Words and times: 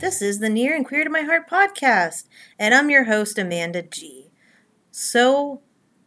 this 0.00 0.22
is 0.22 0.38
the 0.38 0.48
Near 0.48 0.76
and 0.76 0.86
Queer 0.86 1.02
to 1.02 1.10
My 1.10 1.22
Heart 1.22 1.50
podcast, 1.50 2.28
and 2.56 2.72
I'm 2.72 2.88
your 2.88 3.04
host, 3.04 3.36
Amanda 3.36 3.82
G. 3.82 4.30
So 4.92 5.60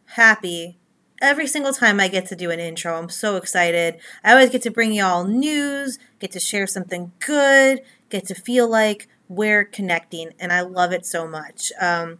happy 0.06 0.78
every 1.20 1.46
single 1.46 1.74
time 1.74 2.00
I 2.00 2.08
get 2.08 2.26
to 2.26 2.36
do 2.36 2.50
an 2.50 2.58
intro. 2.58 2.98
I'm 2.98 3.10
so 3.10 3.36
excited. 3.36 3.98
I 4.24 4.32
always 4.32 4.48
get 4.48 4.62
to 4.62 4.70
bring 4.70 4.94
y'all 4.94 5.24
news, 5.24 5.98
get 6.20 6.32
to 6.32 6.40
share 6.40 6.66
something 6.66 7.12
good, 7.24 7.82
get 8.08 8.26
to 8.28 8.34
feel 8.34 8.66
like 8.66 9.08
we're 9.28 9.64
connecting, 9.64 10.30
and 10.40 10.54
I 10.54 10.62
love 10.62 10.92
it 10.92 11.04
so 11.04 11.28
much. 11.28 11.70
Um, 11.78 12.18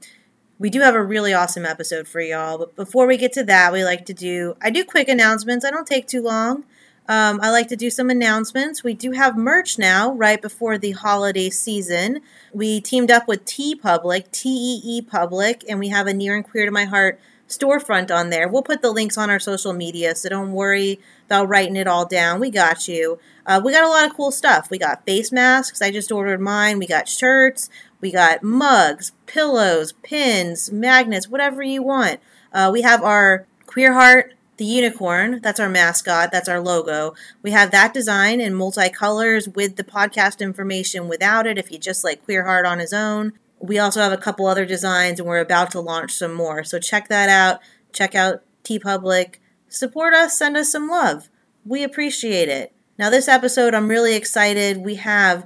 we 0.59 0.69
do 0.69 0.81
have 0.81 0.95
a 0.95 1.03
really 1.03 1.33
awesome 1.33 1.65
episode 1.65 2.07
for 2.07 2.21
y'all, 2.21 2.59
but 2.59 2.77
before 2.77 3.07
we 3.07 3.17
get 3.17 3.33
to 3.33 3.45
that, 3.45 3.73
we 3.73 3.83
like 3.83 4.05
to 4.07 4.15
do 4.15 4.57
I 4.61 4.69
do 4.69 4.85
quick 4.85 5.09
announcements. 5.09 5.65
I 5.65 5.71
don't 5.71 5.87
take 5.87 6.07
too 6.07 6.23
long. 6.23 6.65
Um, 7.13 7.41
I 7.43 7.51
like 7.51 7.69
to 7.69 7.77
do 7.77 7.91
some 7.91 8.09
announcements. 8.09 8.83
We 8.83 8.95
do 8.95 9.11
have 9.11 9.37
merch 9.37 9.79
now, 9.79 10.15
right 10.15 10.41
before 10.41 10.79
the 10.79 10.93
holiday 10.93 11.51
season. 11.51 12.21
We 12.55 12.81
teamed 12.81 13.11
up 13.11 13.29
with 13.29 13.45
TeePublic, 13.45 14.31
T 14.31 14.49
E 14.49 14.81
E 14.83 15.03
Public, 15.03 15.63
and 15.69 15.79
we 15.79 15.89
have 15.91 16.07
a 16.07 16.15
near 16.15 16.35
and 16.35 16.43
queer 16.43 16.65
to 16.65 16.71
my 16.71 16.87
heart 16.87 17.21
storefront 17.51 18.11
on 18.11 18.31
there. 18.31 18.49
We'll 18.49 18.63
put 18.63 18.81
the 18.81 18.91
links 18.91 19.19
on 19.19 19.29
our 19.29 19.39
social 19.39 19.75
media, 19.75 20.15
so 20.17 20.31
don't 20.31 20.53
worry 20.53 21.01
about 21.27 21.51
writing 21.51 21.77
it 21.77 21.87
all 21.87 22.07
down. 22.07 22.41
We 22.41 22.49
got 22.49 22.89
you. 22.89 23.19
Uh, 23.45 23.61
we 23.63 23.73
got 23.73 23.85
a 23.85 23.89
lot 23.89 24.09
of 24.09 24.17
cool 24.17 24.31
stuff. 24.31 24.71
We 24.71 24.79
got 24.79 25.05
face 25.05 25.31
masks. 25.31 25.83
I 25.83 25.91
just 25.91 26.11
ordered 26.11 26.41
mine. 26.41 26.79
We 26.79 26.87
got 26.87 27.11
shirts. 27.11 27.69
We 28.01 28.11
got 28.11 28.43
mugs, 28.43 29.13
pillows, 29.27 29.93
pins, 30.03 30.73
magnets, 30.73 31.29
whatever 31.29 31.63
you 31.63 31.83
want. 31.83 32.21
Uh, 32.55 32.71
we 32.73 32.81
have 32.81 33.03
our 33.03 33.47
Queer 33.67 33.93
Heart 33.93 34.33
the 34.57 34.65
unicorn. 34.65 35.41
That's 35.43 35.61
our 35.61 35.69
mascot. 35.69 36.31
That's 36.31 36.49
our 36.49 36.61
logo. 36.61 37.15
We 37.43 37.51
have 37.53 37.71
that 37.71 37.95
design 37.95 38.41
in 38.41 38.53
multicolors 38.53 39.55
with 39.55 39.77
the 39.77 39.85
podcast 39.85 40.41
information 40.41 41.09
without 41.09 41.47
it 41.47 41.59
if 41.59 41.71
you 41.71 41.79
just 41.79 42.05
like 42.05 42.25
Queer 42.25 42.45
Heart 42.45 42.67
on 42.67 42.79
his 42.79 42.93
own. 42.93 43.33
We 43.61 43.79
also 43.79 44.01
have 44.01 44.13
a 44.13 44.17
couple 44.19 44.47
other 44.47 44.67
designs 44.67 45.21
and 45.21 45.29
we're 45.29 45.39
about 45.39 45.71
to 45.73 45.81
launch 45.81 46.13
some 46.13 46.35
more. 46.35 46.65
So 46.65 46.79
check 46.79 47.09
that 47.09 47.29
out. 47.29 47.61
Check 47.93 48.15
out 48.15 48.43
TeePublic. 48.65 49.37
Support 49.69 50.15
us, 50.15 50.39
send 50.39 50.57
us 50.57 50.71
some 50.71 50.89
love. 50.89 51.29
We 51.65 51.83
appreciate 51.83 52.49
it. 52.49 52.73
Now, 52.99 53.09
this 53.09 53.29
episode, 53.29 53.75
I'm 53.75 53.89
really 53.89 54.15
excited. 54.15 54.79
We 54.79 54.97
have 54.97 55.45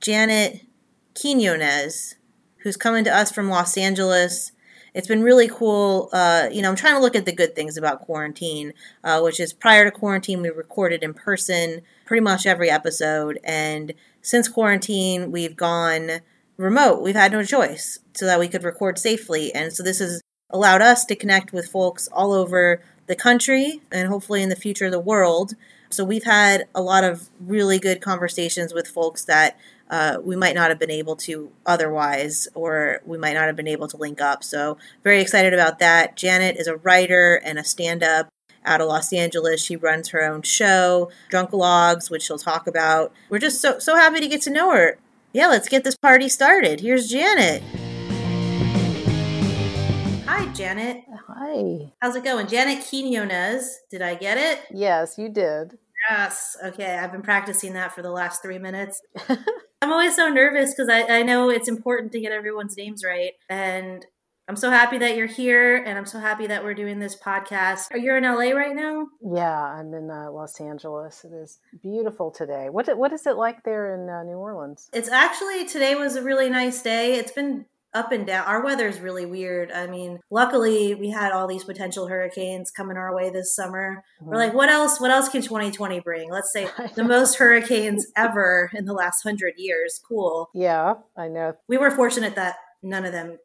Janet 0.00 0.66
Quinones, 1.14 2.16
who's 2.58 2.76
coming 2.76 3.04
to 3.04 3.14
us 3.14 3.32
from 3.32 3.48
Los 3.48 3.76
Angeles 3.76 4.52
it's 4.94 5.08
been 5.08 5.22
really 5.22 5.48
cool. 5.48 6.08
Uh, 6.12 6.48
you 6.50 6.62
know, 6.62 6.70
I'm 6.70 6.76
trying 6.76 6.94
to 6.94 7.00
look 7.00 7.16
at 7.16 7.24
the 7.24 7.32
good 7.32 7.54
things 7.54 7.76
about 7.76 8.00
quarantine, 8.00 8.72
uh, 9.04 9.20
which 9.20 9.40
is 9.40 9.52
prior 9.52 9.84
to 9.84 9.90
quarantine, 9.90 10.42
we 10.42 10.50
recorded 10.50 11.02
in 11.02 11.14
person 11.14 11.82
pretty 12.04 12.22
much 12.22 12.46
every 12.46 12.70
episode. 12.70 13.38
And 13.44 13.94
since 14.22 14.48
quarantine, 14.48 15.30
we've 15.30 15.56
gone 15.56 16.20
remote. 16.56 17.02
We've 17.02 17.14
had 17.14 17.32
no 17.32 17.44
choice 17.44 18.00
so 18.14 18.26
that 18.26 18.40
we 18.40 18.48
could 18.48 18.64
record 18.64 18.98
safely. 18.98 19.54
And 19.54 19.72
so 19.72 19.82
this 19.82 20.00
has 20.00 20.20
allowed 20.50 20.82
us 20.82 21.04
to 21.06 21.16
connect 21.16 21.52
with 21.52 21.68
folks 21.68 22.08
all 22.12 22.32
over 22.32 22.82
the 23.06 23.16
country 23.16 23.80
and 23.92 24.08
hopefully 24.08 24.42
in 24.42 24.48
the 24.48 24.56
future 24.56 24.90
the 24.90 24.98
world. 25.00 25.54
So 25.90 26.04
we've 26.04 26.24
had 26.24 26.66
a 26.74 26.82
lot 26.82 27.04
of 27.04 27.30
really 27.40 27.78
good 27.78 28.00
conversations 28.00 28.74
with 28.74 28.88
folks 28.88 29.24
that 29.24 29.56
uh, 29.90 30.18
we 30.22 30.36
might 30.36 30.54
not 30.54 30.68
have 30.68 30.78
been 30.78 30.90
able 30.90 31.16
to 31.16 31.50
otherwise, 31.66 32.48
or 32.54 33.00
we 33.06 33.18
might 33.18 33.34
not 33.34 33.46
have 33.46 33.56
been 33.56 33.68
able 33.68 33.88
to 33.88 33.96
link 33.96 34.20
up. 34.20 34.44
So, 34.44 34.78
very 35.02 35.20
excited 35.20 35.54
about 35.54 35.78
that. 35.78 36.16
Janet 36.16 36.56
is 36.56 36.66
a 36.66 36.76
writer 36.76 37.36
and 37.44 37.58
a 37.58 37.64
stand 37.64 38.02
up 38.02 38.28
out 38.64 38.80
of 38.80 38.88
Los 38.88 39.12
Angeles. 39.12 39.62
She 39.62 39.76
runs 39.76 40.08
her 40.10 40.22
own 40.22 40.42
show, 40.42 41.10
Drunk 41.30 41.52
Logs, 41.52 42.10
which 42.10 42.22
she'll 42.22 42.38
talk 42.38 42.66
about. 42.66 43.12
We're 43.30 43.38
just 43.38 43.60
so, 43.60 43.78
so 43.78 43.96
happy 43.96 44.20
to 44.20 44.28
get 44.28 44.42
to 44.42 44.50
know 44.50 44.72
her. 44.72 44.98
Yeah, 45.32 45.48
let's 45.48 45.68
get 45.68 45.84
this 45.84 45.96
party 45.96 46.28
started. 46.28 46.80
Here's 46.80 47.08
Janet. 47.08 47.62
Hi, 50.26 50.46
Janet. 50.52 51.04
Hi. 51.26 51.92
How's 52.00 52.16
it 52.16 52.24
going? 52.24 52.46
Janet 52.46 52.84
Quinones. 52.88 53.78
Did 53.90 54.02
I 54.02 54.14
get 54.14 54.38
it? 54.38 54.60
Yes, 54.70 55.16
you 55.18 55.28
did. 55.28 55.78
Yes. 56.08 56.56
Okay. 56.64 56.96
I've 56.96 57.12
been 57.12 57.22
practicing 57.22 57.74
that 57.74 57.94
for 57.94 58.02
the 58.02 58.10
last 58.10 58.42
three 58.42 58.58
minutes. 58.58 59.02
I'm 59.80 59.92
always 59.92 60.16
so 60.16 60.28
nervous 60.28 60.74
because 60.74 60.88
I, 60.88 61.02
I 61.02 61.22
know 61.22 61.50
it's 61.50 61.68
important 61.68 62.12
to 62.12 62.20
get 62.20 62.32
everyone's 62.32 62.76
names 62.76 63.04
right. 63.04 63.32
And 63.48 64.04
I'm 64.48 64.56
so 64.56 64.70
happy 64.70 64.98
that 64.98 65.14
you're 65.14 65.26
here 65.26 65.76
and 65.76 65.98
I'm 65.98 66.06
so 66.06 66.18
happy 66.18 66.46
that 66.46 66.64
we're 66.64 66.74
doing 66.74 66.98
this 66.98 67.14
podcast. 67.14 67.92
Are 67.92 67.98
you 67.98 68.14
in 68.14 68.24
LA 68.24 68.50
right 68.50 68.74
now? 68.74 69.06
Yeah, 69.22 69.62
I'm 69.62 69.92
in 69.92 70.10
uh, 70.10 70.30
Los 70.30 70.58
Angeles. 70.60 71.24
It 71.24 71.34
is 71.34 71.58
beautiful 71.82 72.30
today. 72.30 72.70
What 72.70 72.96
what 72.96 73.12
is 73.12 73.26
it 73.26 73.36
like 73.36 73.62
there 73.62 73.94
in 73.94 74.08
uh, 74.08 74.22
New 74.24 74.38
Orleans? 74.38 74.88
It's 74.94 75.10
actually 75.10 75.66
today 75.66 75.94
was 75.94 76.16
a 76.16 76.22
really 76.22 76.48
nice 76.48 76.80
day. 76.80 77.16
It's 77.16 77.32
been 77.32 77.66
up 77.94 78.12
and 78.12 78.26
down. 78.26 78.46
Our 78.46 78.62
weather 78.62 78.86
is 78.86 79.00
really 79.00 79.26
weird. 79.26 79.72
I 79.72 79.86
mean, 79.86 80.20
luckily 80.30 80.94
we 80.94 81.10
had 81.10 81.32
all 81.32 81.46
these 81.46 81.64
potential 81.64 82.06
hurricanes 82.06 82.70
coming 82.70 82.96
our 82.96 83.14
way 83.14 83.30
this 83.30 83.54
summer. 83.54 84.02
Mm-hmm. 84.20 84.30
We're 84.30 84.36
like, 84.36 84.54
what 84.54 84.68
else? 84.68 85.00
What 85.00 85.10
else 85.10 85.28
can 85.28 85.42
2020 85.42 86.00
bring? 86.00 86.30
Let's 86.30 86.52
say 86.52 86.68
the 86.94 87.04
most 87.04 87.36
hurricanes 87.36 88.06
ever 88.16 88.70
in 88.74 88.84
the 88.84 88.92
last 88.92 89.22
hundred 89.22 89.54
years. 89.56 90.00
Cool. 90.06 90.50
Yeah, 90.54 90.94
I 91.16 91.28
know. 91.28 91.54
We 91.68 91.78
were 91.78 91.90
fortunate 91.90 92.34
that 92.36 92.56
none 92.82 93.04
of 93.04 93.12
them 93.12 93.38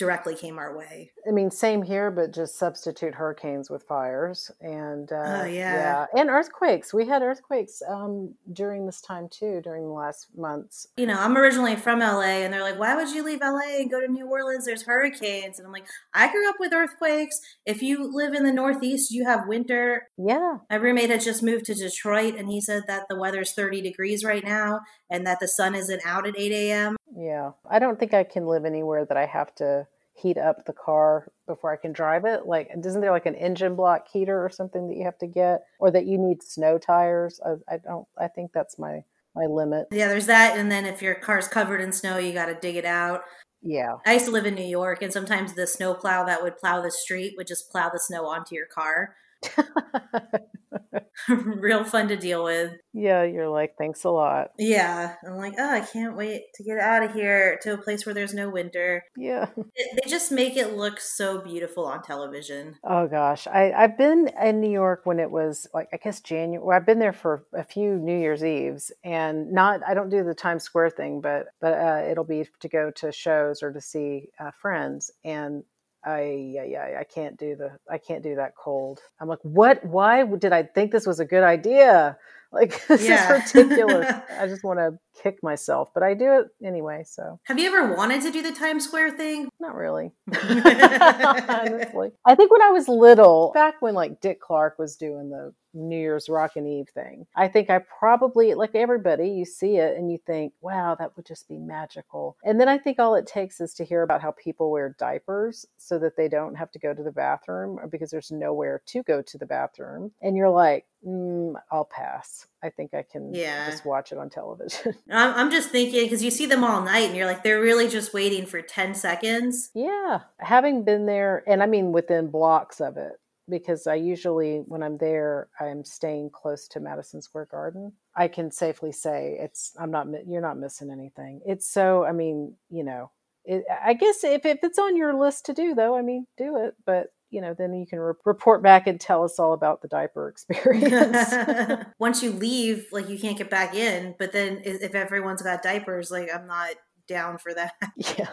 directly 0.00 0.34
came 0.34 0.58
our 0.58 0.74
way. 0.76 1.12
I 1.28 1.30
mean, 1.30 1.50
same 1.50 1.82
here, 1.82 2.10
but 2.10 2.32
just 2.32 2.58
substitute 2.58 3.14
hurricanes 3.14 3.68
with 3.68 3.84
fires 3.84 4.50
and 4.60 5.12
uh, 5.12 5.42
oh 5.42 5.44
yeah, 5.44 6.06
yeah, 6.14 6.20
and 6.20 6.30
earthquakes. 6.30 6.94
We 6.94 7.06
had 7.06 7.20
earthquakes 7.20 7.82
um, 7.86 8.34
during 8.50 8.86
this 8.86 9.02
time 9.02 9.28
too, 9.30 9.60
during 9.62 9.84
the 9.84 9.92
last 9.92 10.28
months. 10.34 10.86
You 10.96 11.06
know, 11.06 11.20
I'm 11.20 11.36
originally 11.36 11.76
from 11.76 12.00
LA, 12.00 12.40
and 12.42 12.52
they're 12.52 12.62
like, 12.62 12.78
"Why 12.78 12.96
would 12.96 13.10
you 13.10 13.22
leave 13.22 13.40
LA 13.42 13.78
and 13.78 13.90
go 13.90 14.00
to 14.00 14.08
New 14.08 14.26
Orleans? 14.26 14.64
There's 14.64 14.84
hurricanes." 14.84 15.58
And 15.58 15.66
I'm 15.66 15.72
like, 15.72 15.86
"I 16.14 16.32
grew 16.32 16.48
up 16.48 16.56
with 16.58 16.72
earthquakes. 16.72 17.38
If 17.66 17.82
you 17.82 18.10
live 18.10 18.32
in 18.32 18.42
the 18.44 18.52
Northeast, 18.52 19.12
you 19.12 19.26
have 19.26 19.46
winter." 19.46 20.08
Yeah. 20.16 20.56
My 20.70 20.76
roommate 20.76 21.10
had 21.10 21.20
just 21.20 21.42
moved 21.42 21.66
to 21.66 21.74
Detroit, 21.74 22.36
and 22.36 22.48
he 22.48 22.62
said 22.62 22.84
that 22.88 23.04
the 23.10 23.16
weather's 23.16 23.52
30 23.52 23.82
degrees 23.82 24.24
right 24.24 24.44
now, 24.44 24.80
and 25.10 25.26
that 25.26 25.40
the 25.40 25.48
sun 25.48 25.74
isn't 25.74 26.00
out 26.06 26.26
at 26.26 26.38
8 26.38 26.52
a.m. 26.52 26.96
Yeah, 27.16 27.52
I 27.68 27.78
don't 27.78 27.98
think 27.98 28.14
I 28.14 28.24
can 28.24 28.46
live 28.46 28.64
anywhere 28.64 29.04
that 29.04 29.16
I 29.16 29.26
have 29.26 29.54
to 29.56 29.86
heat 30.14 30.36
up 30.36 30.64
the 30.66 30.72
car 30.72 31.30
before 31.46 31.72
I 31.72 31.76
can 31.76 31.92
drive 31.92 32.24
it. 32.24 32.46
Like, 32.46 32.70
isn't 32.84 33.00
there 33.00 33.10
like 33.10 33.26
an 33.26 33.34
engine 33.34 33.74
block 33.74 34.06
heater 34.12 34.44
or 34.44 34.50
something 34.50 34.88
that 34.88 34.96
you 34.96 35.04
have 35.04 35.18
to 35.18 35.26
get, 35.26 35.62
or 35.78 35.90
that 35.90 36.06
you 36.06 36.18
need 36.18 36.42
snow 36.42 36.78
tires? 36.78 37.40
I, 37.44 37.74
I 37.74 37.78
don't. 37.78 38.06
I 38.18 38.28
think 38.28 38.52
that's 38.52 38.78
my 38.78 39.04
my 39.34 39.46
limit. 39.46 39.86
Yeah, 39.92 40.08
there's 40.08 40.26
that, 40.26 40.58
and 40.58 40.70
then 40.70 40.86
if 40.86 41.02
your 41.02 41.14
car's 41.14 41.48
covered 41.48 41.80
in 41.80 41.92
snow, 41.92 42.18
you 42.18 42.32
got 42.32 42.46
to 42.46 42.54
dig 42.54 42.76
it 42.76 42.84
out. 42.84 43.22
Yeah. 43.62 43.96
I 44.06 44.14
used 44.14 44.24
to 44.24 44.30
live 44.30 44.46
in 44.46 44.54
New 44.54 44.64
York, 44.64 45.02
and 45.02 45.12
sometimes 45.12 45.54
the 45.54 45.66
snow 45.66 45.94
plow 45.94 46.24
that 46.24 46.42
would 46.42 46.58
plow 46.58 46.80
the 46.80 46.90
street 46.90 47.34
would 47.36 47.46
just 47.46 47.70
plow 47.70 47.90
the 47.90 48.00
snow 48.00 48.26
onto 48.26 48.54
your 48.54 48.66
car. 48.66 49.14
real 51.28 51.84
fun 51.84 52.08
to 52.08 52.16
deal 52.16 52.44
with. 52.44 52.72
Yeah, 52.92 53.22
you're 53.22 53.48
like, 53.48 53.74
thanks 53.78 54.04
a 54.04 54.10
lot. 54.10 54.48
Yeah, 54.58 55.14
I'm 55.24 55.36
like, 55.36 55.54
oh, 55.58 55.70
I 55.70 55.80
can't 55.80 56.16
wait 56.16 56.42
to 56.54 56.64
get 56.64 56.78
out 56.78 57.02
of 57.02 57.12
here 57.12 57.58
to 57.62 57.74
a 57.74 57.78
place 57.78 58.04
where 58.04 58.14
there's 58.14 58.34
no 58.34 58.50
winter. 58.50 59.04
Yeah. 59.16 59.48
It, 59.74 60.00
they 60.02 60.10
just 60.10 60.32
make 60.32 60.56
it 60.56 60.76
look 60.76 61.00
so 61.00 61.40
beautiful 61.40 61.86
on 61.86 62.02
television. 62.02 62.76
Oh 62.84 63.06
gosh, 63.06 63.46
I 63.46 63.72
I've 63.72 63.96
been 63.96 64.30
in 64.42 64.60
New 64.60 64.70
York 64.70 65.02
when 65.04 65.20
it 65.20 65.30
was 65.30 65.66
like 65.72 65.88
I 65.92 65.96
guess 65.96 66.20
January. 66.20 66.64
Well, 66.64 66.76
I've 66.76 66.86
been 66.86 66.98
there 66.98 67.12
for 67.12 67.44
a 67.54 67.64
few 67.64 67.96
New 67.96 68.18
Year's 68.18 68.44
Eves, 68.44 68.92
and 69.04 69.52
not 69.52 69.80
I 69.86 69.94
don't 69.94 70.10
do 70.10 70.24
the 70.24 70.34
Times 70.34 70.64
Square 70.64 70.90
thing, 70.90 71.20
but 71.20 71.46
but 71.60 71.74
uh, 71.74 72.02
it'll 72.10 72.24
be 72.24 72.48
to 72.60 72.68
go 72.68 72.90
to 72.96 73.12
shows 73.12 73.62
or 73.62 73.72
to 73.72 73.80
see 73.80 74.28
uh, 74.38 74.50
friends, 74.60 75.10
and 75.24 75.62
I 76.04 76.22
yeah, 76.54 76.64
yeah 76.64 76.96
I 76.98 77.04
can't 77.04 77.38
do 77.38 77.56
the 77.56 77.72
I 77.90 77.98
can't 77.98 78.22
do 78.22 78.36
that 78.36 78.54
cold. 78.56 79.00
I'm 79.20 79.28
like, 79.28 79.40
what? 79.42 79.84
Why 79.84 80.24
did 80.24 80.52
I 80.52 80.62
think 80.62 80.92
this 80.92 81.06
was 81.06 81.20
a 81.20 81.24
good 81.24 81.42
idea? 81.44 82.16
Like 82.52 82.86
this 82.88 83.02
Yeah. 83.08 83.42
is 83.44 83.54
ridiculous. 83.54 84.10
I 84.38 84.46
just 84.46 84.64
want 84.64 84.78
to 84.78 84.98
kick 85.22 85.42
myself, 85.42 85.90
but 85.94 86.02
I 86.02 86.14
do 86.14 86.40
it 86.40 86.48
anyway. 86.64 87.04
So 87.06 87.38
Have 87.44 87.58
you 87.58 87.66
ever 87.68 87.94
wanted 87.94 88.22
to 88.22 88.30
do 88.30 88.42
the 88.42 88.52
Times 88.52 88.84
Square 88.84 89.12
thing? 89.12 89.48
not 89.60 89.74
really. 89.74 90.12
Honestly, 90.32 92.12
I 92.24 92.34
think 92.34 92.50
when 92.50 92.62
I 92.62 92.70
was 92.70 92.88
little, 92.88 93.52
back 93.54 93.80
when 93.80 93.94
like 93.94 94.20
Dick 94.20 94.40
Clark 94.40 94.78
was 94.78 94.96
doing 94.96 95.30
the 95.30 95.52
New 95.72 95.98
Year's 95.98 96.28
Rockin' 96.28 96.66
Eve 96.66 96.88
thing, 96.92 97.26
I 97.36 97.46
think 97.48 97.70
I 97.70 97.80
probably, 97.98 98.54
like 98.54 98.74
everybody, 98.74 99.28
you 99.30 99.44
see 99.44 99.76
it 99.76 99.96
and 99.96 100.10
you 100.10 100.18
think, 100.26 100.52
wow, 100.60 100.96
that 100.98 101.16
would 101.16 101.26
just 101.26 101.48
be 101.48 101.58
magical. 101.58 102.36
And 102.44 102.58
then 102.60 102.68
I 102.68 102.78
think 102.78 102.98
all 102.98 103.14
it 103.14 103.26
takes 103.26 103.60
is 103.60 103.74
to 103.74 103.84
hear 103.84 104.02
about 104.02 104.22
how 104.22 104.32
people 104.32 104.70
wear 104.70 104.96
diapers 104.98 105.66
so 105.78 105.98
that 106.00 106.16
they 106.16 106.28
don't 106.28 106.56
have 106.56 106.72
to 106.72 106.78
go 106.78 106.92
to 106.94 107.02
the 107.02 107.12
bathroom 107.12 107.78
or 107.78 107.86
because 107.86 108.10
there's 108.10 108.32
nowhere 108.32 108.82
to 108.86 109.02
go 109.04 109.22
to 109.22 109.38
the 109.38 109.46
bathroom. 109.46 110.12
And 110.22 110.36
you're 110.36 110.50
like, 110.50 110.86
mm, 111.06 111.54
I'll 111.70 111.84
pass. 111.84 112.46
I 112.62 112.70
think 112.70 112.92
I 112.94 113.02
can 113.02 113.32
Yeah. 113.34 113.64
just 113.70 113.84
watch 113.84 114.12
it 114.12 114.18
on 114.18 114.28
television. 114.30 114.94
I'm, 115.10 115.34
I'm 115.34 115.50
just 115.50 115.70
thinking 115.70 116.04
because 116.04 116.22
you 116.22 116.30
see 116.30 116.46
them 116.46 116.62
all 116.64 116.82
night 116.82 117.08
and 117.08 117.16
you're 117.16 117.26
like, 117.26 117.42
they're 117.42 117.60
really 117.60 117.88
just 117.88 118.12
waiting 118.12 118.46
for 118.46 118.60
10 118.60 118.94
seconds. 118.94 119.70
Yeah, 119.74 120.20
having 120.38 120.84
been 120.84 121.06
there, 121.06 121.42
and 121.46 121.62
I 121.62 121.66
mean 121.66 121.92
within 121.92 122.28
blocks 122.30 122.80
of 122.80 122.96
it, 122.96 123.12
because 123.48 123.86
I 123.86 123.94
usually, 123.96 124.58
when 124.66 124.82
I'm 124.82 124.98
there, 124.98 125.48
I'm 125.58 125.84
staying 125.84 126.30
close 126.30 126.68
to 126.68 126.80
Madison 126.80 127.20
Square 127.22 127.48
Garden. 127.50 127.92
I 128.14 128.28
can 128.28 128.50
safely 128.50 128.92
say 128.92 129.38
it's, 129.40 129.72
I'm 129.78 129.90
not, 129.90 130.06
you're 130.28 130.40
not 130.42 130.58
missing 130.58 130.90
anything. 130.90 131.40
It's 131.46 131.66
so, 131.68 132.04
I 132.04 132.12
mean, 132.12 132.54
you 132.68 132.84
know, 132.84 133.10
it, 133.44 133.64
I 133.84 133.94
guess 133.94 134.22
if, 134.22 134.44
if 134.44 134.58
it's 134.62 134.78
on 134.78 134.96
your 134.96 135.14
list 135.14 135.46
to 135.46 135.54
do, 135.54 135.74
though, 135.74 135.96
I 135.96 136.02
mean, 136.02 136.26
do 136.36 136.58
it. 136.64 136.74
But, 136.84 137.06
you 137.30 137.40
know, 137.40 137.54
then 137.54 137.72
you 137.72 137.86
can 137.86 137.98
re- 137.98 138.14
report 138.24 138.62
back 138.62 138.86
and 138.86 139.00
tell 139.00 139.24
us 139.24 139.38
all 139.38 139.52
about 139.52 139.82
the 139.82 139.88
diaper 139.88 140.28
experience. 140.28 141.32
Once 141.98 142.22
you 142.22 142.32
leave, 142.32 142.86
like 142.92 143.08
you 143.08 143.18
can't 143.18 143.38
get 143.38 143.50
back 143.50 143.74
in. 143.74 144.14
But 144.18 144.32
then 144.32 144.60
if 144.64 144.94
everyone's 144.94 145.42
got 145.42 145.62
diapers, 145.62 146.10
like 146.10 146.28
I'm 146.34 146.46
not 146.46 146.74
down 147.06 147.38
for 147.38 147.52
that. 147.54 147.74
Yeah. 148.18 148.28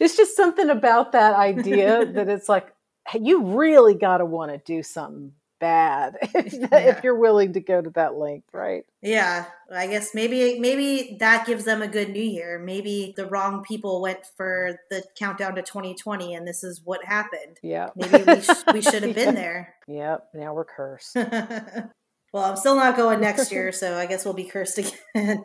it's 0.00 0.16
just 0.16 0.36
something 0.36 0.68
about 0.70 1.12
that 1.12 1.34
idea 1.34 2.04
that 2.04 2.28
it's 2.28 2.48
like, 2.48 2.72
you 3.18 3.58
really 3.58 3.94
got 3.94 4.18
to 4.18 4.24
want 4.24 4.52
to 4.52 4.58
do 4.58 4.82
something 4.82 5.32
bad 5.62 6.16
if, 6.34 6.52
Yeah. 6.52 6.68
if 6.78 7.02
you're 7.04 7.16
willing 7.16 7.54
to 7.54 7.60
go 7.60 7.80
to 7.80 7.88
that 7.90 8.16
length, 8.16 8.48
right? 8.52 8.84
Yeah, 9.00 9.46
I 9.74 9.86
guess 9.86 10.14
maybe 10.14 10.58
maybe 10.58 11.16
that 11.20 11.46
gives 11.46 11.64
them 11.64 11.80
a 11.80 11.88
good 11.88 12.10
new 12.10 12.20
year. 12.22 12.58
Maybe 12.58 13.14
the 13.16 13.26
wrong 13.26 13.62
people 13.62 14.02
went 14.02 14.18
for 14.36 14.78
the 14.90 15.02
countdown 15.18 15.54
to 15.54 15.62
2020, 15.62 16.34
and 16.34 16.46
this 16.46 16.62
is 16.62 16.82
what 16.84 17.04
happened. 17.04 17.58
Yeah. 17.62 17.88
Maybe 17.96 18.22
we, 18.24 18.40
sh- 18.42 18.64
we 18.74 18.82
should 18.82 19.02
have 19.06 19.14
been 19.14 19.34
there. 19.34 19.74
Yep. 19.88 20.28
Now 20.34 20.52
we're 20.54 20.64
cursed. 20.66 21.14
well, 21.16 22.44
I'm 22.44 22.56
still 22.56 22.76
not 22.76 22.96
going 22.96 23.20
next 23.20 23.50
year, 23.52 23.72
so 23.72 23.96
I 23.96 24.06
guess 24.06 24.24
we'll 24.24 24.34
be 24.34 24.44
cursed 24.44 24.78
again. 24.78 25.42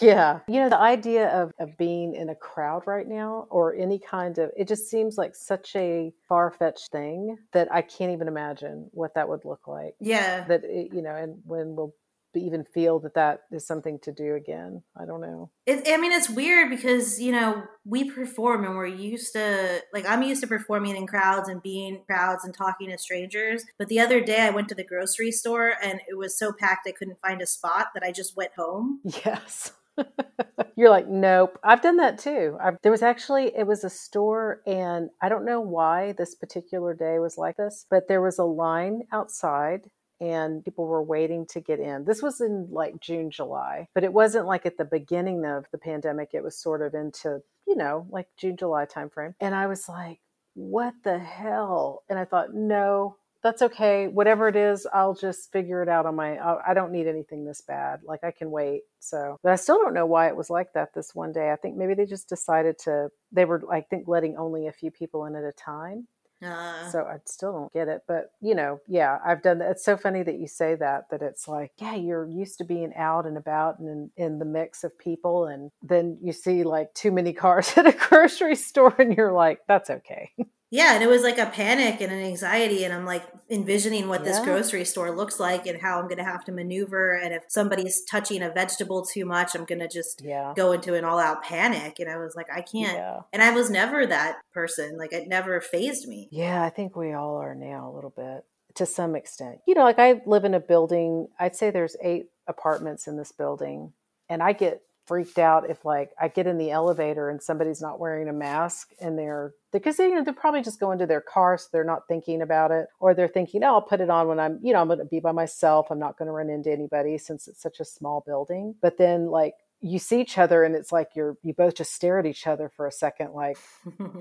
Yeah. 0.00 0.40
You 0.48 0.60
know, 0.60 0.68
the 0.68 0.80
idea 0.80 1.28
of, 1.28 1.52
of 1.58 1.76
being 1.78 2.14
in 2.14 2.28
a 2.28 2.34
crowd 2.34 2.86
right 2.86 3.06
now 3.06 3.46
or 3.50 3.74
any 3.74 3.98
kind 3.98 4.38
of, 4.38 4.50
it 4.56 4.68
just 4.68 4.88
seems 4.90 5.16
like 5.16 5.34
such 5.34 5.74
a 5.76 6.12
far 6.28 6.50
fetched 6.50 6.90
thing 6.90 7.36
that 7.52 7.72
I 7.72 7.82
can't 7.82 8.12
even 8.12 8.28
imagine 8.28 8.88
what 8.92 9.14
that 9.14 9.28
would 9.28 9.44
look 9.44 9.66
like. 9.66 9.94
yeah, 10.00 10.44
That, 10.44 10.62
it, 10.64 10.92
you 10.92 11.02
know, 11.02 11.14
and 11.14 11.38
when 11.44 11.76
we'll 11.76 11.94
even 12.34 12.64
feel 12.64 13.00
that 13.00 13.14
that 13.14 13.42
is 13.50 13.66
something 13.66 13.98
to 14.00 14.12
do 14.12 14.34
again. 14.34 14.82
I 14.96 15.04
don't 15.04 15.20
know. 15.20 15.50
it, 15.66 15.82
I 15.88 15.96
mean 15.96 16.12
it's 16.12 16.30
weird 16.30 16.70
because 16.70 17.20
you 17.20 17.32
know 17.32 17.64
we 17.84 18.10
perform 18.10 18.64
and 18.64 18.76
we're 18.76 18.86
used 18.86 19.32
to 19.32 19.80
like 19.92 20.08
I'm 20.08 20.22
used 20.22 20.42
to 20.42 20.46
performing 20.46 20.96
in 20.96 21.06
crowds 21.06 21.48
and 21.48 21.62
being 21.62 22.02
crowds 22.06 22.44
and 22.44 22.54
talking 22.54 22.90
to 22.90 22.98
strangers. 22.98 23.64
But 23.78 23.88
the 23.88 24.00
other 24.00 24.20
day 24.20 24.42
I 24.42 24.50
went 24.50 24.68
to 24.68 24.74
the 24.74 24.84
grocery 24.84 25.32
store 25.32 25.74
and 25.82 26.00
it 26.08 26.16
was 26.16 26.38
so 26.38 26.52
packed 26.52 26.86
I 26.86 26.92
couldn't 26.92 27.20
find 27.20 27.42
a 27.42 27.46
spot 27.46 27.88
that 27.94 28.02
I 28.02 28.12
just 28.12 28.36
went 28.36 28.52
home. 28.56 29.00
Yes. 29.24 29.72
You're 30.76 30.90
like, 30.90 31.08
nope. 31.08 31.58
I've 31.62 31.82
done 31.82 31.96
that 31.98 32.18
too. 32.18 32.56
i 32.60 32.70
there 32.82 32.92
was 32.92 33.02
actually, 33.02 33.52
it 33.56 33.66
was 33.66 33.84
a 33.84 33.90
store, 33.90 34.62
and 34.66 35.10
I 35.20 35.28
don't 35.28 35.44
know 35.44 35.60
why 35.60 36.12
this 36.12 36.34
particular 36.34 36.94
day 36.94 37.18
was 37.18 37.36
like 37.36 37.56
this, 37.56 37.86
but 37.90 38.08
there 38.08 38.22
was 38.22 38.38
a 38.38 38.44
line 38.44 39.02
outside 39.12 39.90
and 40.20 40.64
people 40.64 40.86
were 40.86 41.02
waiting 41.02 41.46
to 41.46 41.60
get 41.60 41.80
in. 41.80 42.04
This 42.04 42.22
was 42.22 42.40
in 42.40 42.68
like 42.70 43.00
June, 43.00 43.30
July, 43.30 43.88
but 43.94 44.04
it 44.04 44.12
wasn't 44.12 44.46
like 44.46 44.66
at 44.66 44.76
the 44.76 44.84
beginning 44.84 45.46
of 45.46 45.64
the 45.72 45.78
pandemic. 45.78 46.30
It 46.34 46.44
was 46.44 46.56
sort 46.56 46.82
of 46.82 46.94
into, 46.94 47.40
you 47.66 47.76
know, 47.76 48.06
like 48.10 48.28
June, 48.36 48.56
July 48.56 48.84
timeframe. 48.84 49.34
And 49.40 49.54
I 49.54 49.66
was 49.66 49.88
like, 49.88 50.20
what 50.54 50.94
the 51.04 51.18
hell? 51.18 52.02
And 52.08 52.18
I 52.18 52.26
thought, 52.26 52.54
no, 52.54 53.16
that's 53.42 53.62
okay. 53.62 54.06
Whatever 54.06 54.48
it 54.48 54.56
is, 54.56 54.86
I'll 54.92 55.14
just 55.14 55.50
figure 55.52 55.82
it 55.82 55.88
out 55.88 56.06
on 56.06 56.16
my. 56.16 56.36
I 56.38 56.70
I 56.70 56.74
don't 56.74 56.92
need 56.92 57.06
anything 57.06 57.44
this 57.44 57.60
bad. 57.60 58.00
Like 58.04 58.24
I 58.24 58.30
can 58.30 58.50
wait. 58.50 58.82
So, 58.98 59.38
but 59.42 59.52
I 59.52 59.56
still 59.56 59.78
don't 59.78 59.94
know 59.94 60.06
why 60.06 60.28
it 60.28 60.36
was 60.36 60.50
like 60.50 60.72
that 60.74 60.94
this 60.94 61.14
one 61.14 61.32
day. 61.32 61.50
I 61.50 61.56
think 61.56 61.76
maybe 61.76 61.94
they 61.94 62.06
just 62.06 62.28
decided 62.28 62.78
to. 62.80 63.08
They 63.32 63.44
were, 63.44 63.62
I 63.70 63.80
think, 63.82 64.08
letting 64.08 64.36
only 64.36 64.66
a 64.66 64.72
few 64.72 64.90
people 64.90 65.24
in 65.26 65.34
at 65.36 65.44
a 65.44 65.52
time. 65.52 66.06
Uh, 66.42 66.88
So 66.90 67.00
I 67.00 67.18
still 67.26 67.52
don't 67.52 67.72
get 67.72 67.88
it. 67.88 68.02
But 68.08 68.32
you 68.40 68.54
know, 68.54 68.80
yeah, 68.88 69.18
I've 69.24 69.42
done 69.42 69.58
that. 69.58 69.72
It's 69.72 69.84
so 69.84 69.96
funny 69.96 70.22
that 70.22 70.38
you 70.38 70.46
say 70.46 70.74
that. 70.76 71.10
That 71.10 71.22
it's 71.22 71.46
like, 71.48 71.72
yeah, 71.78 71.94
you're 71.94 72.26
used 72.26 72.58
to 72.58 72.64
being 72.64 72.92
out 72.94 73.26
and 73.26 73.36
about 73.36 73.78
and 73.78 74.10
in, 74.16 74.24
in 74.24 74.38
the 74.38 74.44
mix 74.46 74.84
of 74.84 74.98
people, 74.98 75.46
and 75.46 75.70
then 75.82 76.18
you 76.22 76.32
see 76.32 76.62
like 76.64 76.92
too 76.94 77.10
many 77.12 77.32
cars 77.44 77.76
at 77.76 77.86
a 77.86 77.92
grocery 77.92 78.56
store, 78.56 78.94
and 78.98 79.16
you're 79.16 79.32
like, 79.32 79.60
that's 79.66 79.90
okay. 79.90 80.30
Yeah, 80.70 80.94
and 80.94 81.02
it 81.02 81.08
was 81.08 81.22
like 81.22 81.38
a 81.38 81.46
panic 81.46 82.00
and 82.00 82.12
an 82.12 82.20
anxiety, 82.20 82.84
and 82.84 82.94
I'm 82.94 83.04
like 83.04 83.24
envisioning 83.50 84.06
what 84.08 84.22
this 84.24 84.38
grocery 84.38 84.84
store 84.84 85.10
looks 85.10 85.40
like 85.40 85.66
and 85.66 85.80
how 85.80 85.98
I'm 85.98 86.04
going 86.04 86.18
to 86.18 86.24
have 86.24 86.44
to 86.44 86.52
maneuver. 86.52 87.12
And 87.12 87.34
if 87.34 87.42
somebody's 87.48 88.02
touching 88.04 88.40
a 88.42 88.50
vegetable 88.50 89.04
too 89.04 89.24
much, 89.24 89.56
I'm 89.56 89.64
going 89.64 89.80
to 89.80 89.88
just 89.88 90.22
Yeah. 90.22 90.52
go 90.56 90.70
into 90.70 90.94
an 90.94 91.04
all 91.04 91.18
out 91.18 91.42
panic. 91.42 91.98
And 91.98 92.08
I 92.08 92.16
was 92.18 92.36
like, 92.36 92.46
I 92.54 92.60
can't. 92.60 92.96
Yeah. 92.96 93.20
And 93.32 93.42
I 93.42 93.50
was 93.50 93.68
never 93.68 94.06
that 94.06 94.38
person. 94.54 94.96
Like, 94.96 95.12
it 95.12 95.26
never 95.26 95.60
phased 95.60 96.06
me. 96.06 96.28
Yeah, 96.30 96.62
I 96.62 96.70
think 96.70 96.94
we 96.94 97.12
all 97.12 97.36
are 97.36 97.56
now 97.56 97.90
a 97.90 97.94
little 97.94 98.10
bit 98.16 98.44
to 98.76 98.86
some 98.86 99.16
extent. 99.16 99.58
You 99.66 99.74
know, 99.74 99.82
like 99.82 99.98
I 99.98 100.22
live 100.24 100.44
in 100.44 100.54
a 100.54 100.60
building, 100.60 101.26
I'd 101.40 101.56
say 101.56 101.70
there's 101.72 101.96
eight 102.00 102.26
apartments 102.46 103.08
in 103.08 103.16
this 103.16 103.32
building, 103.32 103.92
and 104.28 104.40
I 104.40 104.52
get 104.52 104.82
freaked 105.10 105.40
out 105.40 105.68
if 105.68 105.84
like 105.84 106.10
I 106.20 106.28
get 106.28 106.46
in 106.46 106.56
the 106.56 106.70
elevator 106.70 107.28
and 107.28 107.42
somebody's 107.42 107.82
not 107.82 107.98
wearing 107.98 108.28
a 108.28 108.32
mask 108.32 108.92
and 109.00 109.18
they're 109.18 109.52
because 109.72 109.96
they, 109.96 110.06
you 110.06 110.14
know 110.14 110.22
they're 110.22 110.32
probably 110.32 110.62
just 110.62 110.78
going 110.78 111.00
to 111.00 111.06
their 111.06 111.20
car 111.20 111.58
so 111.58 111.66
they're 111.72 111.82
not 111.82 112.06
thinking 112.06 112.42
about 112.42 112.70
it 112.70 112.86
or 113.00 113.12
they're 113.12 113.26
thinking 113.26 113.64
oh 113.64 113.74
I'll 113.74 113.82
put 113.82 114.00
it 114.00 114.08
on 114.08 114.28
when 114.28 114.38
I'm 114.38 114.60
you 114.62 114.72
know 114.72 114.80
I'm 114.80 114.86
going 114.86 115.00
to 115.00 115.04
be 115.04 115.18
by 115.18 115.32
myself 115.32 115.88
I'm 115.90 115.98
not 115.98 116.16
going 116.16 116.26
to 116.26 116.32
run 116.32 116.48
into 116.48 116.70
anybody 116.70 117.18
since 117.18 117.48
it's 117.48 117.60
such 117.60 117.80
a 117.80 117.84
small 117.84 118.22
building 118.24 118.76
but 118.80 118.98
then 118.98 119.26
like 119.26 119.54
you 119.82 119.98
see 119.98 120.20
each 120.20 120.38
other 120.38 120.62
and 120.62 120.76
it's 120.76 120.92
like 120.92 121.08
you're 121.16 121.36
you 121.42 121.54
both 121.54 121.74
just 121.74 121.92
stare 121.92 122.20
at 122.20 122.26
each 122.26 122.46
other 122.46 122.68
for 122.68 122.86
a 122.86 122.92
second 122.92 123.32
like 123.32 123.58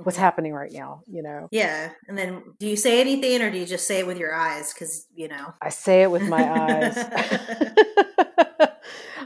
what's 0.04 0.18
happening 0.26 0.54
right 0.54 0.72
now 0.72 1.04
you 1.06 1.22
know 1.22 1.48
yeah. 1.52 1.92
And 2.08 2.18
then 2.18 2.42
do 2.58 2.68
you 2.68 2.78
say 2.78 3.02
anything 3.02 3.42
or 3.42 3.52
do 3.52 3.58
you 3.58 3.66
just 3.66 3.86
say 3.88 4.00
it 4.00 4.08
with 4.08 4.18
your 4.18 4.34
eyes? 4.34 4.74
Because, 4.74 5.06
you 5.14 5.28
know. 5.28 5.54
I 5.62 5.70
say 5.70 6.04
it 6.04 6.12
with 6.12 6.28
my 6.28 6.44
eyes. 6.44 6.98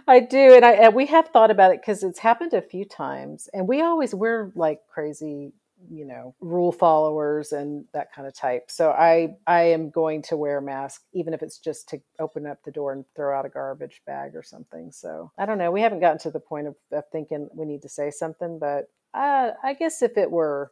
I 0.08 0.20
do, 0.20 0.56
and 0.56 0.66
I 0.66 0.72
and 0.74 0.96
we 0.96 1.06
have 1.08 1.30
thought 1.30 1.52
about 1.52 1.72
it 1.72 1.82
because 1.82 2.04
it's 2.04 2.20
happened 2.20 2.54
a 2.54 2.62
few 2.62 2.86
times, 2.86 3.50
and 3.54 3.68
we 3.68 3.82
always 3.82 4.14
we're 4.14 4.52
like 4.56 4.80
crazy, 4.88 5.54
you 5.90 6.06
know, 6.06 6.36
rule 6.42 6.72
followers 6.72 7.52
and 7.54 7.86
that 7.94 8.12
kind 8.14 8.28
of 8.28 8.36
type. 8.36 8.70
So 8.70 8.92
I 8.92 9.36
I 9.48 9.64
am 9.64 9.90
going 9.90 10.22
to 10.24 10.38
wear 10.38 10.58
a 10.58 10.62
mask, 10.62 11.04
even 11.14 11.34
if 11.34 11.42
it's 11.42 11.58
just 11.58 11.90
to 11.90 12.02
open 12.20 12.46
up 12.46 12.60
the 12.64 12.72
door 12.72 12.92
and 12.94 13.06
throw 13.16 13.38
out 13.38 13.46
a 13.46 13.50
garbage 13.50 14.02
bag 14.06 14.36
or 14.36 14.44
something. 14.44 14.92
So 14.92 15.32
I 15.38 15.46
don't 15.46 15.58
know. 15.58 15.72
We 15.72 15.82
haven't 15.82 16.02
gotten 16.02 16.20
to 16.20 16.32
the 16.32 16.40
point 16.40 16.68
of, 16.68 16.76
of 16.92 17.04
thinking 17.12 17.50
we 17.54 17.66
need 17.66 17.82
to 17.84 17.90
say 17.90 18.12
something, 18.12 18.60
but 18.60 18.86
uh, 19.14 19.52
I 19.64 19.74
guess 19.74 20.02
if 20.02 20.18
it 20.18 20.32
were 20.32 20.72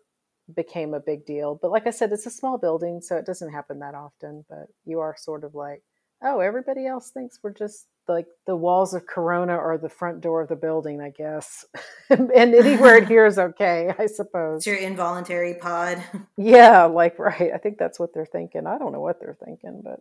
became 0.54 0.94
a 0.94 1.00
big 1.00 1.26
deal, 1.26 1.58
but 1.62 1.72
like 1.72 1.88
I 1.88 1.92
said, 1.92 2.12
it's 2.12 2.26
a 2.26 2.32
small 2.32 2.58
building, 2.58 3.00
so 3.02 3.16
it 3.16 3.26
doesn't 3.26 3.54
happen 3.54 3.80
that 3.80 3.96
often. 3.96 4.44
But 4.50 4.68
you 4.86 5.00
are 5.00 5.16
sort 5.18 5.44
of 5.46 5.56
like 5.56 5.84
oh, 6.24 6.40
everybody 6.40 6.86
else 6.86 7.10
thinks 7.10 7.40
we're 7.42 7.54
just 7.54 7.88
like 8.08 8.28
the 8.46 8.56
walls 8.56 8.94
of 8.94 9.06
Corona 9.06 9.56
or 9.56 9.78
the 9.78 9.90
front 9.90 10.22
door 10.22 10.42
of 10.42 10.50
the 10.50 10.56
building, 10.56 11.02
I 11.02 11.10
guess. 11.10 11.66
and 12.10 12.32
anywhere 12.32 12.98
in 12.98 13.08
here 13.08 13.26
is 13.26 13.40
okay, 13.40 13.94
I 13.98 14.08
suppose. 14.08 14.60
It's 14.60 14.68
your 14.68 14.76
involuntary 14.78 15.56
pod. 15.56 16.04
Yeah, 16.38 16.86
like, 16.86 17.20
right. 17.20 17.52
I 17.54 17.58
think 17.58 17.78
that's 17.78 18.00
what 18.00 18.14
they're 18.14 18.26
thinking. 18.26 18.66
I 18.66 18.78
don't 18.80 18.92
know 18.92 19.02
what 19.02 19.20
they're 19.20 19.38
thinking, 19.46 19.82
but 19.84 20.00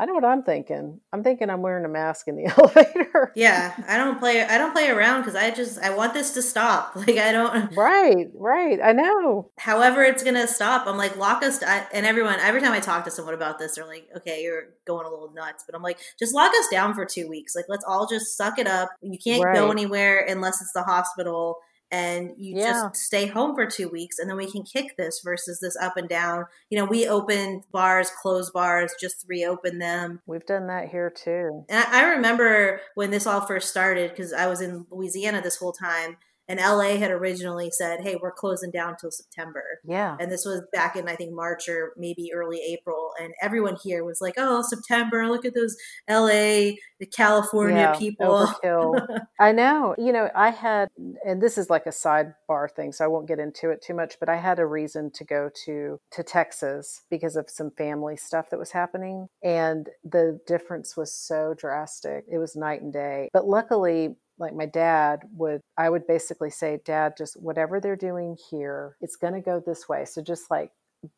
I 0.00 0.06
know 0.06 0.14
what 0.14 0.24
I'm 0.24 0.42
thinking. 0.42 0.98
I'm 1.12 1.22
thinking 1.22 1.50
I'm 1.50 1.60
wearing 1.60 1.84
a 1.84 1.88
mask 1.88 2.26
in 2.26 2.34
the 2.36 2.46
elevator. 2.58 3.32
Yeah, 3.36 3.74
I 3.86 3.98
don't 3.98 4.18
play. 4.18 4.42
I 4.42 4.56
don't 4.56 4.72
play 4.72 4.88
around 4.88 5.20
because 5.20 5.34
I 5.34 5.50
just 5.50 5.78
I 5.78 5.94
want 5.94 6.14
this 6.14 6.32
to 6.34 6.42
stop. 6.42 6.96
Like 6.96 7.18
I 7.18 7.32
don't. 7.32 7.76
Right, 7.76 8.28
right. 8.34 8.78
I 8.82 8.92
know. 8.92 9.50
However, 9.58 10.02
it's 10.02 10.24
gonna 10.24 10.46
stop. 10.46 10.86
I'm 10.86 10.96
like 10.96 11.16
lock 11.18 11.42
us. 11.42 11.62
I, 11.62 11.86
and 11.92 12.06
everyone, 12.06 12.40
every 12.40 12.62
time 12.62 12.72
I 12.72 12.80
talk 12.80 13.04
to 13.04 13.10
someone 13.10 13.34
about 13.34 13.58
this, 13.58 13.74
they're 13.74 13.86
like, 13.86 14.08
"Okay, 14.16 14.42
you're 14.42 14.68
going 14.86 15.04
a 15.06 15.10
little 15.10 15.32
nuts." 15.34 15.64
But 15.66 15.74
I'm 15.76 15.82
like, 15.82 15.98
just 16.18 16.34
lock 16.34 16.52
us 16.58 16.68
down 16.70 16.94
for 16.94 17.04
two 17.04 17.28
weeks. 17.28 17.54
Like 17.54 17.66
let's 17.68 17.84
all 17.86 18.06
just 18.08 18.38
suck 18.38 18.58
it 18.58 18.66
up. 18.66 18.88
You 19.02 19.18
can't 19.22 19.44
Right. 19.44 19.54
go 19.54 19.70
anywhere 19.70 20.24
unless 20.26 20.62
it's 20.62 20.72
the 20.72 20.82
hospital. 20.82 21.58
And 21.90 22.34
you 22.36 22.56
Yeah. 22.56 22.70
just 22.70 22.96
stay 22.96 23.26
home 23.26 23.54
for 23.54 23.66
two 23.66 23.88
weeks, 23.88 24.18
and 24.18 24.28
then 24.30 24.36
we 24.36 24.50
can 24.50 24.62
kick 24.62 24.96
this 24.96 25.20
versus 25.24 25.58
this 25.60 25.76
up 25.76 25.96
and 25.96 26.08
down. 26.08 26.46
You 26.68 26.78
know, 26.78 26.84
we 26.84 27.08
opened 27.08 27.64
bars, 27.72 28.10
closed 28.10 28.52
bars, 28.52 28.92
just 29.00 29.24
reopen 29.28 29.78
them. 29.78 30.22
We've 30.26 30.46
done 30.46 30.68
that 30.68 30.88
here 30.88 31.10
too. 31.10 31.64
And 31.68 31.84
I 31.84 32.00
I 32.00 32.04
remember 32.10 32.80
when 32.94 33.10
this 33.10 33.26
all 33.26 33.40
first 33.40 33.68
started 33.70 34.10
because 34.10 34.32
I 34.32 34.46
was 34.46 34.60
in 34.60 34.86
Louisiana 34.90 35.40
this 35.42 35.56
whole 35.56 35.72
time, 35.72 36.16
and 36.50 36.58
LA 36.58 36.96
had 36.96 37.12
originally 37.12 37.70
said, 37.70 38.00
"Hey, 38.00 38.16
we're 38.20 38.32
closing 38.32 38.72
down 38.72 38.96
till 39.00 39.12
September." 39.12 39.62
Yeah. 39.84 40.16
And 40.18 40.32
this 40.32 40.44
was 40.44 40.62
back 40.72 40.96
in 40.96 41.08
I 41.08 41.14
think 41.14 41.32
March 41.32 41.68
or 41.68 41.92
maybe 41.96 42.32
early 42.34 42.60
April, 42.72 43.12
and 43.20 43.32
everyone 43.40 43.76
here 43.80 44.02
was 44.04 44.20
like, 44.20 44.34
"Oh, 44.36 44.60
September! 44.62 45.28
Look 45.28 45.44
at 45.44 45.54
those 45.54 45.76
LA, 46.08 46.74
the 46.98 47.06
California 47.06 47.76
Yeah, 47.76 47.96
people." 47.96 48.26
Overkill. 48.26 49.20
I 49.38 49.52
know. 49.52 49.94
You 49.96 50.12
know, 50.12 50.28
I 50.34 50.50
had, 50.50 50.88
and 51.24 51.40
this 51.40 51.56
is 51.56 51.70
like 51.70 51.86
a 51.86 51.90
sidebar 51.90 52.68
thing, 52.74 52.90
so 52.90 53.04
I 53.04 53.08
won't 53.08 53.28
get 53.28 53.38
into 53.38 53.70
it 53.70 53.80
too 53.80 53.94
much. 53.94 54.16
But 54.18 54.28
I 54.28 54.36
had 54.36 54.58
a 54.58 54.66
reason 54.66 55.12
to 55.12 55.24
go 55.24 55.50
to 55.66 56.00
to 56.10 56.22
Texas 56.24 57.02
because 57.10 57.36
of 57.36 57.48
some 57.48 57.70
family 57.70 58.16
stuff 58.16 58.50
that 58.50 58.58
was 58.58 58.72
happening, 58.72 59.28
and 59.44 59.88
the 60.02 60.40
difference 60.48 60.96
was 60.96 61.14
so 61.14 61.54
drastic. 61.56 62.24
It 62.28 62.38
was 62.38 62.56
night 62.56 62.82
and 62.82 62.92
day. 62.92 63.30
But 63.32 63.46
luckily, 63.46 64.16
like 64.40 64.54
my 64.54 64.66
dad 64.66 65.20
would, 65.36 65.60
I 65.76 65.90
would 65.90 66.06
basically 66.06 66.50
say, 66.50 66.80
"Dad, 66.84 67.14
just 67.16 67.40
whatever 67.40 67.80
they're 67.80 67.96
doing 67.96 68.36
here, 68.50 68.96
it's 69.00 69.16
going 69.16 69.34
to 69.34 69.40
go 69.40 69.62
this 69.64 69.88
way." 69.88 70.04
So 70.04 70.22
just 70.22 70.50
like 70.50 70.72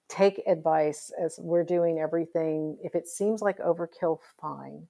take 0.09 0.43
advice 0.47 1.11
as 1.23 1.39
we're 1.41 1.65
doing 1.65 1.99
everything. 1.99 2.77
If 2.83 2.95
it 2.95 3.09
seems 3.09 3.41
like 3.41 3.59
overkill, 3.59 4.19
fine 4.41 4.89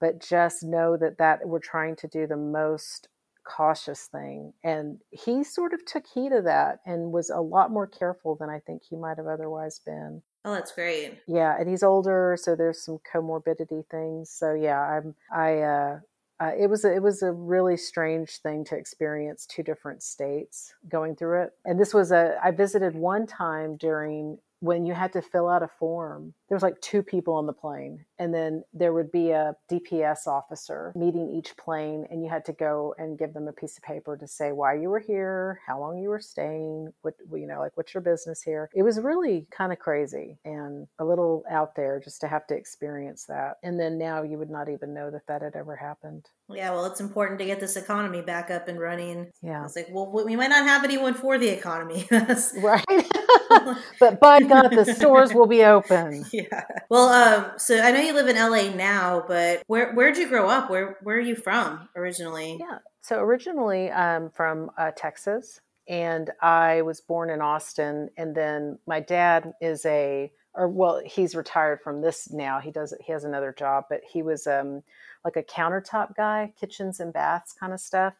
but 0.00 0.20
just 0.20 0.62
know 0.62 0.96
that 0.96 1.18
that 1.18 1.46
we're 1.46 1.58
trying 1.58 1.96
to 1.96 2.08
do 2.08 2.26
the 2.26 2.36
most 2.36 3.08
cautious 3.44 4.06
thing 4.06 4.52
and 4.62 4.98
he 5.10 5.42
sort 5.42 5.72
of 5.72 5.82
took 5.86 6.04
heed 6.06 6.32
of 6.32 6.44
that 6.44 6.80
and 6.84 7.12
was 7.12 7.30
a 7.30 7.40
lot 7.40 7.70
more 7.70 7.86
careful 7.86 8.36
than 8.36 8.50
i 8.50 8.58
think 8.58 8.82
he 8.82 8.94
might 8.94 9.16
have 9.16 9.26
otherwise 9.26 9.80
been 9.86 10.20
oh, 10.44 10.52
that's 10.52 10.72
great. 10.72 11.18
yeah 11.26 11.56
and 11.58 11.66
he's 11.66 11.82
older 11.82 12.36
so 12.38 12.54
there's 12.54 12.84
some 12.84 12.98
comorbidity 13.10 13.82
things 13.90 14.28
so 14.28 14.52
yeah 14.52 14.78
i'm 14.78 15.14
i 15.32 15.60
uh 15.60 15.98
uh, 16.40 16.52
it 16.58 16.68
was 16.68 16.84
a, 16.84 16.94
it 16.94 17.02
was 17.02 17.22
a 17.22 17.32
really 17.32 17.76
strange 17.76 18.38
thing 18.38 18.64
to 18.64 18.76
experience 18.76 19.46
two 19.46 19.62
different 19.62 20.02
states 20.02 20.74
going 20.88 21.16
through 21.16 21.42
it. 21.42 21.50
And 21.64 21.80
this 21.80 21.92
was 21.92 22.12
a 22.12 22.38
i 22.42 22.50
visited 22.50 22.94
one 22.94 23.26
time 23.26 23.76
during 23.76 24.38
when 24.60 24.86
you 24.86 24.94
had 24.94 25.12
to 25.12 25.22
fill 25.22 25.48
out 25.48 25.62
a 25.62 25.68
form. 25.68 26.34
There 26.48 26.56
was 26.56 26.62
like 26.62 26.80
two 26.80 27.02
people 27.02 27.34
on 27.34 27.46
the 27.46 27.52
plane 27.52 28.04
and 28.18 28.32
then 28.34 28.62
there 28.72 28.92
would 28.92 29.10
be 29.12 29.30
a 29.30 29.54
dps 29.70 30.26
officer 30.26 30.92
meeting 30.96 31.30
each 31.36 31.56
plane 31.56 32.06
and 32.10 32.22
you 32.22 32.28
had 32.30 32.44
to 32.44 32.52
go 32.52 32.94
and 32.98 33.18
give 33.18 33.32
them 33.34 33.48
a 33.48 33.52
piece 33.52 33.76
of 33.76 33.82
paper 33.82 34.16
to 34.16 34.26
say 34.26 34.52
why 34.52 34.74
you 34.74 34.88
were 34.88 34.98
here 35.00 35.60
how 35.66 35.78
long 35.78 35.98
you 35.98 36.08
were 36.08 36.20
staying 36.20 36.92
what 37.02 37.14
you 37.32 37.46
know 37.46 37.60
like 37.60 37.76
what's 37.76 37.94
your 37.94 38.00
business 38.02 38.42
here? 38.42 38.68
It 38.74 38.82
was 38.82 38.98
really 39.00 39.46
kind 39.50 39.72
of 39.72 39.78
crazy 39.78 40.38
and 40.44 40.86
a 40.98 41.04
little 41.04 41.44
out 41.50 41.74
there 41.74 42.00
just 42.02 42.20
to 42.22 42.28
have 42.28 42.46
to 42.48 42.54
experience 42.54 43.24
that. 43.28 43.56
And 43.62 43.78
then 43.78 43.98
now 43.98 44.22
you 44.22 44.38
would 44.38 44.50
not 44.50 44.68
even 44.68 44.94
know 44.94 45.10
that 45.10 45.26
that 45.28 45.42
had 45.42 45.54
ever 45.56 45.76
happened. 45.76 46.26
Yeah, 46.50 46.70
well, 46.70 46.86
it's 46.86 47.00
important 47.00 47.38
to 47.40 47.44
get 47.44 47.60
this 47.60 47.76
economy 47.76 48.22
back 48.22 48.50
up 48.50 48.68
and 48.68 48.80
running. 48.80 49.30
yeah. 49.42 49.64
It's 49.64 49.76
like, 49.76 49.88
well, 49.90 50.10
we 50.10 50.34
might 50.36 50.48
not 50.48 50.64
have 50.64 50.82
anyone 50.84 51.14
for 51.14 51.38
the 51.38 51.48
economy. 51.48 52.06
That's- 52.10 52.54
right. 52.62 52.84
But 54.00 54.20
by 54.20 54.40
god 54.40 54.70
the 54.70 54.84
stores 54.94 55.32
will 55.34 55.46
be 55.46 55.64
open. 55.64 56.24
Yeah. 56.32 56.64
Well, 56.90 57.08
um, 57.08 57.52
so 57.58 57.80
I 57.80 57.90
know 57.90 58.00
you 58.08 58.14
live 58.14 58.28
in 58.28 58.36
LA 58.36 58.74
now, 58.74 59.24
but 59.26 59.62
where 59.66 59.92
where'd 59.94 60.16
you 60.16 60.28
grow 60.28 60.48
up? 60.48 60.70
Where 60.70 60.96
where 61.02 61.16
are 61.16 61.20
you 61.20 61.36
from 61.36 61.88
originally? 61.94 62.56
Yeah. 62.58 62.78
So 63.02 63.20
originally, 63.20 63.90
I'm 63.90 64.30
from 64.30 64.70
uh, 64.76 64.90
Texas, 64.96 65.60
and 65.88 66.30
I 66.42 66.82
was 66.82 67.00
born 67.00 67.30
in 67.30 67.40
Austin. 67.40 68.10
And 68.16 68.34
then 68.34 68.78
my 68.86 69.00
dad 69.00 69.52
is 69.60 69.84
a, 69.86 70.30
or 70.54 70.68
well, 70.68 71.00
he's 71.04 71.34
retired 71.34 71.80
from 71.82 72.02
this 72.02 72.30
now. 72.30 72.60
He 72.60 72.70
does, 72.70 72.92
he 73.04 73.12
has 73.12 73.24
another 73.24 73.54
job, 73.56 73.84
but 73.88 74.02
he 74.10 74.22
was 74.22 74.46
um, 74.46 74.82
like 75.24 75.36
a 75.36 75.42
countertop 75.42 76.14
guy, 76.16 76.52
kitchens 76.60 77.00
and 77.00 77.12
baths 77.12 77.54
kind 77.58 77.72
of 77.72 77.80
stuff. 77.80 78.14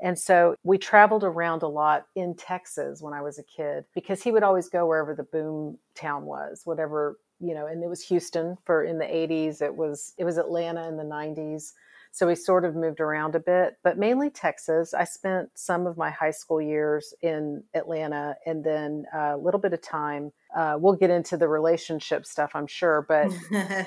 And 0.00 0.18
so 0.18 0.56
we 0.64 0.78
traveled 0.78 1.22
around 1.22 1.62
a 1.62 1.68
lot 1.68 2.06
in 2.16 2.34
Texas 2.34 3.00
when 3.00 3.14
I 3.14 3.22
was 3.22 3.38
a 3.38 3.44
kid 3.44 3.84
because 3.94 4.20
he 4.20 4.32
would 4.32 4.42
always 4.42 4.68
go 4.68 4.86
wherever 4.86 5.14
the 5.14 5.22
boom 5.22 5.78
town 5.94 6.24
was, 6.24 6.62
whatever, 6.64 7.18
you 7.42 7.54
know, 7.54 7.66
and 7.66 7.82
it 7.82 7.88
was 7.88 8.06
Houston 8.06 8.56
for 8.64 8.84
in 8.84 8.98
the 8.98 9.04
80s, 9.04 9.60
it 9.60 9.74
was 9.74 10.14
it 10.16 10.24
was 10.24 10.38
Atlanta 10.38 10.86
in 10.88 10.96
the 10.96 11.04
90s. 11.04 11.72
So 12.12 12.26
we 12.26 12.34
sort 12.34 12.66
of 12.66 12.76
moved 12.76 13.00
around 13.00 13.34
a 13.34 13.40
bit, 13.40 13.78
but 13.82 13.98
mainly 13.98 14.28
Texas. 14.28 14.92
I 14.92 15.04
spent 15.04 15.48
some 15.54 15.86
of 15.86 15.96
my 15.96 16.10
high 16.10 16.30
school 16.30 16.60
years 16.60 17.14
in 17.22 17.64
Atlanta 17.74 18.36
and 18.44 18.62
then 18.62 19.06
a 19.14 19.36
little 19.36 19.60
bit 19.60 19.72
of 19.72 19.80
time. 19.80 20.30
Uh, 20.54 20.76
we'll 20.78 20.94
get 20.94 21.10
into 21.10 21.36
the 21.36 21.48
relationship 21.48 22.26
stuff, 22.26 22.52
I'm 22.54 22.66
sure, 22.66 23.04
but 23.08 23.32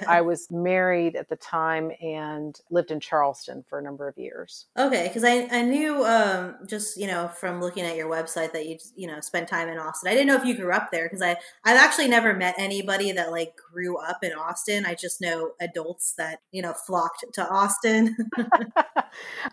I 0.07 0.21
was 0.29 0.47
married 0.49 1.15
at 1.15 1.29
the 1.29 1.35
time 1.35 1.91
and 2.01 2.59
lived 2.71 2.91
in 2.91 2.99
Charleston 2.99 3.63
for 3.69 3.79
a 3.79 3.83
number 3.83 4.07
of 4.07 4.17
years. 4.17 4.65
okay, 4.77 5.07
because 5.07 5.23
I 5.23 5.47
I 5.51 5.61
knew 5.61 6.03
um 6.03 6.55
just 6.67 6.97
you 6.97 7.07
know 7.07 7.27
from 7.27 7.61
looking 7.61 7.85
at 7.85 7.95
your 7.95 8.09
website 8.09 8.53
that 8.53 8.65
you 8.65 8.77
you 8.95 9.07
know 9.07 9.19
spent 9.19 9.47
time 9.47 9.69
in 9.69 9.77
Austin. 9.77 10.09
I 10.09 10.13
didn't 10.13 10.27
know 10.27 10.35
if 10.35 10.45
you 10.45 10.55
grew 10.55 10.71
up 10.71 10.91
there 10.91 11.05
because 11.05 11.21
I 11.21 11.37
I've 11.63 11.77
actually 11.77 12.07
never 12.07 12.33
met 12.33 12.55
anybody 12.57 13.11
that 13.11 13.31
like 13.31 13.53
grew 13.71 13.97
up 13.97 14.23
in 14.23 14.33
Austin. 14.33 14.85
I 14.85 14.95
just 14.95 15.21
know 15.21 15.51
adults 15.59 16.13
that 16.17 16.39
you 16.51 16.61
know 16.61 16.73
flocked 16.73 17.25
to 17.33 17.47
Austin. 17.47 18.15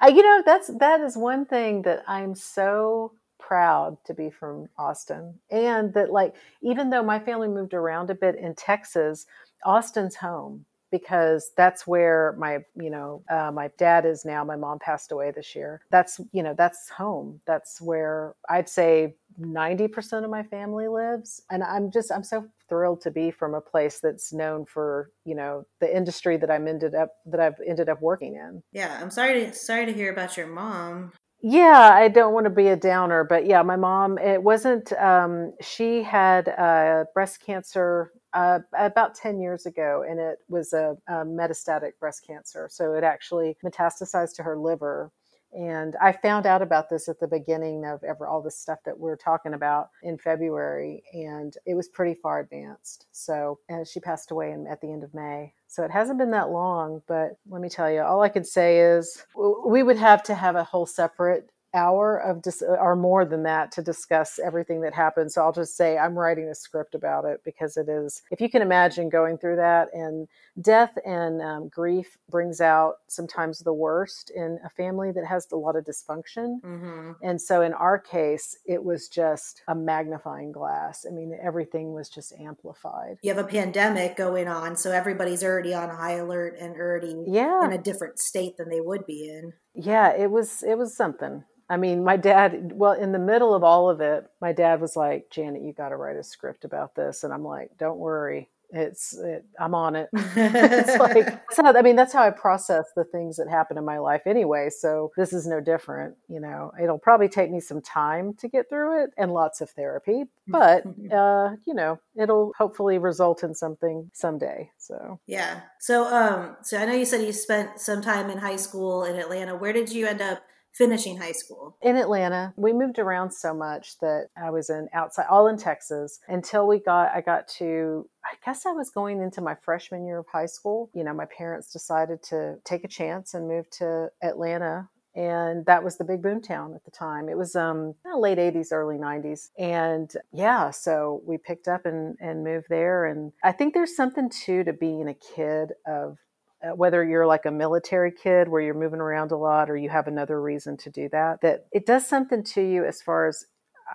I, 0.00 0.08
you 0.08 0.22
know, 0.22 0.42
that's 0.44 0.70
that 0.78 1.00
is 1.00 1.16
one 1.16 1.44
thing 1.44 1.82
that 1.82 2.02
I'm 2.06 2.34
so 2.34 3.12
proud 3.46 3.96
to 4.04 4.14
be 4.14 4.30
from 4.30 4.68
Austin, 4.78 5.34
and 5.50 5.92
that 5.94 6.12
like 6.12 6.34
even 6.62 6.90
though 6.90 7.02
my 7.02 7.18
family 7.18 7.48
moved 7.48 7.74
around 7.74 8.10
a 8.10 8.14
bit 8.14 8.36
in 8.36 8.54
Texas, 8.54 9.26
Austin's 9.64 10.16
home 10.16 10.64
because 10.90 11.52
that's 11.56 11.86
where 11.86 12.34
my 12.38 12.58
you 12.76 12.90
know 12.90 13.24
uh, 13.30 13.50
my 13.50 13.70
dad 13.78 14.06
is 14.06 14.24
now. 14.24 14.44
My 14.44 14.56
mom 14.56 14.78
passed 14.78 15.10
away 15.10 15.32
this 15.32 15.56
year. 15.56 15.80
That's 15.90 16.20
you 16.32 16.42
know 16.42 16.54
that's 16.56 16.88
home. 16.88 17.40
That's 17.46 17.80
where 17.80 18.34
I'd 18.48 18.68
say. 18.68 19.16
90% 19.40 20.24
of 20.24 20.28
my 20.28 20.42
family 20.42 20.88
lives 20.88 21.40
and 21.50 21.62
i'm 21.62 21.90
just 21.90 22.12
i'm 22.12 22.22
so 22.22 22.46
thrilled 22.68 23.00
to 23.00 23.10
be 23.10 23.30
from 23.30 23.54
a 23.54 23.62
place 23.62 23.98
that's 23.98 24.30
known 24.30 24.66
for 24.66 25.10
you 25.24 25.34
know 25.34 25.64
the 25.80 25.96
industry 25.96 26.36
that 26.36 26.50
i'm 26.50 26.68
ended 26.68 26.94
up 26.94 27.14
that 27.24 27.40
i've 27.40 27.58
ended 27.66 27.88
up 27.88 28.02
working 28.02 28.34
in 28.34 28.62
yeah, 28.72 28.98
I'm 29.00 29.10
sorry 29.10 29.46
to 29.46 29.52
sorry 29.52 29.86
to 29.86 29.92
hear 29.92 30.10
about 30.10 30.36
your 30.36 30.46
mom. 30.46 31.12
Yeah 31.42 31.90
i 31.94 32.06
don't 32.08 32.32
want 32.32 32.44
to 32.44 32.50
be 32.50 32.68
a 32.68 32.76
downer 32.76 33.24
but 33.24 33.46
yeah 33.46 33.62
my 33.62 33.74
mom 33.76 34.16
it 34.18 34.42
wasn't 34.42 34.92
um, 34.94 35.52
she 35.60 36.02
had 36.02 36.48
uh, 36.50 37.04
breast 37.14 37.44
cancer 37.44 38.12
uh, 38.32 38.60
about 38.78 39.14
10 39.14 39.40
years 39.40 39.66
ago 39.66 40.04
and 40.08 40.20
it 40.20 40.38
was 40.48 40.72
a, 40.72 40.96
a 41.08 41.24
metastatic 41.24 41.92
breast 41.98 42.24
cancer 42.24 42.68
so 42.70 42.94
it 42.94 43.02
actually 43.02 43.56
metastasized 43.64 44.36
to 44.36 44.42
her 44.42 44.56
liver 44.56 45.10
and 45.52 45.96
I 46.00 46.12
found 46.12 46.46
out 46.46 46.62
about 46.62 46.88
this 46.88 47.08
at 47.08 47.20
the 47.20 47.28
beginning 47.28 47.84
of 47.84 48.02
ever 48.04 48.26
all 48.26 48.42
this 48.42 48.58
stuff 48.58 48.78
that 48.84 48.98
we're 48.98 49.16
talking 49.16 49.54
about 49.54 49.90
in 50.02 50.18
February, 50.18 51.02
and 51.12 51.54
it 51.66 51.74
was 51.74 51.88
pretty 51.88 52.14
far 52.14 52.40
advanced. 52.40 53.06
So, 53.12 53.58
and 53.68 53.86
she 53.86 54.00
passed 54.00 54.30
away 54.30 54.52
in, 54.52 54.66
at 54.66 54.80
the 54.80 54.90
end 54.90 55.04
of 55.04 55.14
May. 55.14 55.52
So 55.66 55.84
it 55.84 55.90
hasn't 55.90 56.18
been 56.18 56.30
that 56.32 56.50
long, 56.50 57.02
but 57.06 57.38
let 57.48 57.60
me 57.60 57.68
tell 57.68 57.90
you, 57.90 58.00
all 58.02 58.22
I 58.22 58.28
can 58.28 58.44
say 58.44 58.80
is 58.80 59.24
we 59.66 59.82
would 59.82 59.98
have 59.98 60.22
to 60.24 60.34
have 60.34 60.56
a 60.56 60.64
whole 60.64 60.86
separate 60.86 61.50
hour 61.74 62.18
of 62.18 62.42
dis- 62.42 62.62
or 62.62 62.96
more 62.96 63.24
than 63.24 63.42
that 63.44 63.72
to 63.72 63.82
discuss 63.82 64.38
everything 64.38 64.80
that 64.82 64.94
happened. 64.94 65.32
So 65.32 65.42
I'll 65.42 65.52
just 65.52 65.76
say 65.76 65.98
I'm 65.98 66.18
writing 66.18 66.48
a 66.48 66.54
script 66.54 66.94
about 66.94 67.24
it 67.24 67.40
because 67.44 67.76
it 67.76 67.88
is, 67.88 68.22
if 68.30 68.40
you 68.40 68.48
can 68.50 68.62
imagine 68.62 69.08
going 69.08 69.38
through 69.38 69.56
that, 69.56 69.88
and 69.92 70.28
death 70.60 70.96
and 71.06 71.40
um, 71.40 71.68
grief 71.68 72.18
brings 72.30 72.60
out 72.60 72.96
sometimes 73.08 73.60
the 73.60 73.72
worst 73.72 74.30
in 74.34 74.58
a 74.64 74.68
family 74.70 75.12
that 75.12 75.24
has 75.26 75.46
a 75.52 75.56
lot 75.56 75.76
of 75.76 75.84
dysfunction. 75.84 76.60
hmm 76.62 77.12
And 77.22 77.40
so 77.40 77.62
in 77.62 77.72
our 77.72 77.98
case, 77.98 78.58
it 78.66 78.82
was 78.84 79.08
just 79.08 79.62
a 79.68 79.74
magnifying 79.74 80.52
glass. 80.52 81.06
I 81.08 81.12
mean, 81.12 81.36
everything 81.42 81.92
was 81.92 82.08
just 82.08 82.32
amplified. 82.38 83.18
You 83.22 83.34
have 83.34 83.44
a 83.44 83.48
pandemic 83.48 84.16
going 84.16 84.48
on, 84.48 84.76
so 84.76 84.90
everybody's 84.90 85.42
already 85.42 85.74
on 85.74 85.88
high 85.88 86.14
alert 86.16 86.56
and 86.60 86.76
already 86.76 87.24
Yeah. 87.26 87.64
in 87.64 87.72
a 87.72 87.78
different 87.78 88.18
state 88.18 88.56
than 88.56 88.68
they 88.68 88.80
would 88.80 89.06
be 89.06 89.28
in. 89.28 89.52
Yeah, 89.74 90.12
it 90.14 90.30
was 90.30 90.62
it 90.62 90.76
was 90.78 90.96
something. 90.96 91.44
I 91.68 91.76
mean, 91.76 92.04
my 92.04 92.16
dad, 92.16 92.72
well, 92.74 92.92
in 92.92 93.12
the 93.12 93.18
middle 93.18 93.54
of 93.54 93.64
all 93.64 93.88
of 93.88 94.00
it, 94.00 94.26
my 94.40 94.52
dad 94.52 94.80
was 94.80 94.96
like, 94.96 95.30
"Janet, 95.30 95.62
you 95.62 95.72
got 95.72 95.90
to 95.90 95.96
write 95.96 96.16
a 96.16 96.22
script 96.24 96.64
about 96.64 96.94
this." 96.94 97.24
And 97.24 97.32
I'm 97.32 97.44
like, 97.44 97.76
"Don't 97.78 97.98
worry. 97.98 98.50
It's 98.72 99.16
it, 99.18 99.44
i'm 99.60 99.74
on 99.74 99.94
it. 99.94 100.08
It's 100.34 100.98
like 100.98 101.76
i 101.76 101.82
mean 101.82 101.96
that's 101.96 102.12
how 102.12 102.22
i 102.22 102.30
process 102.30 102.86
the 102.96 103.04
things 103.04 103.36
that 103.36 103.48
happen 103.48 103.76
in 103.78 103.84
my 103.84 103.98
life 103.98 104.22
anyway 104.26 104.68
so 104.70 105.10
this 105.16 105.32
is 105.32 105.46
no 105.46 105.60
different 105.60 106.16
you 106.28 106.40
know. 106.40 106.72
It'll 106.82 106.98
probably 106.98 107.28
take 107.28 107.50
me 107.50 107.60
some 107.60 107.82
time 107.82 108.34
to 108.38 108.48
get 108.48 108.68
through 108.68 109.04
it 109.04 109.10
and 109.16 109.32
lots 109.32 109.60
of 109.60 109.70
therapy 109.70 110.24
but 110.48 110.84
uh 111.12 111.50
you 111.66 111.74
know 111.74 111.98
it'll 112.16 112.52
hopefully 112.56 112.98
result 112.98 113.42
in 113.42 113.54
something 113.54 114.10
someday 114.14 114.70
so. 114.78 115.20
Yeah. 115.26 115.60
So 115.78 116.04
um 116.06 116.56
so 116.62 116.78
i 116.78 116.84
know 116.84 116.94
you 116.94 117.04
said 117.04 117.22
you 117.22 117.32
spent 117.32 117.78
some 117.78 118.02
time 118.02 118.30
in 118.30 118.38
high 118.38 118.56
school 118.56 119.04
in 119.04 119.16
atlanta. 119.16 119.54
Where 119.54 119.72
did 119.72 119.90
you 119.90 120.06
end 120.06 120.20
up 120.22 120.42
finishing 120.72 121.18
high 121.18 121.32
school? 121.32 121.76
In 121.82 121.96
Atlanta. 121.96 122.52
We 122.56 122.72
moved 122.72 122.98
around 122.98 123.32
so 123.32 123.54
much 123.54 123.98
that 124.00 124.28
I 124.36 124.50
was 124.50 124.70
in 124.70 124.88
outside, 124.92 125.26
all 125.30 125.46
in 125.48 125.56
Texas 125.56 126.20
until 126.28 126.66
we 126.66 126.78
got, 126.78 127.10
I 127.14 127.20
got 127.20 127.48
to, 127.58 128.08
I 128.24 128.34
guess 128.44 128.66
I 128.66 128.72
was 128.72 128.90
going 128.90 129.20
into 129.20 129.40
my 129.40 129.54
freshman 129.54 130.06
year 130.06 130.18
of 130.18 130.26
high 130.32 130.46
school. 130.46 130.90
You 130.94 131.04
know, 131.04 131.14
my 131.14 131.26
parents 131.26 131.72
decided 131.72 132.22
to 132.24 132.56
take 132.64 132.84
a 132.84 132.88
chance 132.88 133.34
and 133.34 133.48
move 133.48 133.68
to 133.78 134.08
Atlanta 134.22 134.88
and 135.14 135.66
that 135.66 135.84
was 135.84 135.98
the 135.98 136.04
big 136.04 136.22
boom 136.22 136.40
town 136.40 136.74
at 136.74 136.84
the 136.84 136.90
time. 136.90 137.28
It 137.28 137.36
was 137.36 137.54
um 137.54 137.94
late 138.16 138.38
80s, 138.38 138.72
early 138.72 138.96
90s. 138.96 139.50
And 139.58 140.10
yeah, 140.32 140.70
so 140.70 141.22
we 141.26 141.38
picked 141.38 141.68
up 141.68 141.84
and 141.84 142.16
and 142.20 142.44
moved 142.44 142.66
there 142.68 143.06
and 143.06 143.32
I 143.44 143.52
think 143.52 143.74
there's 143.74 143.96
something 143.96 144.30
too 144.30 144.64
to 144.64 144.72
being 144.72 145.08
a 145.08 145.14
kid 145.14 145.72
of 145.86 146.18
Uh, 146.62 146.74
whether 146.76 147.04
you're 147.04 147.26
like 147.26 147.44
a 147.46 147.50
military 147.50 148.12
kid 148.12 148.48
where 148.48 148.60
you're 148.60 148.74
moving 148.74 149.00
around 149.00 149.32
a 149.32 149.36
lot 149.36 149.68
or 149.68 149.76
you 149.76 149.88
have 149.88 150.06
another 150.06 150.40
reason 150.40 150.76
to 150.76 150.90
do 150.90 151.08
that 151.08 151.40
that 151.40 151.66
it 151.72 151.86
does 151.86 152.06
something 152.06 152.44
to 152.44 152.62
you 152.62 152.84
as 152.84 153.02
far 153.02 153.26
as 153.26 153.46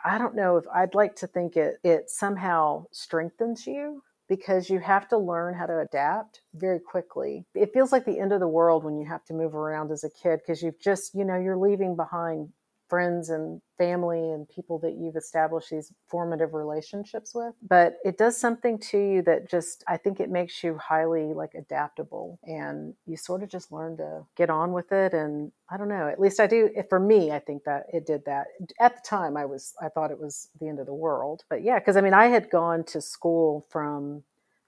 i 0.03 0.17
don't 0.17 0.35
know 0.35 0.57
if 0.57 0.65
i'd 0.75 0.93
like 0.93 1.15
to 1.15 1.27
think 1.27 1.55
it 1.55 1.75
it 1.83 2.09
somehow 2.09 2.83
strengthens 2.91 3.65
you 3.65 4.01
because 4.27 4.69
you 4.69 4.79
have 4.79 5.07
to 5.07 5.17
learn 5.17 5.53
how 5.53 5.65
to 5.65 5.79
adapt 5.79 6.41
very 6.53 6.79
quickly. 6.79 7.45
It 7.55 7.71
feels 7.73 7.91
like 7.91 8.05
the 8.05 8.19
end 8.19 8.33
of 8.33 8.39
the 8.39 8.47
world 8.47 8.83
when 8.83 8.97
you 8.97 9.05
have 9.05 9.23
to 9.25 9.33
move 9.33 9.55
around 9.55 9.91
as 9.91 10.03
a 10.03 10.09
kid 10.09 10.39
because 10.39 10.61
you've 10.61 10.79
just, 10.79 11.15
you 11.15 11.23
know, 11.23 11.39
you're 11.39 11.57
leaving 11.57 11.95
behind 11.95 12.49
friends 12.87 13.29
and 13.29 13.61
family 13.77 14.31
and 14.31 14.47
people 14.49 14.79
that 14.79 14.95
you've 14.95 15.15
established 15.15 15.69
these 15.69 15.93
formative 16.07 16.53
relationships 16.53 17.33
with 17.35 17.53
but 17.67 17.97
it 18.03 18.17
does 18.17 18.37
something 18.37 18.77
to 18.79 18.97
you 18.97 19.21
that 19.21 19.49
just 19.49 19.83
i 19.87 19.97
think 19.97 20.19
it 20.19 20.29
makes 20.29 20.63
you 20.63 20.77
highly 20.77 21.33
like 21.33 21.53
adaptable 21.53 22.39
and 22.43 22.93
you 23.05 23.15
sort 23.15 23.43
of 23.43 23.49
just 23.49 23.71
learn 23.71 23.95
to 23.97 24.21
get 24.35 24.49
on 24.49 24.71
with 24.71 24.91
it 24.91 25.13
and 25.13 25.51
i 25.69 25.77
don't 25.77 25.89
know 25.89 26.07
at 26.07 26.19
least 26.19 26.39
i 26.39 26.47
do 26.47 26.69
eh, 26.75 26.83
for 26.89 26.99
me 26.99 27.31
i 27.31 27.39
think 27.39 27.63
that 27.63 27.85
it 27.93 28.05
did 28.05 28.23
that. 28.25 28.47
At 28.79 28.95
the 28.95 29.07
time 29.07 29.37
i 29.37 29.45
was 29.45 29.73
i 29.81 29.89
thought 29.89 30.11
it 30.11 30.19
was 30.19 30.49
the 30.59 30.67
end 30.67 30.79
of 30.79 30.85
the 30.85 30.93
world 30.93 31.43
but 31.49 31.63
yeah 31.63 31.79
because 31.79 31.97
i 31.97 32.01
mean 32.01 32.13
i 32.13 32.27
had 32.27 32.49
gone 32.49 32.83
to 32.85 33.01
school 33.01 33.65
from 33.69 34.23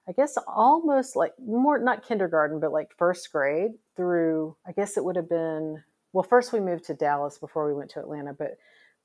I 0.09 0.11
guess 0.11 0.39
almost 0.47 1.15
like 1.15 1.33
more 1.37 1.77
not 1.77 2.03
kindergarten, 2.03 2.59
but 2.59 2.71
like 2.71 2.97
first 2.97 3.31
grade 3.31 3.73
through, 3.95 4.55
I 4.65 4.71
guess 4.71 4.97
it 4.97 5.05
would 5.05 5.15
have 5.15 5.29
been 5.29 5.83
well, 6.13 6.23
first 6.23 6.53
we 6.53 6.59
moved 6.59 6.85
to 6.85 6.93
Dallas 6.93 7.37
before 7.37 7.67
we 7.67 7.73
went 7.73 7.91
to 7.91 7.99
Atlanta, 7.99 8.33
but 8.33 8.57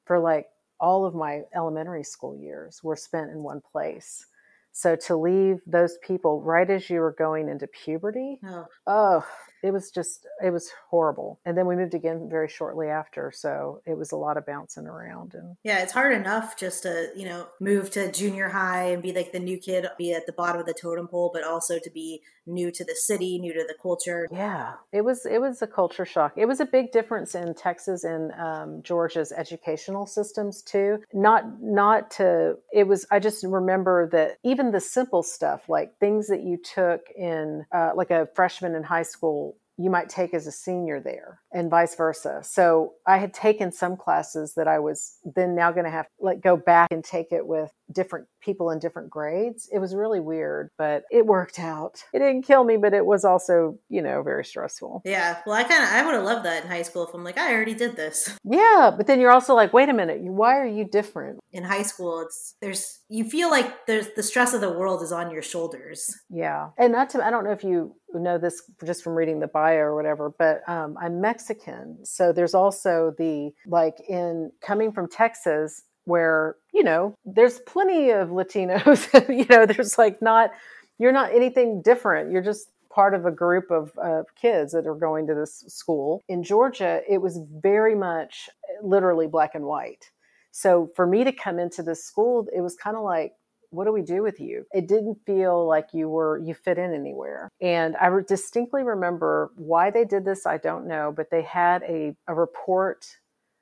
for 0.05 0.19
like 0.19 0.47
all 0.81 1.05
of 1.05 1.15
my 1.15 1.43
elementary 1.55 2.05
school 2.05 2.37
years 2.37 2.83
were 2.83 2.97
spent 2.97 3.31
in 3.31 3.43
one 3.43 3.61
place. 3.73 4.27
So 4.73 4.97
to 4.97 5.17
leave 5.17 5.61
those 5.67 5.99
people 6.03 6.43
right 6.43 6.69
as 6.69 6.91
you 6.91 6.99
were 7.01 7.15
going 7.17 7.49
into 7.49 7.69
puberty, 7.69 8.41
oh, 8.45 8.67
oh 8.87 9.27
it 9.65 9.73
was 9.73 9.91
just 9.91 10.27
it 10.45 10.51
was 10.51 10.71
horrible. 10.91 11.41
And 11.47 11.57
then 11.57 11.67
we 11.67 11.75
moved 11.75 11.95
again 11.95 12.29
very 12.31 12.49
shortly 12.49 12.89
after 12.89 13.33
so 13.35 13.81
it 13.87 13.97
was 13.97 14.13
a 14.13 14.17
lot 14.17 14.37
of 14.37 14.45
bouncing 14.47 14.87
around 14.87 15.35
and 15.35 15.57
yeah 15.65 15.83
it's 15.83 15.93
hard 15.93 16.13
enough 16.13 16.57
just 16.57 16.83
to 16.83 17.09
you 17.17 17.25
know 17.25 17.47
move 17.61 17.91
to 17.91 18.13
junior 18.13 18.49
high 18.49 18.85
and 18.91 19.03
be 19.03 19.13
like 19.13 19.33
the 19.33 19.39
new 19.39 19.57
kid 19.57 19.87
be 19.97 20.13
at 20.13 20.27
the 20.27 20.33
bottom 20.33 20.61
of 20.61 20.67
the 20.67 20.75
totem 20.75 21.09
pole 21.09 21.31
but 21.33 21.43
also 21.43 21.79
to 21.79 21.91
be 21.91 22.21
new 22.47 22.71
to 22.71 22.85
the 22.85 22.95
city 22.95 23.39
new 23.39 23.55
to 23.55 23.65
the 23.67 23.75
culture. 23.81 24.29
Yeah 24.31 24.75
it 24.93 25.03
was 25.03 25.25
it 25.25 25.41
was 25.41 25.63
a 25.63 25.67
culture 25.67 26.05
shock. 26.05 26.35
It 26.37 26.47
was 26.47 26.61
a 26.61 26.67
big 26.67 26.93
difference 26.93 27.35
in 27.35 27.55
texas 27.55 28.05
and 28.05 28.33
um, 28.33 28.83
georgia's 28.83 29.33
educational 29.33 30.07
systems 30.07 30.61
too. 30.63 30.99
Not 31.13 31.63
not 31.63 32.11
to 32.13 32.59
it 32.73 32.87
was 32.87 33.07
i 33.11 33.19
just 33.19 33.45
remember 33.45 34.09
that 34.11 34.39
even 34.45 34.73
the 34.73 34.81
simple 34.81 35.23
stuff 35.23 35.69
like 35.69 35.99
things 35.99 36.27
that 36.27 36.43
you 36.43 36.59
took 36.59 37.01
in 37.17 37.65
uh, 37.73 37.93
like 37.95 38.11
a 38.11 38.29
freshman 38.35 38.75
in 38.75 38.83
high 38.83 39.03
school 39.03 39.54
you 39.77 39.91
might 39.91 40.09
take 40.09 40.35
as 40.35 40.47
a 40.47 40.53
senior 40.53 41.01
there 41.01 41.41
and 41.53 41.71
vice 41.71 41.95
versa. 41.97 42.41
So 42.43 42.95
I 43.07 43.19
had 43.19 43.35
taken 43.35 43.73
some 43.73 43.97
classes 43.97 44.55
that 44.57 44.69
I 44.69 44.79
was 44.79 45.19
then 45.35 45.55
now 45.55 45.73
going 45.73 45.85
to 45.85 45.91
have 45.91 46.07
like 46.21 46.41
go 46.41 46.57
back 46.57 46.89
and 46.93 47.03
take 47.03 47.33
it 47.33 47.47
with 47.47 47.71
different 47.93 48.27
people 48.41 48.71
in 48.71 48.79
different 48.79 49.11
grades. 49.11 49.69
It 49.73 49.79
was 49.79 49.95
really 49.95 50.21
weird, 50.21 50.71
but 50.79 51.05
it 51.11 51.27
worked 51.27 51.59
out. 51.59 52.05
It 52.13 52.21
didn't 52.21 52.43
kill 52.43 52.65
me, 52.65 52.77
but 52.77 52.95
it 52.95 53.05
was 53.05 53.25
also, 53.25 53.79
you 53.89 54.03
know, 54.03 54.23
very 54.23 54.45
stressful. 54.45 55.03
Yeah. 55.05 55.39
Well, 55.47 55.57
I 55.57 55.65
kind 55.65 55.83
of 55.83 55.91
I 55.91 56.05
would 56.05 56.15
have 56.15 56.25
loved 56.25 56.45
that 56.45 56.63
in 56.63 56.71
high 56.71 56.83
school 56.83 57.07
if 57.07 57.15
I'm 57.15 57.25
like 57.25 57.39
I 57.39 57.53
already 57.53 57.75
did 57.75 57.97
this. 57.97 58.31
Yeah, 58.47 58.93
but 58.97 59.07
then 59.07 59.21
you're 59.21 59.33
also 59.33 59.55
like, 59.55 59.73
wait 59.73 59.89
a 59.89 59.93
minute, 59.95 60.21
why 60.21 60.59
are 60.59 60.67
you 60.67 60.85
different? 60.85 61.41
In 61.53 61.65
high 61.65 61.83
school, 61.83 62.21
it's 62.21 62.55
there's 62.61 63.01
you 63.09 63.25
feel 63.25 63.51
like 63.51 63.87
there's 63.87 64.09
the 64.15 64.23
stress 64.23 64.53
of 64.53 64.61
the 64.61 64.71
world 64.71 65.03
is 65.03 65.13
on 65.13 65.31
your 65.31 65.43
shoulders. 65.43 66.15
Yeah. 66.29 66.71
And 66.79 66.93
not 66.93 67.11
to 67.11 67.25
I 67.25 67.31
don't 67.31 67.45
know 67.45 67.53
if 67.53 67.65
you 67.65 67.97
know 68.21 68.39
this 68.39 68.63
just 68.85 69.03
from 69.03 69.15
reading 69.15 69.41
the 69.41 69.47
bio 69.47 69.77
or 69.77 69.95
whatever, 69.95 70.33
but 70.39 70.69
um, 70.69 70.97
I'm 71.01 71.21
Mexican. 71.21 72.05
So 72.05 72.33
there's 72.33 72.55
also 72.55 73.15
the 73.19 73.53
like 73.67 73.97
in 74.09 74.51
coming 74.61 74.93
from 74.93 75.09
Texas, 75.09 75.83
where, 76.05 76.57
you 76.73 76.83
know, 76.83 77.15
there's 77.25 77.61
plenty 77.61 78.11
of 78.11 78.29
Latinos, 78.29 79.29
you 79.29 79.47
know, 79.49 79.67
there's 79.67 79.99
like 79.99 80.21
not, 80.21 80.51
you're 80.99 81.13
not 81.13 81.35
anything 81.35 81.83
different. 81.83 82.31
You're 82.31 82.43
just 82.43 82.69
part 82.91 83.15
of 83.15 83.27
a 83.27 83.31
group 83.31 83.71
of 83.71 83.93
uh, 84.01 84.23
kids 84.41 84.73
that 84.73 84.87
are 84.87 84.95
going 84.95 85.27
to 85.27 85.35
this 85.35 85.65
school. 85.67 86.23
In 86.29 86.43
Georgia, 86.43 87.01
it 87.09 87.19
was 87.19 87.41
very 87.61 87.95
much 87.95 88.49
literally 88.83 89.27
black 89.27 89.55
and 89.55 89.65
white. 89.65 90.11
So 90.53 90.91
for 90.95 91.07
me 91.07 91.25
to 91.25 91.33
come 91.33 91.59
into 91.59 91.83
this 91.83 92.05
school, 92.05 92.47
it 92.55 92.61
was 92.61 92.77
kind 92.77 92.97
of 92.97 93.03
like, 93.03 93.33
what 93.75 93.87
do 93.87 93.93
we 93.93 94.03
do 94.03 94.23
with 94.23 94.41
you? 94.41 94.65
It 94.73 94.89
didn't 94.89 95.19
feel 95.27 95.67
like 95.67 95.89
you 95.93 96.09
were, 96.09 96.39
you 96.39 96.55
fit 96.55 96.79
in 96.79 96.95
anywhere. 96.95 97.51
And 97.61 97.97
I 97.97 98.09
distinctly 98.27 98.83
remember 98.83 99.51
why 99.57 99.91
they 99.91 100.05
did 100.05 100.25
this, 100.25 100.47
I 100.47 100.59
don't 100.59 100.87
know, 100.87 101.13
but 101.15 101.31
they 101.31 101.43
had 101.43 101.83
a, 101.83 102.15
a 102.27 102.35
report 102.35 103.07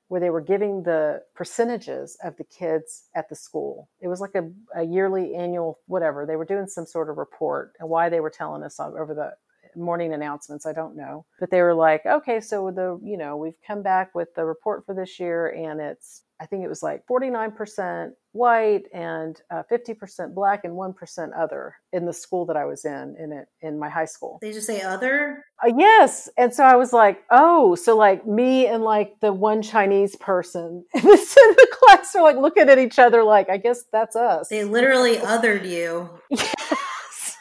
where 0.09 0.21
they 0.21 0.29
were 0.29 0.41
giving 0.41 0.83
the 0.83 1.23
percentages 1.33 2.17
of 2.23 2.37
the 2.37 2.43
kids 2.43 3.05
at 3.15 3.29
the 3.29 3.35
school. 3.35 3.89
It 3.99 4.07
was 4.07 4.21
like 4.21 4.35
a, 4.35 4.49
a 4.75 4.83
yearly, 4.83 5.33
annual, 5.35 5.79
whatever. 5.87 6.25
They 6.25 6.35
were 6.35 6.45
doing 6.45 6.67
some 6.67 6.85
sort 6.85 7.09
of 7.09 7.17
report 7.17 7.73
and 7.79 7.89
why 7.89 8.09
they 8.09 8.19
were 8.19 8.29
telling 8.29 8.63
us 8.63 8.79
over 8.79 9.13
the 9.13 9.33
morning 9.75 10.13
announcements. 10.13 10.65
I 10.65 10.73
don't 10.73 10.95
know. 10.95 11.25
But 11.39 11.49
they 11.49 11.61
were 11.61 11.73
like, 11.73 12.05
okay, 12.05 12.39
so 12.41 12.69
the, 12.71 12.99
you 13.03 13.17
know, 13.17 13.37
we've 13.37 13.57
come 13.65 13.81
back 13.81 14.13
with 14.13 14.35
the 14.35 14.45
report 14.45 14.85
for 14.85 14.93
this 14.93 15.19
year 15.19 15.47
and 15.47 15.79
it's 15.79 16.22
I 16.43 16.45
think 16.45 16.65
it 16.65 16.67
was 16.67 16.83
like 16.83 17.03
49% 17.09 18.11
white 18.33 18.83
and 18.93 19.41
uh, 19.49 19.63
50% 19.71 20.35
black 20.35 20.65
and 20.65 20.73
1% 20.73 21.29
other 21.39 21.75
in 21.93 22.05
the 22.05 22.11
school 22.11 22.45
that 22.47 22.57
I 22.57 22.65
was 22.65 22.83
in, 22.83 23.15
in 23.17 23.31
it, 23.31 23.47
in 23.61 23.79
my 23.79 23.89
high 23.89 24.03
school. 24.05 24.39
They 24.41 24.51
just 24.51 24.67
say 24.67 24.81
other? 24.81 25.45
Uh, 25.65 25.71
yes. 25.77 26.27
And 26.37 26.53
so 26.53 26.65
I 26.65 26.75
was 26.75 26.91
like, 26.91 27.23
oh, 27.31 27.75
so 27.75 27.95
like 27.95 28.27
me 28.27 28.67
and 28.67 28.83
like 28.83 29.21
the 29.21 29.31
one 29.31 29.61
Chinese 29.61 30.17
person 30.17 30.83
in 30.93 31.01
the 31.01 31.67
class 31.71 32.13
are 32.13 32.21
like 32.21 32.35
looking 32.35 32.67
at 32.67 32.77
each 32.77 32.99
other 32.99 33.23
like, 33.23 33.49
I 33.49 33.55
guess 33.55 33.85
that's 33.93 34.17
us. 34.17 34.49
They 34.49 34.65
literally 34.65 35.15
othered 35.17 35.65
you. 35.65 36.09
Yes. 36.29 37.37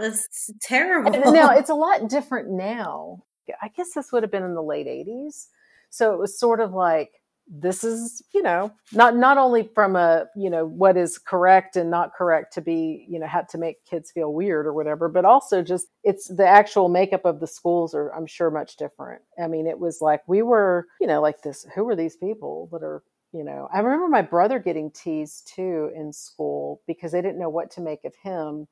that's 0.00 0.50
terrible. 0.62 1.32
now 1.32 1.50
it's 1.50 1.70
a 1.70 1.74
lot 1.74 2.08
different 2.08 2.48
now. 2.50 3.22
I 3.60 3.68
guess 3.68 3.92
this 3.94 4.10
would 4.10 4.22
have 4.22 4.32
been 4.32 4.42
in 4.42 4.54
the 4.54 4.62
late 4.62 4.86
80s. 4.86 5.48
So 5.90 6.14
it 6.14 6.18
was 6.18 6.38
sort 6.38 6.60
of 6.60 6.72
like, 6.72 7.21
this 7.48 7.84
is 7.84 8.22
you 8.32 8.42
know 8.42 8.72
not 8.92 9.16
not 9.16 9.36
only 9.36 9.68
from 9.74 9.96
a 9.96 10.26
you 10.36 10.48
know 10.48 10.64
what 10.64 10.96
is 10.96 11.18
correct 11.18 11.76
and 11.76 11.90
not 11.90 12.14
correct 12.14 12.52
to 12.52 12.60
be 12.60 13.04
you 13.08 13.18
know 13.18 13.26
had 13.26 13.48
to 13.48 13.58
make 13.58 13.84
kids 13.84 14.10
feel 14.10 14.32
weird 14.32 14.66
or 14.66 14.72
whatever 14.72 15.08
but 15.08 15.24
also 15.24 15.62
just 15.62 15.88
it's 16.04 16.28
the 16.28 16.46
actual 16.46 16.88
makeup 16.88 17.24
of 17.24 17.40
the 17.40 17.46
schools 17.46 17.94
are 17.94 18.10
i'm 18.14 18.26
sure 18.26 18.50
much 18.50 18.76
different. 18.76 19.20
I 19.42 19.48
mean 19.48 19.66
it 19.66 19.78
was 19.78 20.00
like 20.00 20.22
we 20.26 20.42
were 20.42 20.86
you 21.00 21.06
know 21.06 21.20
like 21.20 21.42
this 21.42 21.66
who 21.74 21.88
are 21.88 21.96
these 21.96 22.16
people 22.16 22.68
that 22.72 22.82
are 22.82 23.02
you 23.32 23.44
know 23.44 23.68
i 23.72 23.80
remember 23.80 24.08
my 24.08 24.22
brother 24.22 24.58
getting 24.58 24.90
teased 24.90 25.50
too 25.54 25.90
in 25.94 26.12
school 26.12 26.80
because 26.86 27.12
they 27.12 27.22
didn't 27.22 27.38
know 27.40 27.48
what 27.48 27.70
to 27.72 27.80
make 27.80 28.04
of 28.04 28.14
him 28.22 28.68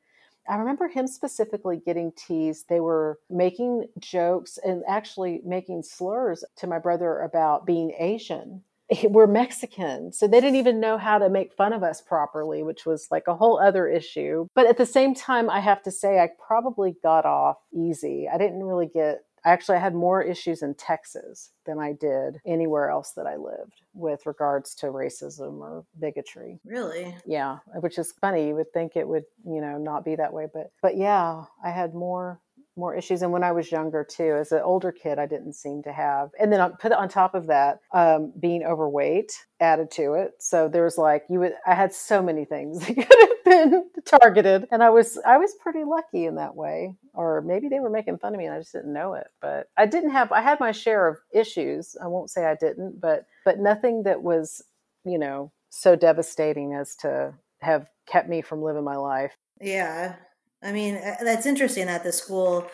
I 0.49 0.57
remember 0.57 0.89
him 0.89 1.07
specifically 1.07 1.81
getting 1.85 2.13
teased. 2.13 2.69
They 2.69 2.81
were 2.81 3.19
making 3.29 3.87
jokes 3.99 4.59
and 4.65 4.83
actually 4.89 5.41
making 5.45 5.83
slurs 5.83 6.45
to 6.57 6.67
my 6.67 6.79
brother 6.79 7.21
about 7.21 7.67
being 7.67 7.93
Asian. 7.99 8.63
We're 9.05 9.27
Mexican, 9.27 10.13
so 10.13 10.27
they 10.27 10.41
didn't 10.41 10.57
even 10.57 10.81
know 10.81 10.99
how 10.99 11.19
to 11.19 11.29
make 11.29 11.55
fun 11.55 11.73
of 11.73 11.83
us 11.83 12.01
properly, 12.01 12.63
which 12.63 12.85
was 12.85 13.07
like 13.11 13.29
a 13.29 13.37
whole 13.37 13.61
other 13.61 13.87
issue. 13.89 14.47
But 14.55 14.67
at 14.67 14.79
the 14.79 14.87
same 14.87 15.15
time, 15.15 15.49
I 15.49 15.61
have 15.61 15.83
to 15.85 15.91
say, 15.91 16.19
I 16.19 16.31
probably 16.45 16.97
got 17.03 17.25
off 17.25 17.59
easy. 17.73 18.29
I 18.33 18.39
didn't 18.39 18.65
really 18.65 18.91
get 18.93 19.21
actually 19.45 19.77
I 19.77 19.81
had 19.81 19.95
more 19.95 20.23
issues 20.23 20.63
in 20.63 20.75
Texas 20.75 21.51
than 21.67 21.79
I 21.79 21.93
did 21.93 22.41
anywhere 22.47 22.91
else 22.91 23.13
that 23.13 23.27
I 23.27 23.37
lived 23.37 23.83
with 23.95 24.27
regards 24.27 24.75
to 24.77 24.87
racism 24.87 25.61
or 25.61 25.85
bigotry. 25.99 26.61
Really? 26.65 27.15
Yeah, 27.27 27.59
which 27.81 27.99
is 27.99 28.13
funny. 28.21 28.49
You 28.49 28.55
would 28.57 28.73
think 28.73 28.97
it 28.97 29.07
would, 29.07 29.25
you 29.45 29.61
know, 29.61 29.79
not 29.79 30.05
be 30.05 30.17
that 30.17 30.33
way, 30.33 30.47
but 30.53 30.71
but 30.83 30.97
yeah, 30.97 31.45
I 31.65 31.71
had 31.71 31.95
more 31.95 32.41
more 32.77 32.95
issues. 32.95 33.23
And 33.23 33.33
when 33.33 33.45
I 33.45 33.53
was 33.53 33.71
younger 33.71 34.05
too, 34.05 34.37
as 34.41 34.53
an 34.53 34.63
older 34.63 34.91
kid, 34.93 35.19
I 35.19 35.27
didn't 35.27 35.53
seem 35.53 35.83
to 35.83 35.93
have. 35.93 36.31
And 36.41 36.53
then 36.53 36.61
I 36.61 36.71
put 36.71 36.93
on 36.93 37.09
top 37.09 37.35
of 37.35 37.47
that, 37.49 37.81
um, 37.93 38.33
being 38.41 38.65
overweight 38.65 39.33
added 39.61 39.91
to 39.93 40.15
it. 40.15 40.33
So 40.41 40.69
there 40.69 40.85
was 40.85 40.99
like 40.99 41.25
you 41.29 41.41
would. 41.41 41.53
I 41.67 41.75
had 41.75 41.93
so 41.93 42.23
many 42.23 42.45
things 42.45 42.79
that 42.87 42.95
could 42.95 43.07
have 43.29 43.40
been 43.51 43.85
targeted, 44.05 44.69
and 44.71 44.83
I 44.83 44.91
was 44.91 45.19
I 45.27 45.39
was 45.39 45.55
pretty 45.55 45.85
lucky 45.85 46.27
in 46.27 46.37
that 46.37 46.57
way. 46.57 46.95
Or 47.13 47.43
maybe 47.43 47.69
they 47.69 47.81
were 47.81 47.91
making 47.91 48.19
fun 48.19 48.35
of 48.35 48.39
me 48.39 48.47
and 48.47 48.55
I 48.55 48.59
just 48.59 48.73
didn't 48.73 48.93
know 48.93 49.15
it. 49.15 49.27
But 49.41 49.69
I 49.77 49.87
didn't 49.87 50.11
have. 50.11 50.33
I 50.33 50.41
had 50.41 50.61
my 50.61 50.73
share 50.73 51.09
of 51.09 51.19
issues. 51.33 51.97
I 52.03 52.07
won't 52.07 52.31
say 52.31 52.47
I 52.47 52.55
didn't, 52.55 53.01
but 53.01 53.27
but 53.45 53.59
nothing 53.59 54.05
that 54.05 54.23
was 54.23 54.63
you 55.05 55.19
know 55.19 55.53
so 55.71 55.97
devastating 55.97 56.75
as 56.75 56.97
to 56.97 57.35
have 57.61 57.87
kept 58.07 58.29
me 58.29 58.43
from 58.43 58.63
living 58.63 58.85
my 58.85 58.97
life. 58.97 59.37
Yeah. 59.61 60.17
I 60.63 60.73
mean, 60.73 60.97
uh, 60.97 61.17
that's 61.23 61.47
interesting 61.47 61.87
that 61.87 62.05
the 62.05 62.13
school 62.13 62.67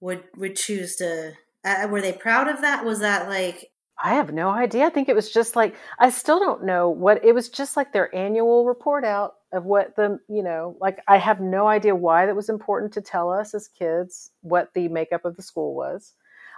would 0.00 0.24
would 0.36 0.56
choose 0.56 0.96
to. 0.96 1.34
Uh, 1.64 1.86
were 1.90 2.02
they 2.02 2.12
proud 2.12 2.48
of 2.48 2.60
that? 2.60 2.84
Was 2.84 3.00
that 3.00 3.28
like? 3.28 3.70
I 4.02 4.14
have 4.14 4.32
no 4.32 4.50
idea. 4.50 4.86
I 4.86 4.90
think 4.90 5.08
it 5.08 5.14
was 5.14 5.30
just 5.30 5.54
like 5.54 5.76
I 5.98 6.10
still 6.10 6.38
don't 6.40 6.64
know 6.64 6.88
what 6.90 7.24
it 7.24 7.32
was. 7.32 7.48
Just 7.48 7.76
like 7.76 7.92
their 7.92 8.14
annual 8.14 8.66
report 8.66 9.04
out 9.04 9.34
of 9.52 9.64
what 9.64 9.94
the 9.96 10.18
you 10.28 10.42
know 10.42 10.76
like 10.80 10.98
I 11.06 11.18
have 11.18 11.40
no 11.40 11.68
idea 11.68 11.94
why 11.94 12.26
that 12.26 12.34
was 12.34 12.48
important 12.48 12.92
to 12.94 13.00
tell 13.00 13.30
us 13.30 13.54
as 13.54 13.68
kids 13.68 14.30
what 14.42 14.70
the 14.74 14.88
makeup 14.88 15.24
of 15.24 15.36
the 15.36 15.42
school 15.42 15.74
was. 15.74 16.12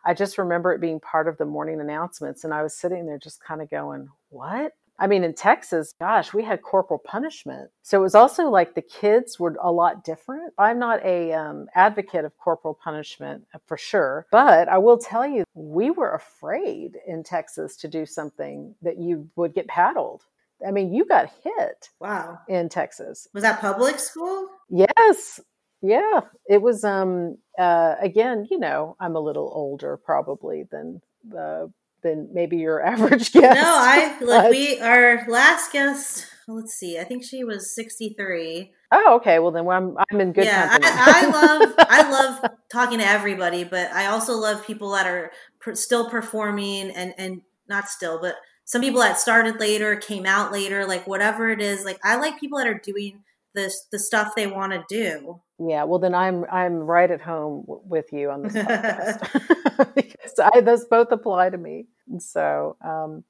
I 0.05 0.15
just 0.15 0.39
remember 0.39 0.73
it 0.73 0.81
being 0.81 1.01
part 1.01 1.29
of 1.29 1.37
the 1.37 1.45
morning 1.45 1.81
announcements, 1.81 2.45
and 2.45 2.55
I 2.55 2.63
was 2.63 2.75
sitting 2.75 3.07
there 3.07 3.19
just 3.19 3.43
kind 3.43 3.61
of 3.61 3.69
going, 3.71 4.09
"What? 4.31 4.73
I 4.99 5.07
mean, 5.07 5.25
in 5.25 5.35
Texas, 5.35 5.93
gosh, 6.01 6.33
we 6.33 6.43
had 6.43 6.63
corporal 6.63 6.99
punishment. 6.99 7.71
So 7.83 7.99
it 7.99 8.03
was 8.03 8.15
also 8.15 8.49
like 8.51 8.75
the 8.75 8.83
kids 8.83 9.39
were 9.39 9.57
a 9.63 9.71
lot 9.71 10.05
different. 10.05 10.55
I'm 10.59 10.79
not 10.79 11.05
a 11.05 11.33
um, 11.33 11.67
advocate 11.75 12.25
of 12.25 12.37
corporal 12.39 12.75
punishment 12.75 13.45
uh, 13.55 13.59
for 13.67 13.77
sure, 13.77 14.27
but 14.31 14.69
I 14.69 14.79
will 14.79 14.99
tell 14.99 15.27
you, 15.27 15.45
we 15.55 15.91
were 15.91 16.15
afraid 16.15 16.97
in 17.07 17.23
Texas 17.23 17.77
to 17.79 17.89
do 17.89 18.07
something 18.07 18.75
that 18.83 18.99
you 18.99 19.29
would 19.37 19.55
get 19.55 19.69
paddled. 19.69 20.23
I 20.67 20.71
mean, 20.71 20.95
you 20.95 21.05
got 21.05 21.31
hit. 21.45 21.91
Wow. 22.01 22.39
In 22.49 22.69
Texas. 22.69 23.29
Was 23.35 23.43
that 23.43 23.61
public 23.61 23.99
school? 23.99 24.49
Yes. 24.71 25.41
Yeah. 25.83 26.21
It 26.49 26.63
was 26.63 26.83
um 26.85 27.37
uh 27.59 27.97
again, 28.01 28.47
you 28.51 28.59
know, 28.59 28.97
I'm 28.99 29.17
a 29.17 29.21
little 29.21 29.51
older 29.55 29.99
probably 29.99 30.65
than 30.71 31.03
uh 31.39 31.67
than 32.07 32.29
maybe 32.33 32.57
your 32.57 32.83
average 32.87 33.33
guest. 33.33 33.61
No, 33.61 33.65
I 33.65 34.17
look. 34.21 34.51
We 34.51 34.81
our 34.81 35.27
last 35.29 35.73
guest. 35.73 36.27
Let's 36.49 36.75
see. 36.75 36.99
I 36.99 37.05
think 37.05 37.25
she 37.25 37.45
was 37.45 37.75
sixty 37.75 38.15
three. 38.17 38.73
Oh, 38.93 39.17
okay. 39.17 39.39
Well, 39.39 39.51
then 39.51 39.69
I'm 39.69 39.97
I'm 40.11 40.21
in 40.21 40.33
good 40.33 40.45
yeah, 40.45 40.69
company. 40.69 40.93
I, 40.95 41.23
I 41.25 41.31
love 41.31 41.75
I 41.79 42.11
love 42.11 42.51
talking 42.71 42.99
to 42.99 43.07
everybody, 43.07 43.65
but 43.65 43.91
I 43.93 44.07
also 44.07 44.35
love 44.35 44.65
people 44.65 44.93
that 44.93 45.07
are 45.07 45.33
per, 45.61 45.75
still 45.75 46.09
performing 46.09 46.91
and 46.91 47.13
and 47.19 47.43
not 47.69 47.89
still, 47.89 48.21
but 48.21 48.37
some 48.65 48.83
people 48.83 49.01
that 49.01 49.19
started 49.19 49.59
later 49.59 49.97
came 49.97 50.25
out 50.25 50.53
later. 50.53 50.87
Like 50.87 51.07
whatever 51.07 51.51
it 51.51 51.61
is, 51.61 51.85
like 51.85 51.99
I 52.05 52.17
like 52.17 52.39
people 52.39 52.59
that 52.59 52.69
are 52.69 52.79
doing 52.79 53.25
this 53.55 53.87
the 53.91 53.99
stuff 53.99 54.35
they 54.37 54.47
want 54.47 54.73
to 54.73 54.85
do. 54.89 55.41
Yeah, 55.59 55.85
well 55.85 55.99
then 55.99 56.15
I'm 56.15 56.45
I'm 56.53 56.75
right 56.75 57.11
at 57.11 57.21
home 57.21 57.63
w- 57.63 57.83
with 57.85 58.13
you 58.13 58.31
on 58.31 58.43
this 58.43 58.53
podcast 58.55 59.95
because 59.95 60.39
I, 60.39 60.61
those 60.61 60.85
both 60.85 61.11
apply 61.11 61.51
to 61.51 61.59
me. 61.59 61.87
So, 62.19 62.77
um, 62.85 63.25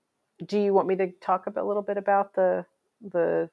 do 0.44 0.58
you 0.58 0.74
want 0.74 0.88
me 0.88 0.96
to 0.96 1.12
talk 1.22 1.46
a 1.46 1.62
little 1.62 1.82
bit 1.82 1.96
about 1.96 2.34
the 2.34 2.66
the 3.00 3.50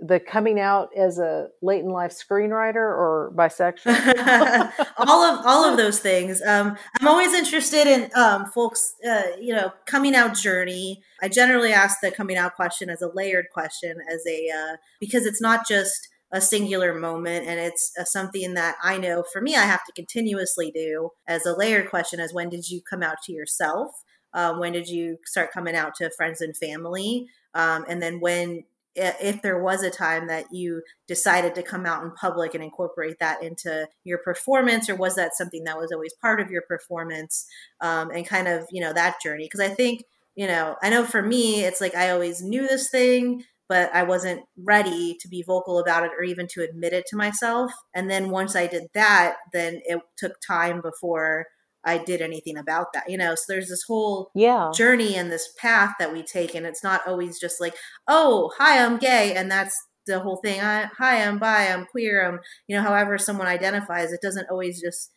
the 0.00 0.20
coming 0.20 0.60
out 0.60 0.90
as 0.96 1.18
a 1.18 1.48
late 1.60 1.82
in 1.82 1.90
life 1.90 2.12
screenwriter 2.12 2.76
or 2.76 3.32
bisexual? 3.36 4.72
all 4.98 5.22
of 5.22 5.46
all 5.46 5.64
of 5.64 5.76
those 5.76 6.00
things. 6.00 6.42
Um, 6.42 6.76
I'm 7.00 7.08
always 7.08 7.32
interested 7.34 7.86
in 7.86 8.10
um, 8.14 8.46
folks, 8.46 8.94
uh, 9.08 9.22
you 9.40 9.54
know, 9.54 9.72
coming 9.86 10.14
out 10.14 10.36
journey. 10.36 11.02
I 11.22 11.28
generally 11.28 11.72
ask 11.72 12.00
the 12.00 12.10
coming 12.10 12.36
out 12.36 12.54
question 12.54 12.90
as 12.90 13.02
a 13.02 13.10
layered 13.12 13.46
question, 13.52 13.98
as 14.12 14.24
a 14.26 14.50
uh, 14.50 14.76
because 15.00 15.24
it's 15.24 15.40
not 15.40 15.66
just 15.66 16.08
a 16.30 16.40
singular 16.40 16.94
moment 16.94 17.46
and 17.46 17.58
it's 17.58 17.92
uh, 17.98 18.04
something 18.04 18.54
that 18.54 18.76
I 18.82 18.98
know 18.98 19.24
for 19.32 19.40
me 19.40 19.56
I 19.56 19.62
have 19.62 19.84
to 19.84 19.92
continuously 19.92 20.70
do 20.70 21.10
as 21.26 21.46
a 21.46 21.56
layered 21.56 21.88
question 21.88 22.20
as 22.20 22.34
when 22.34 22.50
did 22.50 22.68
you 22.68 22.80
come 22.82 23.02
out 23.02 23.16
to 23.24 23.32
yourself? 23.32 23.92
Um, 24.34 24.58
when 24.60 24.72
did 24.72 24.88
you 24.88 25.18
start 25.24 25.52
coming 25.52 25.74
out 25.74 25.94
to 25.96 26.10
friends 26.10 26.40
and 26.40 26.56
family? 26.56 27.28
Um, 27.54 27.84
and 27.88 28.02
then 28.02 28.20
when 28.20 28.64
if 29.00 29.42
there 29.42 29.62
was 29.62 29.82
a 29.82 29.90
time 29.90 30.26
that 30.26 30.46
you 30.52 30.82
decided 31.06 31.54
to 31.54 31.62
come 31.62 31.86
out 31.86 32.02
in 32.02 32.10
public 32.12 32.54
and 32.54 32.64
incorporate 32.64 33.18
that 33.20 33.42
into 33.42 33.86
your 34.04 34.18
performance 34.18 34.88
or 34.88 34.96
was 34.96 35.14
that 35.14 35.36
something 35.36 35.64
that 35.64 35.78
was 35.78 35.92
always 35.92 36.12
part 36.20 36.40
of 36.40 36.50
your 36.50 36.62
performance? 36.62 37.46
Um, 37.80 38.10
and 38.10 38.26
kind 38.26 38.48
of 38.48 38.66
you 38.70 38.80
know 38.80 38.92
that 38.92 39.20
journey. 39.22 39.44
Because 39.44 39.60
i 39.60 39.68
think 39.68 40.02
you 40.34 40.46
know 40.46 40.76
i 40.82 40.90
know 40.90 41.04
for 41.04 41.22
me 41.22 41.64
it's 41.64 41.80
like 41.80 41.94
i 41.94 42.10
always 42.10 42.42
knew 42.42 42.66
this 42.66 42.90
thing 42.90 43.44
but 43.68 43.94
i 43.94 44.02
wasn't 44.02 44.42
ready 44.64 45.16
to 45.20 45.28
be 45.28 45.42
vocal 45.42 45.78
about 45.78 46.04
it 46.04 46.12
or 46.18 46.22
even 46.22 46.46
to 46.48 46.62
admit 46.62 46.92
it 46.92 47.04
to 47.06 47.16
myself. 47.16 47.70
And 47.94 48.10
then 48.10 48.30
once 48.30 48.56
i 48.56 48.66
did 48.66 48.84
that 48.94 49.36
then 49.52 49.80
it 49.84 50.00
took 50.16 50.40
time 50.40 50.80
before 50.80 51.46
I 51.84 51.98
did 51.98 52.20
anything 52.20 52.56
about 52.56 52.92
that. 52.92 53.08
You 53.08 53.18
know, 53.18 53.34
so 53.34 53.44
there's 53.48 53.68
this 53.68 53.84
whole 53.86 54.30
yeah 54.34 54.70
journey 54.74 55.14
and 55.14 55.30
this 55.30 55.52
path 55.58 55.94
that 55.98 56.12
we 56.12 56.22
take, 56.22 56.54
and 56.54 56.66
it's 56.66 56.82
not 56.82 57.06
always 57.06 57.38
just 57.38 57.60
like, 57.60 57.74
oh, 58.06 58.52
hi, 58.58 58.84
I'm 58.84 58.98
gay, 58.98 59.34
and 59.34 59.50
that's 59.50 59.76
the 60.06 60.20
whole 60.20 60.36
thing. 60.36 60.60
I, 60.60 60.86
hi, 60.98 61.22
I'm 61.22 61.38
bi, 61.38 61.68
I'm 61.68 61.86
queer, 61.86 62.26
I'm 62.26 62.40
you 62.66 62.76
know, 62.76 62.82
however 62.82 63.18
someone 63.18 63.46
identifies. 63.46 64.12
It 64.12 64.22
doesn't 64.22 64.50
always 64.50 64.80
just 64.80 65.12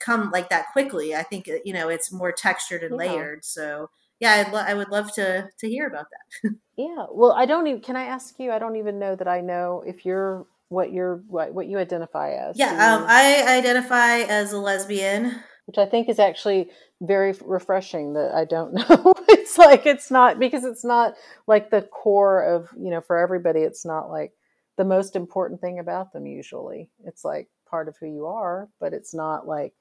come 0.00 0.30
like 0.30 0.50
that 0.50 0.66
quickly. 0.72 1.14
I 1.14 1.22
think 1.22 1.48
you 1.64 1.72
know 1.72 1.88
it's 1.88 2.12
more 2.12 2.32
textured 2.32 2.82
and 2.82 2.92
yeah. 2.92 2.98
layered. 2.98 3.44
So 3.44 3.88
yeah, 4.20 4.44
I'd 4.46 4.52
lo- 4.52 4.64
I 4.66 4.74
would 4.74 4.90
love 4.90 5.12
to 5.14 5.48
to 5.58 5.68
hear 5.68 5.86
about 5.86 6.06
that. 6.10 6.54
yeah, 6.76 7.06
well, 7.10 7.32
I 7.32 7.46
don't 7.46 7.66
even. 7.66 7.80
Can 7.80 7.96
I 7.96 8.04
ask 8.04 8.38
you? 8.38 8.52
I 8.52 8.58
don't 8.58 8.76
even 8.76 8.98
know 8.98 9.16
that 9.16 9.28
I 9.28 9.40
know 9.40 9.82
if 9.86 10.04
you're 10.04 10.46
what 10.68 10.92
you're 10.92 11.22
what, 11.26 11.52
what 11.54 11.66
you 11.66 11.78
identify 11.78 12.32
as. 12.32 12.58
Yeah, 12.58 12.72
um, 12.72 13.04
I 13.08 13.44
identify 13.58 14.18
as 14.18 14.52
a 14.52 14.58
lesbian 14.58 15.40
which 15.72 15.78
I 15.78 15.90
think 15.90 16.10
is 16.10 16.18
actually 16.18 16.68
very 17.00 17.34
refreshing 17.40 18.12
that 18.12 18.34
I 18.34 18.44
don't 18.44 18.74
know. 18.90 19.14
it's 19.28 19.56
like 19.56 19.86
it's 19.86 20.10
not 20.10 20.38
because 20.38 20.64
it's 20.64 20.84
not 20.84 21.14
like 21.46 21.70
the 21.70 21.80
core 21.80 22.42
of, 22.42 22.68
you 22.78 22.90
know, 22.90 23.00
for 23.00 23.16
everybody 23.16 23.60
it's 23.60 23.86
not 23.86 24.10
like 24.10 24.32
the 24.76 24.84
most 24.84 25.16
important 25.16 25.62
thing 25.62 25.78
about 25.78 26.12
them 26.12 26.26
usually. 26.26 26.90
It's 27.04 27.24
like 27.24 27.48
part 27.66 27.88
of 27.88 27.96
who 27.96 28.06
you 28.06 28.26
are, 28.26 28.68
but 28.80 28.92
it's 28.92 29.14
not 29.14 29.48
like 29.48 29.72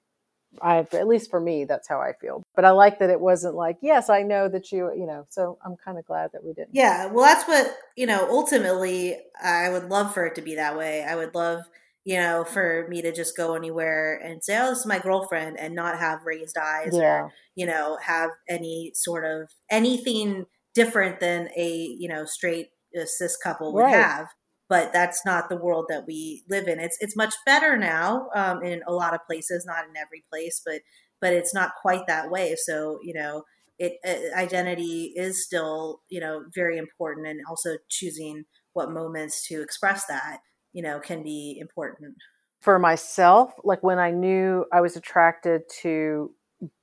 I 0.61 0.77
at 0.93 1.07
least 1.07 1.29
for 1.29 1.41
me 1.41 1.65
that's 1.65 1.89
how 1.89 1.99
I 1.99 2.13
feel. 2.13 2.41
But 2.55 2.63
I 2.63 2.71
like 2.71 2.99
that 2.99 3.09
it 3.09 3.19
wasn't 3.19 3.55
like, 3.55 3.79
yes, 3.81 4.09
I 4.09 4.21
know 4.21 4.47
that 4.47 4.71
you, 4.71 4.93
you 4.95 5.05
know, 5.05 5.25
so 5.27 5.57
I'm 5.65 5.75
kind 5.75 5.97
of 5.97 6.05
glad 6.05 6.31
that 6.31 6.43
we 6.43 6.53
didn't. 6.53 6.73
Yeah, 6.73 7.07
well 7.07 7.25
that's 7.25 7.45
what, 7.49 7.75
you 7.97 8.05
know, 8.07 8.29
ultimately 8.29 9.17
I 9.43 9.69
would 9.69 9.89
love 9.89 10.13
for 10.13 10.25
it 10.25 10.35
to 10.35 10.41
be 10.41 10.55
that 10.55 10.77
way. 10.77 11.03
I 11.03 11.17
would 11.17 11.35
love 11.35 11.65
you 12.03 12.17
know, 12.17 12.43
for 12.43 12.87
me 12.89 13.01
to 13.01 13.11
just 13.11 13.37
go 13.37 13.53
anywhere 13.55 14.15
and 14.15 14.43
say, 14.43 14.57
"Oh, 14.57 14.69
this 14.69 14.79
is 14.79 14.85
my 14.85 14.99
girlfriend," 14.99 15.59
and 15.59 15.75
not 15.75 15.99
have 15.99 16.25
raised 16.25 16.57
eyes, 16.57 16.91
yeah. 16.93 17.01
or 17.01 17.33
you 17.55 17.65
know, 17.65 17.97
have 18.01 18.31
any 18.49 18.91
sort 18.95 19.25
of 19.25 19.49
anything 19.69 20.45
different 20.73 21.19
than 21.19 21.49
a 21.55 21.95
you 21.99 22.09
know 22.09 22.25
straight 22.25 22.69
uh, 22.99 23.05
cis 23.05 23.37
couple 23.37 23.73
would 23.73 23.83
right. 23.83 23.93
have. 23.93 24.27
But 24.67 24.93
that's 24.93 25.25
not 25.25 25.49
the 25.49 25.57
world 25.57 25.87
that 25.89 26.05
we 26.07 26.43
live 26.49 26.67
in. 26.67 26.79
It's 26.79 26.97
it's 27.01 27.15
much 27.15 27.35
better 27.45 27.77
now 27.77 28.29
um, 28.33 28.63
in 28.63 28.81
a 28.87 28.93
lot 28.93 29.13
of 29.13 29.25
places, 29.27 29.65
not 29.65 29.85
in 29.85 29.95
every 29.95 30.23
place, 30.31 30.61
but 30.65 30.81
but 31.19 31.33
it's 31.33 31.53
not 31.53 31.73
quite 31.81 32.07
that 32.07 32.31
way. 32.31 32.55
So 32.57 32.97
you 33.03 33.13
know, 33.13 33.43
it 33.77 33.93
uh, 34.07 34.35
identity 34.35 35.13
is 35.15 35.45
still 35.45 36.01
you 36.09 36.19
know 36.19 36.45
very 36.55 36.79
important, 36.79 37.27
and 37.27 37.41
also 37.47 37.77
choosing 37.89 38.45
what 38.73 38.89
moments 38.89 39.45
to 39.49 39.61
express 39.61 40.05
that 40.07 40.39
you 40.73 40.81
know, 40.81 40.99
can 40.99 41.23
be 41.23 41.57
important. 41.59 42.15
For 42.61 42.77
myself, 42.77 43.53
like 43.63 43.81
when 43.83 43.99
I 43.99 44.11
knew 44.11 44.65
I 44.71 44.81
was 44.81 44.95
attracted 44.95 45.63
to 45.81 46.31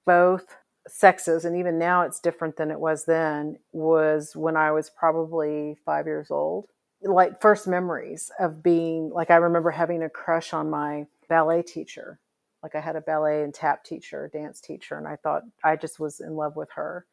both 0.04 0.56
sexes, 0.88 1.44
and 1.44 1.56
even 1.56 1.78
now 1.78 2.02
it's 2.02 2.20
different 2.20 2.56
than 2.56 2.70
it 2.70 2.80
was 2.80 3.04
then, 3.04 3.58
was 3.72 4.34
when 4.34 4.56
I 4.56 4.72
was 4.72 4.90
probably 4.90 5.76
five 5.84 6.06
years 6.06 6.30
old. 6.30 6.66
Like 7.00 7.40
first 7.40 7.68
memories 7.68 8.32
of 8.40 8.62
being 8.62 9.10
like, 9.10 9.30
I 9.30 9.36
remember 9.36 9.70
having 9.70 10.02
a 10.02 10.10
crush 10.10 10.52
on 10.52 10.68
my 10.68 11.06
ballet 11.28 11.62
teacher. 11.62 12.18
Like 12.62 12.74
I 12.74 12.80
had 12.80 12.96
a 12.96 13.00
ballet 13.00 13.44
and 13.44 13.54
tap 13.54 13.84
teacher, 13.84 14.28
dance 14.32 14.60
teacher, 14.60 14.98
and 14.98 15.06
I 15.06 15.14
thought 15.14 15.42
I 15.62 15.76
just 15.76 16.00
was 16.00 16.18
in 16.18 16.34
love 16.34 16.56
with 16.56 16.70
her 16.72 17.06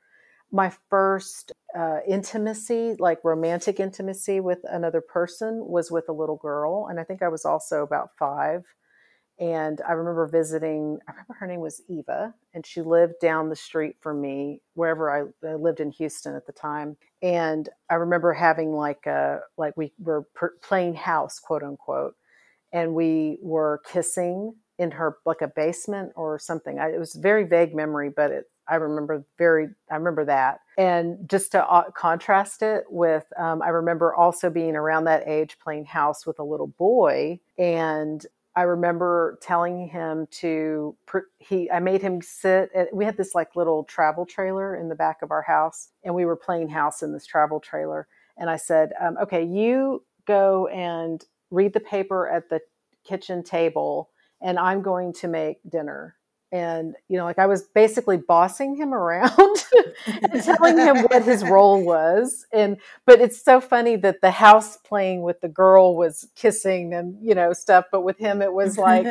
my 0.51 0.71
first 0.89 1.51
uh, 1.77 1.99
intimacy, 2.08 2.95
like 2.99 3.19
romantic 3.23 3.79
intimacy 3.79 4.39
with 4.39 4.60
another 4.63 5.01
person, 5.01 5.65
was 5.65 5.91
with 5.91 6.08
a 6.10 6.13
little 6.13 6.38
girl. 6.38 6.88
And 6.89 6.99
I 6.99 7.03
think 7.03 7.21
I 7.21 7.27
was 7.27 7.45
also 7.45 7.84
about 7.84 8.10
five. 8.17 8.63
And 9.38 9.81
I 9.86 9.91
remember 9.91 10.27
visiting, 10.27 10.99
I 11.10 11.12
remember 11.12 11.34
her 11.39 11.47
name 11.47 11.60
was 11.60 11.81
Eva, 11.89 12.34
and 12.53 12.65
she 12.65 12.81
lived 12.81 13.15
down 13.21 13.49
the 13.49 13.55
street 13.55 13.97
from 13.99 14.21
me, 14.21 14.62
wherever 14.75 15.12
I, 15.12 15.47
I 15.47 15.55
lived 15.55 15.81
in 15.81 15.91
Houston 15.91 16.36
at 16.36 16.45
the 16.45 16.53
time. 16.53 16.95
And 17.21 17.67
I 17.89 17.95
remember 17.95 18.31
having 18.31 18.71
like 18.71 19.05
a, 19.05 19.39
like 19.58 19.75
we 19.75 19.91
were 19.99 20.25
per, 20.36 20.53
playing 20.63 20.93
house, 20.93 21.38
quote 21.39 21.63
unquote, 21.63 22.15
and 22.71 22.95
we 22.95 23.38
were 23.41 23.81
kissing 23.91 24.55
in 24.79 24.91
her, 24.91 25.17
like 25.25 25.41
a 25.41 25.51
basement 25.53 26.13
or 26.15 26.39
something. 26.39 26.79
I, 26.79 26.93
it 26.93 26.99
was 26.99 27.13
very 27.15 27.43
vague 27.43 27.75
memory, 27.75 28.10
but 28.15 28.31
it, 28.31 28.45
I 28.67 28.75
remember 28.75 29.25
very, 29.38 29.69
I 29.91 29.95
remember 29.95 30.25
that. 30.25 30.60
And 30.78 31.30
just 31.30 31.51
to 31.54 31.65
uh, 31.65 31.91
contrast 31.91 32.62
it 32.62 32.86
with, 32.89 33.25
um, 33.38 33.62
I 33.62 33.69
remember 33.69 34.13
also 34.15 34.49
being 34.49 34.75
around 34.75 35.06
that 35.06 35.28
age 35.28 35.58
playing 35.63 35.86
house 35.86 36.25
with 36.25 36.39
a 36.39 36.43
little 36.43 36.67
boy. 36.67 37.39
And 37.58 38.25
I 38.56 38.63
remember 38.63 39.38
telling 39.41 39.88
him 39.89 40.28
to, 40.32 40.95
he, 41.39 41.69
I 41.69 41.80
made 41.80 42.01
him 42.01 42.21
sit, 42.21 42.69
at, 42.73 42.93
we 42.93 43.04
had 43.04 43.17
this 43.17 43.36
like 43.36 43.56
little 43.56 43.84
travel 43.84 44.25
trailer 44.25 44.75
in 44.75 44.88
the 44.88 44.95
back 44.95 45.21
of 45.21 45.32
our 45.32 45.41
house, 45.41 45.89
and 46.04 46.15
we 46.15 46.25
were 46.25 46.38
playing 46.38 46.69
house 46.69 47.04
in 47.04 47.12
this 47.12 47.25
travel 47.25 47.60
trailer. 47.60 48.08
And 48.38 48.49
I 48.49 48.58
said, 48.58 48.93
um, 48.99 49.17
okay, 49.21 49.43
you 49.43 50.04
go 50.25 50.67
and 50.67 51.23
read 51.51 51.73
the 51.73 51.80
paper 51.82 52.30
at 52.30 52.49
the 52.49 52.62
kitchen 53.04 53.43
table, 53.43 54.10
and 54.41 54.58
I'm 54.58 54.82
going 54.82 55.13
to 55.13 55.28
make 55.28 55.58
dinner 55.69 56.15
and 56.51 56.95
you 57.10 57.17
know 57.17 57.25
like 57.25 57.39
i 57.39 57.45
was 57.45 57.63
basically 57.63 58.17
bossing 58.17 58.75
him 58.75 58.93
around 58.93 59.31
and 60.31 60.43
telling 60.43 60.77
him 60.77 60.97
what 61.03 61.23
his 61.23 61.43
role 61.43 61.84
was 61.84 62.45
and 62.53 62.77
but 63.05 63.19
it's 63.19 63.41
so 63.43 63.60
funny 63.60 63.95
that 63.95 64.21
the 64.21 64.31
house 64.31 64.77
playing 64.77 65.21
with 65.21 65.41
the 65.41 65.47
girl 65.47 65.95
was 65.95 66.27
kissing 66.36 66.93
and 66.93 67.17
you 67.21 67.34
know 67.34 67.51
stuff 67.51 67.86
but 67.91 68.01
with 68.01 68.17
him 68.17 68.41
it 68.41 68.53
was 68.53 68.77
like 68.77 69.05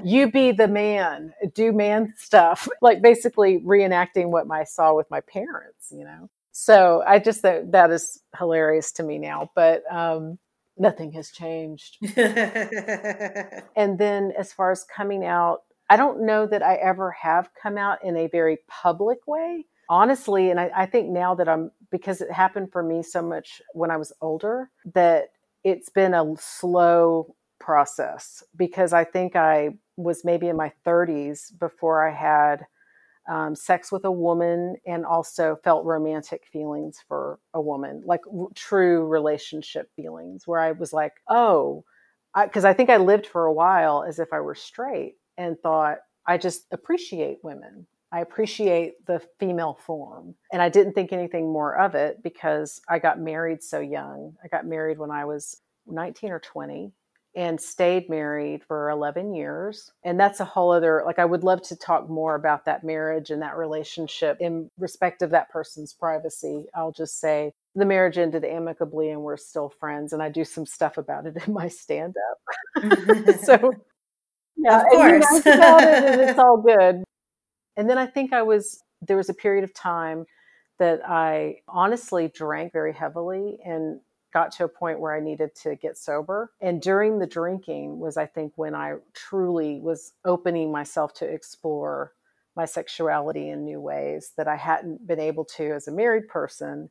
you 0.04 0.30
be 0.30 0.52
the 0.52 0.68
man 0.68 1.32
do 1.54 1.72
man 1.72 2.12
stuff 2.16 2.68
like 2.82 3.00
basically 3.00 3.58
reenacting 3.60 4.30
what 4.30 4.50
I 4.50 4.64
saw 4.64 4.94
with 4.94 5.10
my 5.10 5.20
parents 5.20 5.90
you 5.90 6.04
know? 6.04 6.28
So 6.52 7.02
i 7.06 7.18
just 7.18 7.42
that 7.42 7.72
that 7.72 7.90
is 7.90 8.20
hilarious 8.38 8.92
to 8.92 9.02
me 9.02 9.18
now 9.18 9.50
but 9.54 9.82
um 9.90 10.38
nothing 10.78 11.12
has 11.12 11.30
changed. 11.30 11.98
And 13.76 13.98
then 13.98 14.32
as 14.36 14.52
far 14.52 14.70
as 14.72 14.84
coming 14.84 15.24
out 15.24 15.62
I 15.92 15.96
don't 15.96 16.24
know 16.24 16.46
that 16.46 16.62
I 16.62 16.76
ever 16.76 17.10
have 17.10 17.50
come 17.62 17.76
out 17.76 18.02
in 18.02 18.16
a 18.16 18.26
very 18.26 18.60
public 18.66 19.18
way. 19.26 19.66
Honestly, 19.90 20.50
and 20.50 20.58
I, 20.58 20.70
I 20.74 20.86
think 20.86 21.10
now 21.10 21.34
that 21.34 21.50
I'm, 21.50 21.70
because 21.90 22.22
it 22.22 22.32
happened 22.32 22.72
for 22.72 22.82
me 22.82 23.02
so 23.02 23.20
much 23.20 23.60
when 23.74 23.90
I 23.90 23.98
was 23.98 24.10
older, 24.22 24.70
that 24.94 25.32
it's 25.64 25.90
been 25.90 26.14
a 26.14 26.34
slow 26.38 27.36
process 27.60 28.42
because 28.56 28.94
I 28.94 29.04
think 29.04 29.36
I 29.36 29.74
was 29.98 30.24
maybe 30.24 30.48
in 30.48 30.56
my 30.56 30.72
30s 30.86 31.58
before 31.58 32.08
I 32.08 32.14
had 32.14 32.64
um, 33.30 33.54
sex 33.54 33.92
with 33.92 34.06
a 34.06 34.10
woman 34.10 34.76
and 34.86 35.04
also 35.04 35.58
felt 35.62 35.84
romantic 35.84 36.44
feelings 36.50 37.00
for 37.06 37.38
a 37.52 37.60
woman, 37.60 38.02
like 38.06 38.22
true 38.54 39.06
relationship 39.06 39.90
feelings, 39.94 40.46
where 40.46 40.58
I 40.58 40.72
was 40.72 40.94
like, 40.94 41.12
oh, 41.28 41.84
because 42.42 42.64
I, 42.64 42.70
I 42.70 42.72
think 42.72 42.88
I 42.88 42.96
lived 42.96 43.26
for 43.26 43.44
a 43.44 43.52
while 43.52 44.06
as 44.08 44.18
if 44.18 44.32
I 44.32 44.40
were 44.40 44.54
straight 44.54 45.16
and 45.36 45.58
thought, 45.60 45.98
I 46.26 46.38
just 46.38 46.66
appreciate 46.72 47.38
women. 47.42 47.86
I 48.12 48.20
appreciate 48.20 49.06
the 49.06 49.22
female 49.40 49.78
form. 49.86 50.34
And 50.52 50.60
I 50.60 50.68
didn't 50.68 50.92
think 50.92 51.12
anything 51.12 51.50
more 51.50 51.78
of 51.78 51.94
it 51.94 52.22
because 52.22 52.80
I 52.88 52.98
got 52.98 53.18
married 53.18 53.62
so 53.62 53.80
young. 53.80 54.34
I 54.44 54.48
got 54.48 54.66
married 54.66 54.98
when 54.98 55.10
I 55.10 55.24
was 55.24 55.60
19 55.86 56.30
or 56.30 56.38
20 56.38 56.92
and 57.34 57.58
stayed 57.58 58.10
married 58.10 58.62
for 58.68 58.90
11 58.90 59.34
years. 59.34 59.90
And 60.04 60.20
that's 60.20 60.40
a 60.40 60.44
whole 60.44 60.70
other, 60.70 61.02
like, 61.06 61.18
I 61.18 61.24
would 61.24 61.44
love 61.44 61.62
to 61.62 61.76
talk 61.76 62.10
more 62.10 62.34
about 62.34 62.66
that 62.66 62.84
marriage 62.84 63.30
and 63.30 63.40
that 63.40 63.56
relationship 63.56 64.36
in 64.40 64.70
respect 64.78 65.22
of 65.22 65.30
that 65.30 65.48
person's 65.48 65.94
privacy. 65.94 66.66
I'll 66.74 66.92
just 66.92 67.18
say 67.18 67.52
the 67.74 67.86
marriage 67.86 68.18
ended 68.18 68.44
amicably 68.44 69.08
and 69.08 69.22
we're 69.22 69.38
still 69.38 69.72
friends. 69.80 70.12
And 70.12 70.22
I 70.22 70.28
do 70.28 70.44
some 70.44 70.66
stuff 70.66 70.98
about 70.98 71.26
it 71.26 71.36
in 71.46 71.54
my 71.54 71.68
stand 71.68 72.14
up. 72.30 73.38
so 73.44 73.72
yeah, 74.56 74.80
of 74.80 74.86
course. 74.88 75.26
And 75.30 75.44
you 75.44 75.52
about 75.52 75.82
it 75.82 76.04
and 76.04 76.20
it's 76.20 76.38
all 76.38 76.60
good. 76.66 77.02
And 77.76 77.88
then 77.88 77.98
I 77.98 78.06
think 78.06 78.32
I 78.32 78.42
was 78.42 78.82
there 79.00 79.16
was 79.16 79.28
a 79.28 79.34
period 79.34 79.64
of 79.64 79.74
time 79.74 80.26
that 80.78 81.00
I 81.08 81.56
honestly 81.68 82.28
drank 82.28 82.72
very 82.72 82.92
heavily 82.92 83.58
and 83.64 84.00
got 84.32 84.52
to 84.52 84.64
a 84.64 84.68
point 84.68 85.00
where 85.00 85.14
I 85.14 85.20
needed 85.20 85.54
to 85.62 85.76
get 85.76 85.98
sober. 85.98 86.50
And 86.60 86.80
during 86.80 87.18
the 87.18 87.26
drinking 87.26 87.98
was 87.98 88.16
I 88.16 88.26
think 88.26 88.52
when 88.56 88.74
I 88.74 88.94
truly 89.12 89.80
was 89.80 90.12
opening 90.24 90.72
myself 90.72 91.12
to 91.14 91.26
explore 91.26 92.12
my 92.56 92.64
sexuality 92.64 93.48
in 93.50 93.64
new 93.64 93.80
ways 93.80 94.32
that 94.36 94.48
I 94.48 94.56
hadn't 94.56 95.06
been 95.06 95.20
able 95.20 95.44
to 95.56 95.72
as 95.72 95.88
a 95.88 95.92
married 95.92 96.28
person 96.28 96.90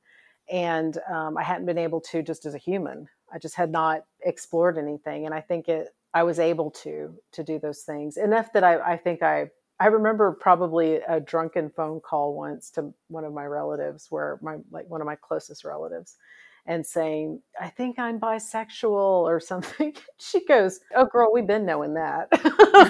and 0.51 0.97
um, 1.09 1.37
I 1.37 1.43
hadn't 1.43 1.65
been 1.65 1.77
able 1.77 2.01
to 2.01 2.23
just 2.23 2.45
as 2.45 2.53
a 2.53 2.59
human. 2.59 3.07
I 3.31 3.37
just 3.37 3.55
had 3.55 3.71
not 3.71 4.01
explored 4.23 4.77
anything. 4.77 5.25
And 5.25 5.33
I 5.33 5.41
think 5.41 5.69
it 5.69 5.89
I 6.13 6.23
was 6.23 6.39
able 6.39 6.71
to 6.71 7.15
to 7.33 7.43
do 7.43 7.59
those 7.59 7.83
things 7.83 8.17
enough 8.17 8.51
that 8.53 8.63
I, 8.63 8.93
I 8.93 8.97
think 8.97 9.23
I 9.23 9.49
I 9.79 9.87
remember 9.87 10.37
probably 10.39 10.95
a 11.07 11.19
drunken 11.19 11.69
phone 11.69 12.01
call 12.01 12.35
once 12.35 12.69
to 12.71 12.93
one 13.07 13.23
of 13.23 13.33
my 13.33 13.45
relatives 13.45 14.07
where 14.09 14.39
my 14.41 14.57
like 14.69 14.87
one 14.89 15.01
of 15.01 15.07
my 15.07 15.15
closest 15.15 15.63
relatives 15.63 16.17
and 16.65 16.85
saying, 16.85 17.41
I 17.59 17.69
think 17.69 17.99
I'm 17.99 18.19
bisexual 18.19 18.89
or 18.91 19.39
something. 19.39 19.93
She 20.23 20.45
goes, 20.45 20.79
Oh, 20.95 21.05
girl, 21.05 21.31
we've 21.33 21.47
been 21.47 21.65
knowing 21.65 21.95
that. 21.95 22.27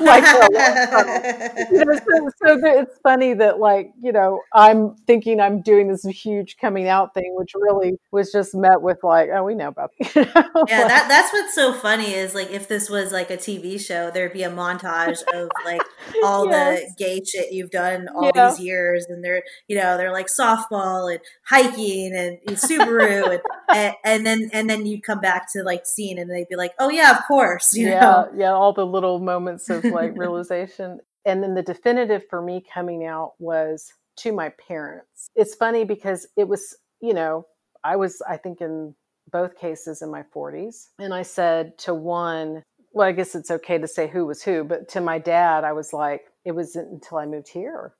like, 0.01 0.23
you 1.71 1.85
know, 1.85 1.93
so, 1.95 2.29
so 2.43 2.59
it's 2.65 2.99
funny 3.01 3.33
that, 3.35 3.57
like, 3.57 3.93
you 4.01 4.11
know, 4.11 4.41
I'm 4.53 4.95
thinking 5.07 5.39
I'm 5.39 5.61
doing 5.61 5.87
this 5.87 6.03
huge 6.03 6.57
coming 6.57 6.89
out 6.89 7.13
thing, 7.13 7.33
which 7.37 7.53
really 7.55 7.93
was 8.11 8.33
just 8.33 8.53
met 8.53 8.81
with, 8.81 8.97
like, 9.01 9.29
Oh, 9.33 9.45
we 9.45 9.55
know 9.55 9.69
about. 9.69 9.91
You 10.13 10.25
know? 10.25 10.65
Yeah, 10.67 10.87
that, 10.89 11.05
that's 11.07 11.31
what's 11.31 11.55
so 11.55 11.71
funny 11.71 12.13
is, 12.13 12.35
like, 12.35 12.51
if 12.51 12.67
this 12.67 12.89
was 12.89 13.13
like 13.13 13.31
a 13.31 13.37
TV 13.37 13.79
show, 13.79 14.11
there'd 14.11 14.33
be 14.33 14.43
a 14.43 14.51
montage 14.51 15.21
of, 15.33 15.49
like, 15.63 15.81
all 16.21 16.49
yes. 16.49 16.81
the 16.81 16.95
gay 16.97 17.21
shit 17.23 17.53
you've 17.53 17.71
done 17.71 18.09
all 18.13 18.29
yeah. 18.35 18.49
these 18.49 18.59
years. 18.59 19.05
And 19.07 19.23
they're, 19.23 19.43
you 19.67 19.77
know, 19.77 19.95
they're 19.97 20.11
like 20.11 20.27
softball 20.27 21.09
and 21.09 21.21
hiking 21.45 22.13
and, 22.13 22.39
and 22.45 22.57
Subaru 22.57 23.31
and 23.31 23.41
and, 23.75 23.95
and, 24.03 24.25
then 24.25 24.49
and 24.53 24.69
then 24.69 24.85
you'd 24.85 25.03
come 25.03 25.19
back 25.19 25.51
to 25.53 25.63
like 25.63 25.85
scene 25.85 26.17
and 26.19 26.29
they'd 26.29 26.49
be 26.49 26.55
like, 26.55 26.73
oh 26.79 26.89
yeah, 26.89 27.11
of 27.11 27.23
course, 27.27 27.75
you 27.75 27.89
yeah, 27.89 27.99
know? 27.99 28.29
yeah, 28.35 28.51
all 28.51 28.73
the 28.73 28.85
little 28.85 29.19
moments 29.19 29.69
of 29.69 29.83
like 29.83 30.13
realization. 30.17 30.99
and 31.25 31.43
then 31.43 31.53
the 31.53 31.61
definitive 31.61 32.23
for 32.29 32.41
me 32.41 32.63
coming 32.73 33.05
out 33.05 33.33
was 33.39 33.93
to 34.17 34.31
my 34.31 34.49
parents. 34.67 35.29
It's 35.35 35.55
funny 35.55 35.83
because 35.83 36.27
it 36.37 36.47
was, 36.47 36.75
you 37.01 37.13
know, 37.13 37.45
I 37.83 37.95
was, 37.95 38.21
I 38.27 38.37
think, 38.37 38.61
in 38.61 38.93
both 39.31 39.57
cases 39.57 40.01
in 40.01 40.11
my 40.11 40.23
40s, 40.35 40.87
and 40.99 41.13
I 41.13 41.23
said 41.23 41.77
to 41.79 41.93
one, 41.93 42.63
well, 42.93 43.07
I 43.07 43.13
guess 43.13 43.35
it's 43.35 43.49
okay 43.49 43.77
to 43.77 43.87
say 43.87 44.07
who 44.07 44.25
was 44.25 44.43
who, 44.43 44.63
but 44.63 44.89
to 44.89 45.01
my 45.01 45.17
dad, 45.17 45.63
I 45.63 45.71
was 45.71 45.93
like, 45.93 46.23
it 46.43 46.51
wasn't 46.51 46.91
until 46.91 47.17
I 47.17 47.25
moved 47.25 47.47
here 47.47 47.93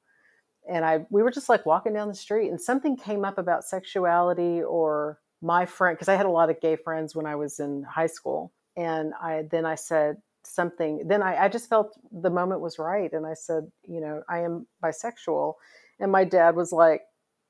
and 0.69 0.85
I 0.85 1.05
we 1.09 1.23
were 1.23 1.31
just 1.31 1.49
like 1.49 1.65
walking 1.65 1.93
down 1.93 2.07
the 2.07 2.15
street 2.15 2.49
and 2.49 2.61
something 2.61 2.95
came 2.97 3.25
up 3.25 3.37
about 3.37 3.63
sexuality 3.63 4.61
or 4.61 5.19
my 5.41 5.65
friend 5.65 5.97
because 5.97 6.09
I 6.09 6.15
had 6.15 6.25
a 6.25 6.29
lot 6.29 6.49
of 6.49 6.61
gay 6.61 6.75
friends 6.75 7.15
when 7.15 7.25
I 7.25 7.35
was 7.35 7.59
in 7.59 7.83
high 7.83 8.07
school, 8.07 8.51
and 8.77 9.13
I 9.21 9.43
then 9.49 9.65
I 9.65 9.75
said 9.75 10.17
something. 10.43 11.07
Then 11.07 11.21
I, 11.21 11.45
I 11.45 11.49
just 11.49 11.69
felt 11.69 11.97
the 12.11 12.29
moment 12.29 12.61
was 12.61 12.79
right, 12.79 13.11
and 13.11 13.25
I 13.25 13.33
said, 13.33 13.71
you 13.87 14.01
know, 14.01 14.23
I 14.29 14.39
am 14.39 14.67
bisexual, 14.83 15.55
and 15.99 16.11
my 16.11 16.23
dad 16.23 16.55
was 16.55 16.71
like, 16.71 17.03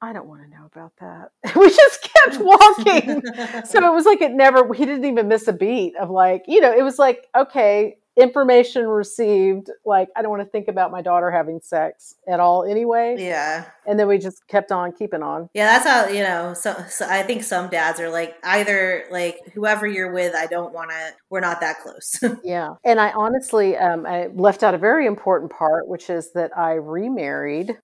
I 0.03 0.13
don't 0.13 0.27
want 0.27 0.41
to 0.41 0.49
know 0.49 0.65
about 0.65 0.93
that. 0.99 1.29
we 1.55 1.69
just 1.69 2.01
kept 2.01 2.37
walking. 2.41 3.21
so 3.65 3.85
it 3.85 3.93
was 3.93 4.05
like 4.05 4.21
it 4.21 4.31
never, 4.31 4.73
he 4.73 4.85
didn't 4.85 5.05
even 5.05 5.27
miss 5.27 5.47
a 5.47 5.53
beat 5.53 5.95
of 5.95 6.09
like, 6.09 6.45
you 6.47 6.59
know, 6.59 6.73
it 6.75 6.81
was 6.81 6.97
like, 6.97 7.27
okay, 7.35 7.97
information 8.17 8.87
received 8.87 9.69
like 9.85 10.09
i 10.17 10.21
don't 10.21 10.31
want 10.31 10.43
to 10.43 10.49
think 10.49 10.67
about 10.67 10.91
my 10.91 11.01
daughter 11.01 11.31
having 11.31 11.61
sex 11.61 12.15
at 12.27 12.39
all 12.39 12.65
anyway. 12.65 13.15
Yeah. 13.17 13.65
And 13.87 13.97
then 13.97 14.07
we 14.07 14.17
just 14.17 14.45
kept 14.47 14.71
on 14.71 14.91
keeping 14.91 15.23
on. 15.23 15.49
Yeah 15.53 15.65
that's 15.67 15.87
how 15.87 16.07
you 16.07 16.23
know 16.23 16.53
so, 16.53 16.75
so 16.89 17.07
i 17.07 17.23
think 17.23 17.43
some 17.43 17.69
dads 17.69 17.99
are 17.99 18.09
like 18.09 18.35
either 18.43 19.05
like 19.11 19.39
whoever 19.53 19.87
you're 19.87 20.11
with 20.11 20.35
i 20.35 20.45
don't 20.45 20.73
want 20.73 20.89
to 20.89 21.13
we're 21.29 21.39
not 21.39 21.61
that 21.61 21.79
close. 21.79 22.19
Yeah. 22.43 22.75
And 22.83 22.99
i 22.99 23.11
honestly 23.11 23.77
um, 23.77 24.05
i 24.05 24.27
left 24.27 24.63
out 24.63 24.73
a 24.73 24.77
very 24.77 25.05
important 25.05 25.51
part 25.51 25.87
which 25.87 26.09
is 26.09 26.33
that 26.33 26.57
i 26.57 26.73
remarried 26.73 27.77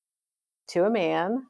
to 0.69 0.83
a 0.83 0.89
man 0.89 1.45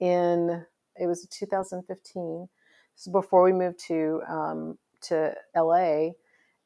in 0.00 0.64
it 0.96 1.06
was 1.06 1.26
2015 1.30 2.48
this 2.94 3.06
is 3.06 3.12
before 3.12 3.42
we 3.42 3.52
moved 3.52 3.78
to 3.86 4.20
um, 4.28 4.78
to 5.00 5.32
la 5.56 6.10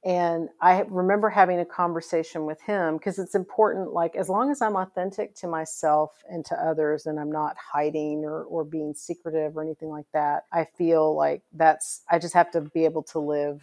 and 0.05 0.49
i 0.61 0.81
remember 0.89 1.31
having 1.31 1.61
a 1.61 1.65
conversation 1.67 2.47
with 2.47 2.61
him 2.63 2.97
because 2.99 3.19
it's 3.19 3.35
important 3.35 3.93
like 3.93 4.17
as 4.17 4.29
long 4.29 4.51
as 4.51 4.63
i'm 4.63 4.77
authentic 4.77 5.35
to 5.35 5.49
myself 5.49 6.25
and 6.31 6.45
to 6.45 6.55
others 6.57 7.07
and 7.07 7.21
i'm 7.21 7.33
not 7.33 7.57
hiding 7.59 8.25
or, 8.25 8.45
or 8.45 8.65
being 8.65 8.95
secretive 8.95 9.57
or 9.57 9.63
anything 9.63 9.91
like 9.91 10.07
that 10.15 10.45
i 10.53 10.65
feel 10.77 11.17
like 11.17 11.43
that's 11.55 12.03
i 12.11 12.19
just 12.19 12.35
have 12.35 12.51
to 12.51 12.61
be 12.61 12.85
able 12.85 13.03
to 13.03 13.19
live 13.21 13.63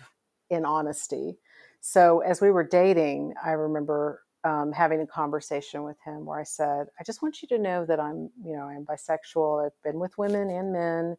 in 0.49 0.65
honesty 0.65 1.35
So 1.81 2.19
as 2.21 2.41
we 2.41 2.51
were 2.51 2.63
dating, 2.63 3.33
I 3.43 3.51
remember 3.51 4.23
um, 4.43 4.71
having 4.71 5.01
a 5.01 5.07
conversation 5.07 5.83
with 5.83 5.97
him 6.05 6.25
where 6.25 6.39
I 6.39 6.43
said, 6.43 6.87
I 6.99 7.03
just 7.03 7.21
want 7.21 7.41
you 7.41 7.47
to 7.49 7.57
know 7.59 7.85
that 7.85 7.99
I'm, 7.99 8.29
you 8.43 8.55
know, 8.55 8.63
I'm 8.63 8.85
bisexual. 8.85 9.65
I've 9.65 9.83
been 9.83 9.99
with 9.99 10.17
women 10.17 10.49
and 10.49 10.71
men. 10.73 11.17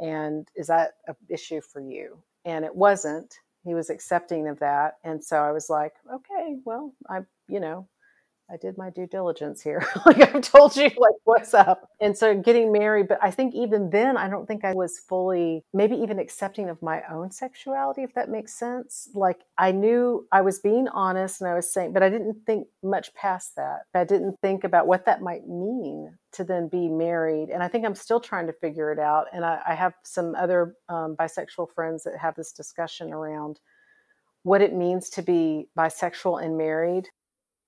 And 0.00 0.48
is 0.56 0.68
that 0.68 0.92
an 1.08 1.16
issue 1.28 1.60
for 1.60 1.80
you? 1.80 2.18
And 2.44 2.64
it 2.64 2.74
wasn't. 2.74 3.34
He 3.64 3.74
was 3.74 3.90
accepting 3.90 4.48
of 4.48 4.60
that. 4.60 4.94
And 5.04 5.22
so 5.22 5.36
I 5.36 5.52
was 5.52 5.68
like, 5.68 5.92
okay, 6.12 6.56
well, 6.64 6.94
I, 7.08 7.20
you 7.48 7.60
know, 7.60 7.88
I 8.52 8.56
did 8.56 8.76
my 8.76 8.90
due 8.90 9.06
diligence 9.06 9.62
here. 9.62 9.86
like 10.06 10.20
I've 10.20 10.42
told 10.42 10.76
you, 10.76 10.84
like 10.84 11.14
what's 11.24 11.54
up. 11.54 11.88
And 12.00 12.16
so 12.16 12.36
getting 12.36 12.72
married, 12.72 13.06
but 13.06 13.18
I 13.22 13.30
think 13.30 13.54
even 13.54 13.90
then, 13.90 14.16
I 14.16 14.28
don't 14.28 14.46
think 14.46 14.64
I 14.64 14.74
was 14.74 14.98
fully, 14.98 15.64
maybe 15.72 15.94
even 15.96 16.18
accepting 16.18 16.68
of 16.68 16.82
my 16.82 17.02
own 17.10 17.30
sexuality, 17.30 18.02
if 18.02 18.14
that 18.14 18.28
makes 18.28 18.52
sense. 18.58 19.08
Like 19.14 19.40
I 19.56 19.70
knew 19.70 20.26
I 20.32 20.40
was 20.40 20.58
being 20.58 20.88
honest 20.88 21.40
and 21.40 21.48
I 21.48 21.54
was 21.54 21.72
saying, 21.72 21.92
but 21.92 22.02
I 22.02 22.08
didn't 22.08 22.44
think 22.44 22.66
much 22.82 23.14
past 23.14 23.54
that. 23.56 23.82
I 23.94 24.04
didn't 24.04 24.36
think 24.42 24.64
about 24.64 24.86
what 24.86 25.06
that 25.06 25.22
might 25.22 25.46
mean 25.46 26.16
to 26.32 26.44
then 26.44 26.68
be 26.68 26.88
married. 26.88 27.50
And 27.50 27.62
I 27.62 27.68
think 27.68 27.84
I'm 27.84 27.94
still 27.94 28.20
trying 28.20 28.46
to 28.48 28.52
figure 28.52 28.90
it 28.90 28.98
out. 28.98 29.26
And 29.32 29.44
I, 29.44 29.60
I 29.66 29.74
have 29.74 29.94
some 30.02 30.34
other 30.34 30.74
um, 30.88 31.16
bisexual 31.18 31.68
friends 31.74 32.04
that 32.04 32.16
have 32.16 32.34
this 32.34 32.52
discussion 32.52 33.12
around 33.12 33.60
what 34.42 34.62
it 34.62 34.74
means 34.74 35.10
to 35.10 35.22
be 35.22 35.68
bisexual 35.76 36.42
and 36.42 36.56
married 36.56 37.08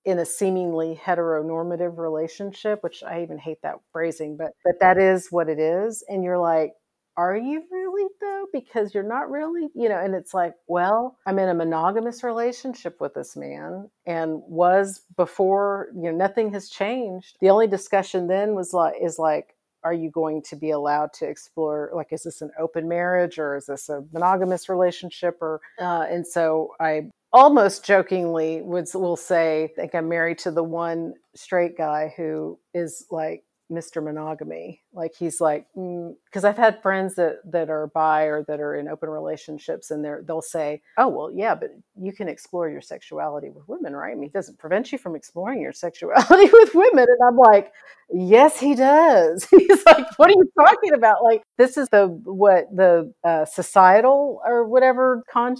in 0.04 0.18
a 0.18 0.26
seemingly 0.26 1.00
heteronormative 1.02 1.98
relationship, 1.98 2.82
which 2.82 3.02
I 3.02 3.22
even 3.22 3.38
hate 3.38 3.62
that 3.62 3.76
phrasing, 3.92 4.36
but 4.36 4.52
but 4.64 4.80
that 4.80 4.98
is 4.98 5.28
what 5.30 5.48
it 5.48 5.58
is. 5.58 6.04
And 6.08 6.24
you're 6.24 6.38
like, 6.38 6.72
are 7.16 7.36
you 7.36 7.62
really 7.70 8.08
though? 8.20 8.46
Because 8.52 8.94
you're 8.94 9.02
not 9.02 9.30
really, 9.30 9.68
you 9.74 9.88
know, 9.88 9.98
and 9.98 10.14
it's 10.14 10.34
like, 10.34 10.54
well, 10.66 11.18
I'm 11.26 11.38
in 11.38 11.48
a 11.48 11.54
monogamous 11.54 12.24
relationship 12.24 13.00
with 13.00 13.14
this 13.14 13.36
man 13.36 13.90
and 14.06 14.40
was 14.46 15.02
before, 15.16 15.88
you 15.94 16.10
know, 16.10 16.16
nothing 16.16 16.52
has 16.52 16.68
changed. 16.68 17.36
The 17.40 17.50
only 17.50 17.66
discussion 17.66 18.28
then 18.28 18.54
was 18.54 18.72
like 18.72 18.94
is 19.00 19.18
like, 19.18 19.54
are 19.84 19.92
you 19.92 20.10
going 20.10 20.42
to 20.42 20.56
be 20.56 20.70
allowed 20.70 21.12
to 21.12 21.26
explore 21.26 21.90
like 21.94 22.12
is 22.12 22.22
this 22.22 22.40
an 22.40 22.50
open 22.58 22.88
marriage 22.88 23.38
or 23.38 23.56
is 23.56 23.66
this 23.66 23.88
a 23.88 24.04
monogamous 24.12 24.68
relationship 24.68 25.38
or 25.40 25.60
uh, 25.80 26.06
and 26.08 26.26
so 26.26 26.70
i 26.78 27.02
almost 27.32 27.84
jokingly 27.84 28.62
would 28.62 28.86
will 28.94 29.16
say, 29.16 29.64
I 29.64 29.68
think 29.68 29.94
I'm 29.94 30.08
married 30.08 30.38
to 30.38 30.50
the 30.50 30.62
one 30.62 31.14
straight 31.34 31.76
guy 31.76 32.12
who 32.16 32.58
is 32.74 33.06
like 33.10 33.44
Mr. 33.72 34.04
Monogamy. 34.04 34.82
Like 34.92 35.14
he's 35.18 35.40
like, 35.40 35.66
because 35.74 36.44
mm, 36.44 36.44
I've 36.44 36.58
had 36.58 36.82
friends 36.82 37.14
that 37.14 37.38
that 37.50 37.70
are 37.70 37.86
bi 37.88 38.24
or 38.24 38.44
that 38.44 38.60
are 38.60 38.76
in 38.76 38.88
open 38.88 39.08
relationships, 39.08 39.90
and 39.90 40.04
they're 40.04 40.22
they'll 40.26 40.42
say, 40.42 40.82
"Oh, 40.98 41.08
well, 41.08 41.30
yeah, 41.32 41.54
but 41.54 41.70
you 41.98 42.12
can 42.12 42.28
explore 42.28 42.68
your 42.68 42.82
sexuality 42.82 43.48
with 43.48 43.66
women, 43.66 43.94
right? 43.96 44.12
I 44.12 44.14
mean, 44.14 44.28
it 44.28 44.32
doesn't 44.32 44.58
prevent 44.58 44.92
you 44.92 44.98
from 44.98 45.16
exploring 45.16 45.60
your 45.60 45.72
sexuality 45.72 46.50
with 46.52 46.74
women." 46.74 47.06
And 47.08 47.18
I'm 47.26 47.36
like, 47.36 47.72
"Yes, 48.12 48.60
he 48.60 48.74
does." 48.74 49.44
he's 49.50 49.84
like, 49.86 50.06
"What 50.18 50.28
are 50.28 50.34
you 50.34 50.50
talking 50.58 50.92
about? 50.92 51.24
Like, 51.24 51.42
this 51.56 51.76
is 51.76 51.88
the 51.88 52.06
what 52.24 52.66
the 52.74 53.12
uh, 53.24 53.46
societal 53.46 54.40
or 54.44 54.68
whatever 54.68 55.22
con- 55.32 55.56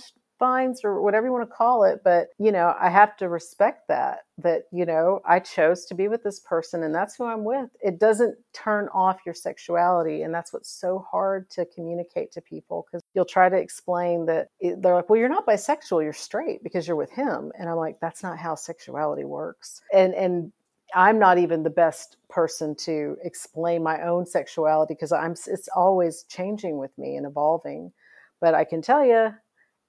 or 0.84 1.00
whatever 1.02 1.26
you 1.26 1.32
want 1.32 1.48
to 1.48 1.54
call 1.54 1.84
it 1.84 2.00
but 2.04 2.28
you 2.38 2.50
know 2.52 2.74
i 2.80 2.90
have 2.90 3.16
to 3.16 3.28
respect 3.28 3.86
that 3.88 4.20
that 4.38 4.62
you 4.72 4.84
know 4.84 5.20
i 5.26 5.38
chose 5.38 5.84
to 5.84 5.94
be 5.94 6.08
with 6.08 6.22
this 6.22 6.40
person 6.40 6.82
and 6.82 6.94
that's 6.94 7.16
who 7.16 7.24
i'm 7.24 7.44
with. 7.44 7.70
It 7.80 7.98
doesn't 7.98 8.36
turn 8.52 8.88
off 8.92 9.20
your 9.24 9.34
sexuality 9.34 10.22
and 10.22 10.34
that's 10.34 10.52
what's 10.52 10.70
so 10.70 11.04
hard 11.10 11.50
to 11.50 11.66
communicate 11.66 12.32
to 12.32 12.40
people 12.40 12.86
because 12.86 13.02
you'll 13.14 13.24
try 13.24 13.48
to 13.48 13.56
explain 13.56 14.26
that 14.26 14.48
it, 14.60 14.82
they're 14.82 14.94
like 14.94 15.08
well 15.08 15.18
you're 15.18 15.28
not 15.28 15.46
bisexual 15.46 16.02
you're 16.02 16.12
straight 16.12 16.62
because 16.62 16.86
you're 16.86 16.96
with 16.96 17.10
him. 17.10 17.52
And 17.58 17.68
i'm 17.68 17.76
like 17.76 17.98
that's 18.00 18.22
not 18.22 18.38
how 18.38 18.54
sexuality 18.54 19.24
works. 19.24 19.82
And 19.92 20.14
and 20.14 20.52
I'm 20.94 21.18
not 21.18 21.38
even 21.38 21.62
the 21.62 21.70
best 21.70 22.18
person 22.28 22.74
to 22.76 23.16
explain 23.24 23.82
my 23.82 24.02
own 24.02 24.26
sexuality 24.26 24.94
because 24.94 25.12
I'm 25.12 25.32
it's 25.32 25.68
always 25.74 26.24
changing 26.24 26.78
with 26.78 26.96
me 26.98 27.16
and 27.16 27.26
evolving. 27.26 27.92
But 28.40 28.54
I 28.54 28.64
can 28.64 28.82
tell 28.82 29.04
you 29.04 29.30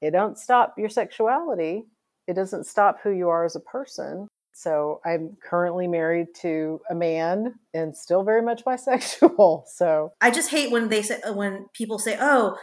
it 0.04 0.12
don't 0.12 0.38
stop 0.38 0.76
your 0.78 0.90
sexuality. 0.90 1.86
It 2.28 2.34
doesn't 2.34 2.66
stop 2.66 2.98
who 3.02 3.12
you 3.12 3.30
are 3.30 3.46
as 3.46 3.56
a 3.56 3.62
person. 3.62 4.28
So 4.52 5.00
I'm 5.06 5.38
currently 5.42 5.88
married 5.88 6.28
to 6.42 6.82
a 6.90 6.94
man 6.94 7.56
and 7.74 7.96
still 7.96 8.24
very 8.24 8.42
much 8.42 8.64
bisexual. 8.66 9.64
So 9.74 10.12
I 10.22 10.30
just 10.30 10.52
hate 10.52 10.72
when 10.72 10.90
they 10.90 11.02
say 11.02 11.22
uh, 11.22 11.34
when 11.34 11.68
people 11.74 11.98
say, 11.98 12.18
"Oh, 12.20 12.58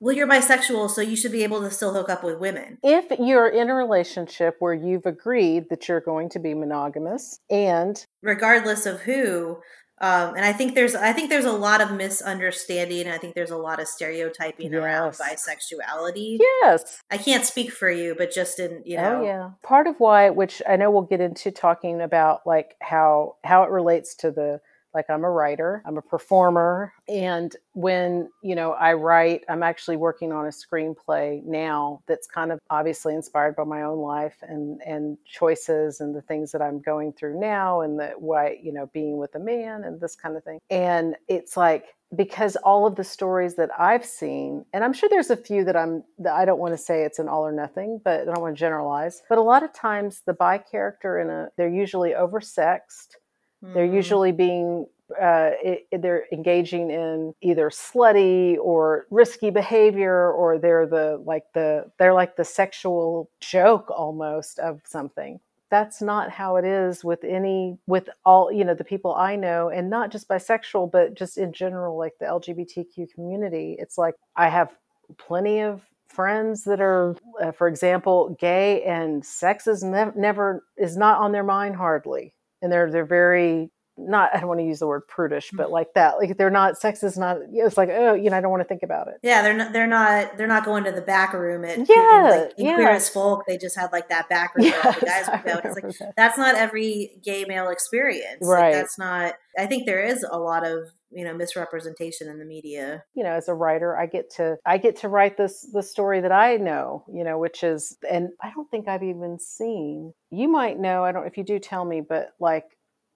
well 0.00 0.14
you're 0.14 0.26
bisexual, 0.26 0.90
so 0.90 1.00
you 1.00 1.16
should 1.16 1.32
be 1.32 1.44
able 1.44 1.60
to 1.60 1.70
still 1.70 1.94
hook 1.94 2.10
up 2.10 2.24
with 2.24 2.40
women." 2.40 2.78
If 2.82 3.18
you're 3.18 3.48
in 3.48 3.70
a 3.70 3.74
relationship 3.74 4.56
where 4.58 4.74
you've 4.74 5.06
agreed 5.06 5.68
that 5.70 5.88
you're 5.88 6.00
going 6.00 6.28
to 6.30 6.38
be 6.40 6.54
monogamous 6.54 7.38
and 7.48 8.04
regardless 8.20 8.84
of 8.84 9.00
who, 9.00 9.60
um, 10.00 10.34
and 10.34 10.44
I 10.44 10.52
think 10.52 10.74
there's 10.74 10.94
I 10.94 11.12
think 11.12 11.28
there's 11.28 11.44
a 11.44 11.52
lot 11.52 11.82
of 11.82 11.92
misunderstanding. 11.92 13.06
I 13.06 13.18
think 13.18 13.34
there's 13.34 13.50
a 13.50 13.56
lot 13.56 13.80
of 13.80 13.86
stereotyping 13.86 14.72
yes. 14.72 14.82
around 14.82 15.12
bisexuality. 15.12 16.38
Yes, 16.40 17.02
I 17.10 17.18
can't 17.18 17.44
speak 17.44 17.70
for 17.70 17.90
you, 17.90 18.14
but 18.16 18.32
just 18.32 18.58
in 18.58 18.82
you 18.86 18.96
oh, 18.96 19.02
know, 19.02 19.20
oh, 19.20 19.24
yeah. 19.24 19.50
Part 19.62 19.86
of 19.86 19.96
why, 19.98 20.30
which 20.30 20.62
I 20.66 20.76
know 20.76 20.90
we'll 20.90 21.02
get 21.02 21.20
into 21.20 21.50
talking 21.50 22.00
about, 22.00 22.46
like 22.46 22.76
how 22.80 23.36
how 23.44 23.62
it 23.64 23.70
relates 23.70 24.14
to 24.16 24.30
the 24.30 24.62
like 24.94 25.08
i'm 25.08 25.24
a 25.24 25.30
writer 25.30 25.82
i'm 25.86 25.96
a 25.96 26.02
performer 26.02 26.92
and 27.08 27.56
when 27.72 28.28
you 28.42 28.54
know 28.54 28.72
i 28.72 28.92
write 28.92 29.42
i'm 29.48 29.62
actually 29.62 29.96
working 29.96 30.32
on 30.32 30.46
a 30.46 30.50
screenplay 30.50 31.42
now 31.44 32.00
that's 32.06 32.26
kind 32.26 32.52
of 32.52 32.58
obviously 32.70 33.14
inspired 33.14 33.54
by 33.56 33.64
my 33.64 33.82
own 33.82 33.98
life 33.98 34.36
and 34.42 34.80
and 34.86 35.16
choices 35.24 36.00
and 36.00 36.14
the 36.14 36.22
things 36.22 36.52
that 36.52 36.62
i'm 36.62 36.80
going 36.80 37.12
through 37.12 37.38
now 37.38 37.80
and 37.80 37.98
the 37.98 38.12
why 38.18 38.58
you 38.62 38.72
know 38.72 38.88
being 38.92 39.18
with 39.18 39.34
a 39.34 39.38
man 39.38 39.84
and 39.84 40.00
this 40.00 40.16
kind 40.16 40.36
of 40.36 40.44
thing 40.44 40.58
and 40.70 41.16
it's 41.28 41.56
like 41.56 41.94
because 42.16 42.56
all 42.56 42.86
of 42.86 42.96
the 42.96 43.04
stories 43.04 43.54
that 43.54 43.70
I've 43.78 44.04
seen, 44.04 44.64
and 44.72 44.82
I'm 44.82 44.92
sure 44.92 45.08
there's 45.08 45.30
a 45.30 45.36
few 45.36 45.64
that 45.64 45.76
I'm 45.76 46.02
that 46.18 46.34
I 46.34 46.44
don't 46.44 46.58
want 46.58 46.74
to 46.74 46.78
say 46.78 47.04
it's 47.04 47.18
an 47.18 47.28
all 47.28 47.46
or 47.46 47.52
nothing, 47.52 48.00
but 48.04 48.22
I 48.22 48.24
don't 48.24 48.40
want 48.40 48.56
to 48.56 48.60
generalize. 48.60 49.22
But 49.28 49.38
a 49.38 49.42
lot 49.42 49.62
of 49.62 49.72
times 49.72 50.22
the 50.26 50.32
bi 50.32 50.58
character 50.58 51.20
in 51.20 51.30
a 51.30 51.48
they're 51.56 51.68
usually 51.68 52.10
oversexed 52.10 53.16
Mm. 53.64 53.74
They're 53.74 53.84
usually 53.84 54.32
being 54.32 54.86
uh, 55.20 55.50
it, 55.62 55.86
they're 56.02 56.26
engaging 56.32 56.90
in 56.90 57.34
either 57.40 57.70
slutty 57.70 58.56
or 58.58 59.06
risky 59.10 59.50
behavior, 59.50 60.30
or 60.30 60.58
they're 60.58 60.86
the 60.86 61.20
like 61.24 61.44
the 61.52 61.90
they're 61.98 62.14
like 62.14 62.36
the 62.36 62.44
sexual 62.44 63.30
joke 63.40 63.90
almost 63.90 64.58
of 64.58 64.80
something. 64.84 65.40
That's 65.70 66.02
not 66.02 66.30
how 66.30 66.56
it 66.56 66.64
is 66.64 67.04
with 67.04 67.22
any 67.24 67.78
with 67.86 68.08
all 68.24 68.52
you 68.52 68.64
know 68.64 68.74
the 68.74 68.84
people 68.84 69.14
I 69.14 69.36
know, 69.36 69.68
and 69.68 69.90
not 69.90 70.10
just 70.10 70.28
bisexual, 70.28 70.90
but 70.90 71.14
just 71.14 71.38
in 71.38 71.52
general, 71.52 71.96
like 71.96 72.14
the 72.18 72.26
LGBTQ 72.26 73.12
community. 73.12 73.76
It's 73.78 73.98
like 73.98 74.14
I 74.36 74.48
have 74.48 74.70
plenty 75.18 75.60
of 75.60 75.82
friends 76.08 76.64
that 76.64 76.80
are, 76.80 77.16
uh, 77.40 77.52
for 77.52 77.68
example, 77.68 78.36
gay, 78.40 78.82
and 78.82 79.24
sex 79.24 79.66
is 79.66 79.82
ne- 79.82 80.12
never 80.16 80.64
is 80.76 80.96
not 80.96 81.18
on 81.18 81.32
their 81.32 81.44
mind 81.44 81.76
hardly 81.76 82.34
and 82.62 82.72
they're 82.72 82.90
they're 82.90 83.04
very 83.04 83.70
not 84.08 84.30
I 84.34 84.40
don't 84.40 84.48
want 84.48 84.60
to 84.60 84.66
use 84.66 84.78
the 84.78 84.86
word 84.86 85.06
prudish, 85.06 85.50
mm. 85.50 85.56
but 85.56 85.70
like 85.70 85.94
that. 85.94 86.18
Like 86.18 86.36
they're 86.36 86.50
not 86.50 86.78
sex 86.78 87.02
is 87.02 87.18
not 87.18 87.38
it's 87.52 87.76
like, 87.76 87.90
oh, 87.90 88.14
you 88.14 88.30
know, 88.30 88.36
I 88.36 88.40
don't 88.40 88.50
want 88.50 88.62
to 88.62 88.68
think 88.68 88.82
about 88.82 89.08
it. 89.08 89.14
Yeah, 89.22 89.42
they're 89.42 89.54
not 89.54 89.72
they're 89.72 89.86
not 89.86 90.36
they're 90.36 90.46
not 90.46 90.64
going 90.64 90.84
to 90.84 90.92
the 90.92 91.02
back 91.02 91.32
room 91.32 91.64
at 91.64 91.88
yeah, 91.88 92.44
like, 92.46 92.58
in 92.58 92.66
yeah. 92.66 92.74
Queer 92.76 92.90
as 92.90 93.08
Folk. 93.08 93.44
They 93.46 93.58
just 93.58 93.76
had 93.76 93.92
like 93.92 94.08
that 94.08 94.28
back 94.28 94.54
room 94.54 94.66
yeah, 94.66 94.92
the 94.92 95.06
guys 95.06 95.28
would 95.30 95.44
go. 95.44 95.60
It's 95.64 95.82
like 95.82 95.98
that. 95.98 96.14
that's 96.16 96.38
not 96.38 96.54
every 96.54 97.20
gay 97.22 97.44
male 97.44 97.68
experience. 97.68 98.38
Right. 98.40 98.70
Like, 98.70 98.74
that's 98.74 98.98
not 98.98 99.34
I 99.58 99.66
think 99.66 99.86
there 99.86 100.02
is 100.02 100.24
a 100.28 100.38
lot 100.38 100.66
of 100.66 100.90
you 101.10 101.24
know 101.24 101.34
misrepresentation 101.34 102.28
in 102.28 102.38
the 102.38 102.44
media 102.44 103.02
you 103.14 103.22
know 103.24 103.32
as 103.32 103.48
a 103.48 103.54
writer 103.54 103.96
i 103.96 104.06
get 104.06 104.30
to 104.30 104.56
i 104.64 104.78
get 104.78 104.96
to 104.96 105.08
write 105.08 105.36
this 105.36 105.66
the 105.72 105.82
story 105.82 106.20
that 106.20 106.32
i 106.32 106.56
know 106.56 107.04
you 107.12 107.24
know 107.24 107.38
which 107.38 107.62
is 107.62 107.96
and 108.08 108.28
i 108.42 108.50
don't 108.54 108.70
think 108.70 108.88
i've 108.88 109.02
even 109.02 109.38
seen 109.38 110.12
you 110.30 110.48
might 110.48 110.78
know 110.78 111.04
i 111.04 111.12
don't 111.12 111.26
if 111.26 111.36
you 111.36 111.44
do 111.44 111.58
tell 111.58 111.84
me 111.84 112.00
but 112.00 112.30
like 112.38 112.64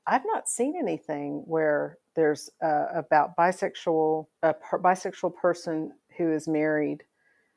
I've 0.06 0.26
not 0.26 0.48
seen 0.48 0.74
anything 0.78 1.42
where 1.46 1.98
there's 2.14 2.50
uh, 2.62 2.86
about 2.94 3.36
bisexual 3.36 4.26
a 4.42 4.54
per- 4.54 4.78
bisexual 4.78 5.34
person 5.36 5.92
who 6.16 6.30
is 6.32 6.46
married 6.46 7.04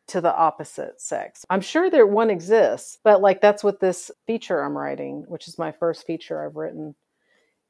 to 0.08 0.21
the 0.21 0.34
opposite 0.34 1.02
sex. 1.02 1.45
I'm 1.50 1.62
sure 1.62 1.89
there 1.89 2.08
one 2.08 2.30
exists, 2.30 2.97
but 3.04 3.21
like 3.21 3.41
that's 3.41 3.63
what 3.63 3.82
this 3.82 4.10
feature 4.26 4.63
I'm 4.63 4.78
writing, 4.78 5.26
which 5.28 5.47
is 5.47 5.60
my 5.60 5.73
first 5.73 6.08
feature 6.08 6.45
I've 6.45 6.56
written. 6.56 6.95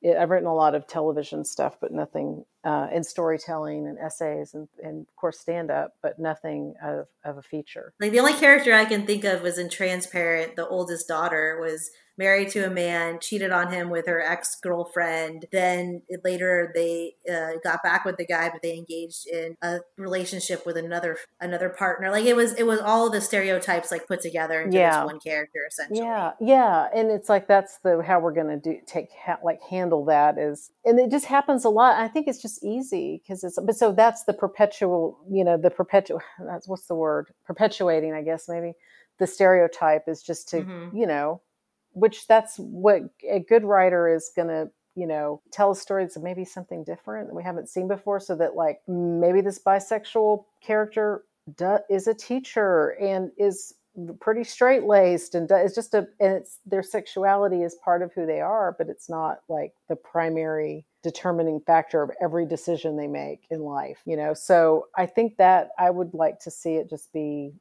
I've 0.04 0.30
written 0.30 0.48
a 0.48 0.56
lot 0.56 0.76
of 0.76 0.88
television 0.88 1.44
stuff, 1.44 1.78
but 1.82 1.92
nothing 1.92 2.46
uh, 2.64 2.88
in 2.92 3.04
storytelling 3.04 3.88
and 3.88 3.98
essays 3.98 4.54
and, 4.54 4.68
and 4.84 5.08
of 5.08 5.16
course 5.16 5.40
stand 5.40 5.72
up, 5.72 5.96
but 6.02 6.20
nothing 6.20 6.76
of, 6.84 7.08
of 7.24 7.38
a 7.38 7.42
feature. 7.42 7.94
Like 8.00 8.12
the 8.12 8.20
only 8.20 8.34
character 8.34 8.74
I 8.74 8.86
can 8.86 9.06
think 9.06 9.24
of 9.24 9.42
was 9.42 9.58
in 9.58 9.70
Transparent. 9.70 10.56
The 10.56 10.68
oldest 10.68 11.08
daughter 11.08 11.60
was 11.60 11.90
married 12.18 12.50
to 12.50 12.66
a 12.66 12.70
man, 12.70 13.20
cheated 13.20 13.52
on 13.52 13.72
him 13.72 13.90
with 13.90 14.08
her 14.08 14.22
ex 14.22 14.56
girlfriend. 14.60 15.46
Then 15.52 16.02
later 16.24 16.72
they 16.74 17.14
uh, 17.32 17.54
got 17.64 17.84
back 17.84 18.06
with 18.06 18.18
the 18.18 18.26
guy, 18.26 18.50
but 18.50 18.62
they 18.62 18.76
engaged 18.76 19.28
in 19.28 19.56
a 19.62 19.80
relationship 19.98 20.66
with 20.66 20.78
another 20.78 21.18
another 21.40 21.70
partner. 21.70 22.10
Like 22.12 22.26
it 22.26 22.36
was 22.36 22.54
it 22.54 22.66
was 22.66 22.80
all 22.80 23.10
the 23.10 23.22
stereotypes 23.22 23.92
like 23.92 24.08
put 24.08 24.22
together 24.22 24.62
into 24.62 24.78
Yeah. 24.78 25.02
this 25.02 25.06
one 25.06 25.20
character 25.20 25.60
essentially. 25.68 26.00
Yeah, 26.00 26.32
yeah, 26.40 26.88
and 26.94 27.12
it's 27.12 27.30
like 27.30 27.48
that's 27.48 27.78
the 27.84 28.02
how 28.06 28.20
we're 28.20 28.34
gonna 28.34 28.58
do 28.58 28.78
take 28.86 29.08
ha, 29.26 29.38
like 29.44 29.60
handle 29.70 30.06
that 30.06 30.38
is, 30.38 30.72
and 30.86 31.00
it 31.00 31.12
just 31.12 31.26
happens 31.26 31.66
a 31.66 31.70
lot. 31.70 31.96
I 32.02 32.08
think 32.08 32.28
it's 32.28 32.42
just 32.42 32.64
easy 32.64 33.22
because 33.24 33.44
it's 33.44 33.60
but 33.64 33.76
so 33.76 33.92
that's 33.92 34.24
the 34.24 34.34
perpetual, 34.34 35.20
you 35.30 35.44
know, 35.44 35.58
the 35.58 35.70
perpetual. 35.70 36.22
That's 36.48 36.68
what's 36.68 36.88
the 36.88 36.96
word? 36.96 37.28
Perpetuating, 37.46 38.14
I 38.14 38.22
guess 38.22 38.48
maybe 38.48 38.74
the 39.20 39.28
stereotype 39.28 40.04
is 40.08 40.22
just 40.24 40.50
to 40.50 40.58
Mhm. 40.62 40.92
you 40.94 41.08
know, 41.08 41.42
which 41.98 42.28
that's 42.28 42.58
what 42.58 43.02
a 43.30 43.40
good 43.40 43.64
writer 43.64 44.08
is 44.08 44.32
gonna 44.36 44.68
you 44.96 45.08
know 45.08 45.42
tell 45.52 45.72
a 45.72 45.76
story 45.76 46.04
that's 46.04 46.18
maybe 46.18 46.46
something 46.46 46.84
different 46.84 47.28
that 47.28 47.36
we 47.36 47.44
haven't 47.44 47.70
seen 47.70 47.88
before 47.88 48.20
so 48.20 48.36
that 48.36 48.56
like 48.56 48.82
maybe 48.88 49.42
this 49.42 49.60
bisexual 49.60 50.44
character 50.62 51.24
do, 51.56 51.78
is 51.90 52.08
a 52.08 52.14
teacher 52.14 52.90
and 53.02 53.32
is 53.38 53.74
pretty 54.20 54.44
straight 54.44 54.84
laced 54.84 55.34
and 55.34 55.48
do- 55.48 55.56
it's 55.56 55.74
just 55.74 55.96
a 55.96 56.08
and 56.20 56.34
it's 56.34 56.60
their 56.68 56.84
sexuality 56.84 57.64
is 57.64 57.76
part 57.84 58.04
of 58.04 58.14
who 58.14 58.28
they 58.28 58.42
are 58.42 58.76
but 58.78 58.90
it's 58.90 59.10
not 59.10 59.40
like 59.50 59.74
the 59.90 59.96
primary 59.96 60.86
determining 61.02 61.60
factor 61.62 62.04
of 62.04 62.12
every 62.22 62.46
decision 62.46 62.96
they 62.96 63.08
make 63.08 63.48
in 63.50 63.62
life 63.62 64.00
you 64.06 64.16
know? 64.16 64.36
So 64.36 64.88
i 64.96 65.08
think 65.08 65.38
that 65.38 65.70
i 65.80 65.90
would 65.90 66.14
like 66.14 66.40
to 66.42 66.52
see 66.52 66.76
it 66.76 66.90
just 66.90 67.12
be 67.12 67.54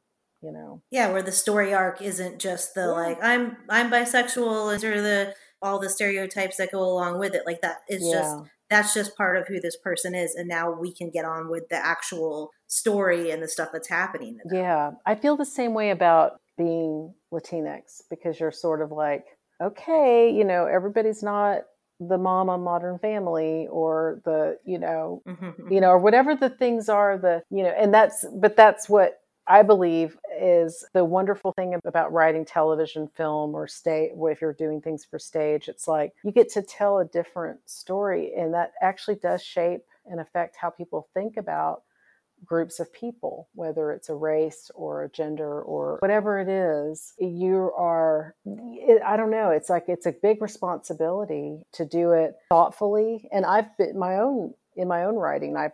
you 0.43 0.53
know 0.53 0.83
Yeah, 0.91 1.11
where 1.13 1.23
the 1.23 1.33
story 1.33 1.73
arc 1.75 2.01
isn't 2.03 2.39
just 2.39 2.75
the 2.75 2.83
Yeah. 2.83 2.87
like 2.89 3.19
I'm 3.23 3.57
I'm 3.69 3.91
bisexual 3.91 4.73
and 4.73 4.81
sort 4.81 4.97
of 4.97 5.03
the 5.05 5.35
all 5.63 5.79
the 5.79 5.89
stereotypes 5.89 6.57
that 6.59 6.71
go 6.73 6.81
along 6.83 7.19
with 7.19 7.35
it. 7.35 7.43
Like 7.47 7.61
that 7.63 7.79
it's 7.89 8.05
just 8.11 8.35
that's 8.69 8.93
just 8.95 9.17
part 9.17 9.37
of 9.37 9.47
who 9.49 9.61
this 9.61 9.77
person 9.77 10.15
is 10.15 10.35
and 10.35 10.49
now 10.49 10.71
we 10.73 10.93
can 10.93 11.11
get 11.11 11.25
on 11.25 11.49
with 11.49 11.69
the 11.71 11.77
actual 11.77 12.51
story 12.67 13.31
and 13.31 13.43
the 13.43 13.49
stuff 13.49 13.69
that's 13.73 13.89
happening. 13.89 14.39
Yeah, 14.53 14.93
I 15.07 15.15
feel 15.15 15.37
the 15.37 15.45
same 15.47 15.73
way 15.75 15.91
about 15.91 16.33
being 16.59 17.15
Latinx 17.33 18.03
because 18.11 18.41
you're 18.41 18.51
sort 18.51 18.83
of 18.83 18.91
like, 18.91 19.25
okay, 19.63 20.31
you 20.31 20.45
know, 20.45 20.67
everybody's 20.67 21.23
not 21.23 21.63
the 22.01 22.19
mom 22.19 22.49
on 22.51 22.63
Modern 22.63 22.99
Family 22.99 23.69
or 23.71 24.21
the, 24.25 24.59
you 24.67 24.79
know, 24.79 25.23
Mhm. 25.27 25.71
you 25.71 25.81
know, 25.81 25.89
or 25.91 25.99
whatever 25.99 26.35
the 26.35 26.51
things 26.51 26.89
are, 26.89 27.17
the, 27.17 27.43
you 27.51 27.63
know, 27.63 27.71
and 27.71 27.93
that's, 27.95 28.25
but 28.35 28.57
that's 28.57 28.89
what 28.89 29.19
I 29.49 29.63
believe 29.63 30.19
is 30.41 30.85
the 30.93 31.05
wonderful 31.05 31.53
thing 31.53 31.79
about 31.85 32.13
writing 32.13 32.45
television, 32.45 33.09
film, 33.09 33.55
or 33.55 33.67
stage. 33.69 34.13
If 34.15 34.41
you're 34.41 34.53
doing 34.53 34.81
things 34.81 35.05
for 35.05 35.19
stage, 35.19 35.69
it's 35.69 35.87
like 35.87 36.15
you 36.25 36.33
get 36.33 36.51
to 36.53 36.63
tell 36.63 36.99
a 36.99 37.05
different 37.05 37.61
story, 37.69 38.33
and 38.37 38.53
that 38.55 38.73
actually 38.83 39.17
does 39.17 39.43
shape 39.43 39.83
and 40.07 40.21
affect 40.21 40.57
how 40.57 40.71
people 40.71 41.09
think 41.15 41.37
about 41.37 41.83
groups 42.45 42.81
of 42.81 42.93
people, 42.93 43.49
whether 43.55 43.93
it's 43.93 44.11
a 44.11 44.15
race 44.15 44.71
or 44.75 45.05
a 45.05 45.09
gender 45.09 45.63
or 45.63 45.97
whatever 46.01 46.39
it 46.39 46.49
is, 46.49 47.15
you 47.19 47.73
are, 47.77 48.35
I 49.05 49.17
don't 49.17 49.31
know, 49.31 49.51
it's 49.51 49.71
like 49.71 49.85
it's 49.89 50.05
a 50.07 50.13
big 50.13 50.43
responsibility 50.43 51.63
to 51.73 51.87
do 51.87 52.13
it 52.13 52.37
thoughtfully. 52.51 53.27
And 53.33 53.47
I've 53.47 53.75
been 53.79 53.99
my 53.99 54.17
own, 54.17 54.53
in 54.77 54.89
my 54.89 55.05
own 55.05 55.17
writing, 55.17 55.57
I've 55.57 55.73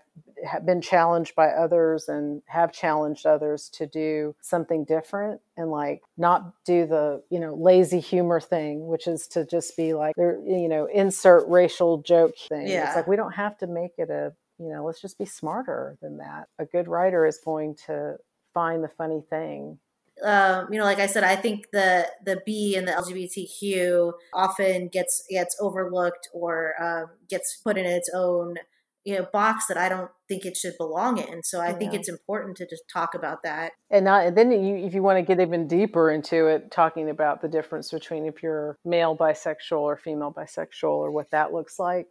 been 0.64 0.80
challenged 0.80 1.34
by 1.34 1.48
others 1.48 2.08
and 2.08 2.42
have 2.46 2.72
challenged 2.72 3.26
others 3.26 3.68
to 3.70 3.86
do 3.86 4.34
something 4.40 4.84
different 4.84 5.40
and 5.56 5.70
like 5.70 6.02
not 6.16 6.54
do 6.64 6.86
the, 6.86 7.22
you 7.30 7.40
know, 7.40 7.54
lazy 7.54 8.00
humor 8.00 8.40
thing, 8.40 8.86
which 8.86 9.06
is 9.06 9.26
to 9.28 9.44
just 9.44 9.76
be 9.76 9.94
like, 9.94 10.14
you 10.16 10.68
know, 10.68 10.86
insert 10.86 11.48
racial 11.48 11.98
joke 11.98 12.34
thing. 12.48 12.68
Yeah. 12.68 12.86
It's 12.86 12.96
like 12.96 13.08
we 13.08 13.16
don't 13.16 13.32
have 13.32 13.58
to 13.58 13.66
make 13.66 13.92
it 13.98 14.10
a 14.10 14.32
you 14.58 14.68
know 14.68 14.84
let's 14.84 15.00
just 15.00 15.18
be 15.18 15.24
smarter 15.24 15.96
than 16.02 16.18
that 16.18 16.46
a 16.58 16.64
good 16.64 16.86
writer 16.86 17.26
is 17.26 17.38
going 17.44 17.74
to 17.86 18.16
find 18.54 18.84
the 18.84 18.88
funny 18.88 19.22
thing 19.28 19.78
um, 20.22 20.68
you 20.70 20.78
know, 20.78 20.84
like 20.84 21.00
I 21.00 21.06
said, 21.06 21.24
I 21.24 21.34
think 21.34 21.70
the 21.72 22.06
the 22.24 22.40
B 22.46 22.76
and 22.76 22.86
the 22.86 22.92
LGBTQ 22.92 24.12
often 24.32 24.88
gets 24.88 25.24
gets 25.28 25.56
overlooked 25.58 26.28
or 26.32 26.74
um, 26.80 27.06
gets 27.28 27.56
put 27.56 27.76
in 27.76 27.86
its 27.86 28.10
own 28.14 28.56
you 29.04 29.16
know 29.16 29.26
box 29.32 29.66
that 29.66 29.76
I 29.76 29.88
don't 29.88 30.10
think 30.28 30.44
it 30.44 30.56
should 30.56 30.74
belong 30.78 31.18
in. 31.18 31.42
So 31.42 31.60
I 31.60 31.72
think 31.72 31.92
it's 31.92 32.08
important 32.08 32.56
to 32.58 32.66
just 32.66 32.84
talk 32.92 33.14
about 33.14 33.42
that. 33.42 33.72
and 33.90 34.04
not 34.04 34.26
and 34.26 34.36
then 34.36 34.50
you 34.50 34.76
if 34.76 34.94
you 34.94 35.02
want 35.02 35.18
to 35.18 35.22
get 35.22 35.40
even 35.40 35.66
deeper 35.66 36.10
into 36.10 36.46
it 36.46 36.70
talking 36.70 37.10
about 37.10 37.42
the 37.42 37.48
difference 37.48 37.90
between 37.90 38.26
if 38.26 38.42
you're 38.42 38.78
male 38.84 39.16
bisexual 39.16 39.80
or 39.80 39.96
female 39.96 40.32
bisexual 40.32 40.90
or 41.04 41.10
what 41.10 41.30
that 41.30 41.52
looks 41.52 41.78
like 41.78 42.08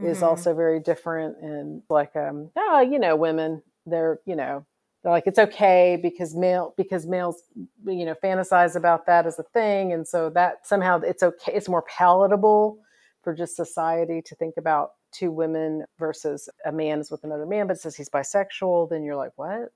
is 0.00 0.20
Mhm. 0.20 0.26
also 0.26 0.54
very 0.54 0.80
different 0.80 1.36
and 1.40 1.82
like 1.88 2.16
um 2.16 2.50
ah 2.56 2.80
you 2.80 2.98
know 2.98 3.14
women 3.16 3.62
they're 3.86 4.18
you 4.26 4.34
know 4.34 4.64
they're 5.02 5.12
like 5.12 5.26
it's 5.26 5.38
okay 5.38 5.96
because 6.02 6.34
male 6.34 6.74
because 6.76 7.06
males 7.06 7.42
you 7.86 8.04
know 8.06 8.14
fantasize 8.24 8.74
about 8.74 9.06
that 9.06 9.26
as 9.26 9.38
a 9.38 9.44
thing 9.54 9.92
and 9.92 10.08
so 10.08 10.30
that 10.30 10.66
somehow 10.66 10.98
it's 11.00 11.22
okay 11.22 11.52
it's 11.54 11.68
more 11.68 11.82
palatable 11.82 12.78
for 13.22 13.32
just 13.34 13.54
society 13.56 14.20
to 14.22 14.34
think 14.34 14.54
about 14.58 14.90
two 15.14 15.30
women 15.30 15.84
versus 15.98 16.48
a 16.64 16.72
man 16.72 17.00
is 17.00 17.10
with 17.10 17.24
another 17.24 17.46
man 17.46 17.66
but 17.66 17.78
says 17.78 17.96
he's 17.96 18.10
bisexual 18.10 18.88
then 18.90 19.02
you're 19.02 19.16
like 19.16 19.32
what 19.36 19.70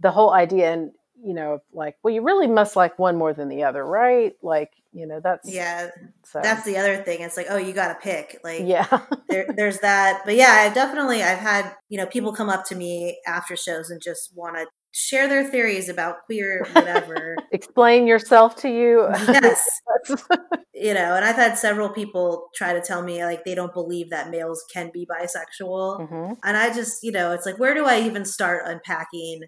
the 0.00 0.10
whole 0.10 0.32
idea 0.32 0.72
and 0.72 0.90
you 1.22 1.34
know 1.34 1.58
like 1.72 1.96
well 2.02 2.14
you 2.14 2.22
really 2.22 2.46
must 2.46 2.76
like 2.76 2.98
one 2.98 3.16
more 3.16 3.32
than 3.32 3.48
the 3.48 3.64
other 3.64 3.84
right 3.84 4.34
like 4.42 4.70
you 4.92 5.06
know 5.06 5.20
that's 5.22 5.48
Yeah, 5.50 5.90
so 6.24 6.40
that's 6.42 6.64
the 6.64 6.76
other 6.76 6.96
thing. 6.96 7.20
It's 7.20 7.36
like, 7.36 7.46
oh, 7.50 7.56
you 7.56 7.72
got 7.72 7.88
to 7.88 7.94
pick. 7.94 8.40
Like, 8.42 8.62
yeah 8.64 8.86
there, 9.28 9.46
there's 9.56 9.78
that. 9.80 10.22
But 10.24 10.34
yeah, 10.34 10.64
I've 10.64 10.74
definitely 10.74 11.22
I've 11.22 11.38
had 11.38 11.74
you 11.88 11.98
know 11.98 12.06
people 12.06 12.32
come 12.32 12.48
up 12.48 12.64
to 12.66 12.74
me 12.74 13.18
after 13.26 13.56
shows 13.56 13.90
and 13.90 14.00
just 14.02 14.32
want 14.34 14.56
to 14.56 14.66
share 14.92 15.28
their 15.28 15.44
theories 15.44 15.88
about 15.88 16.24
queer 16.26 16.66
whatever. 16.72 17.36
explain 17.52 18.06
yourself 18.06 18.56
to 18.56 18.68
you 18.68 19.06
yes, 19.28 19.62
you 20.74 20.94
know, 20.94 21.14
and 21.14 21.24
I've 21.24 21.36
had 21.36 21.58
several 21.58 21.88
people 21.90 22.48
try 22.54 22.72
to 22.72 22.80
tell 22.80 23.02
me 23.02 23.24
like 23.24 23.44
they 23.44 23.54
don't 23.54 23.72
believe 23.74 24.10
that 24.10 24.30
males 24.30 24.64
can 24.72 24.90
be 24.92 25.06
bisexual. 25.06 26.08
Mhm. 26.10 26.36
And 26.44 26.56
I 26.56 26.72
just, 26.72 27.02
you 27.02 27.12
know, 27.12 27.32
it's 27.32 27.44
like, 27.46 27.58
where 27.58 27.74
do 27.74 27.84
I 27.84 28.00
even 28.00 28.24
start 28.24 28.62
unpacking 28.66 29.40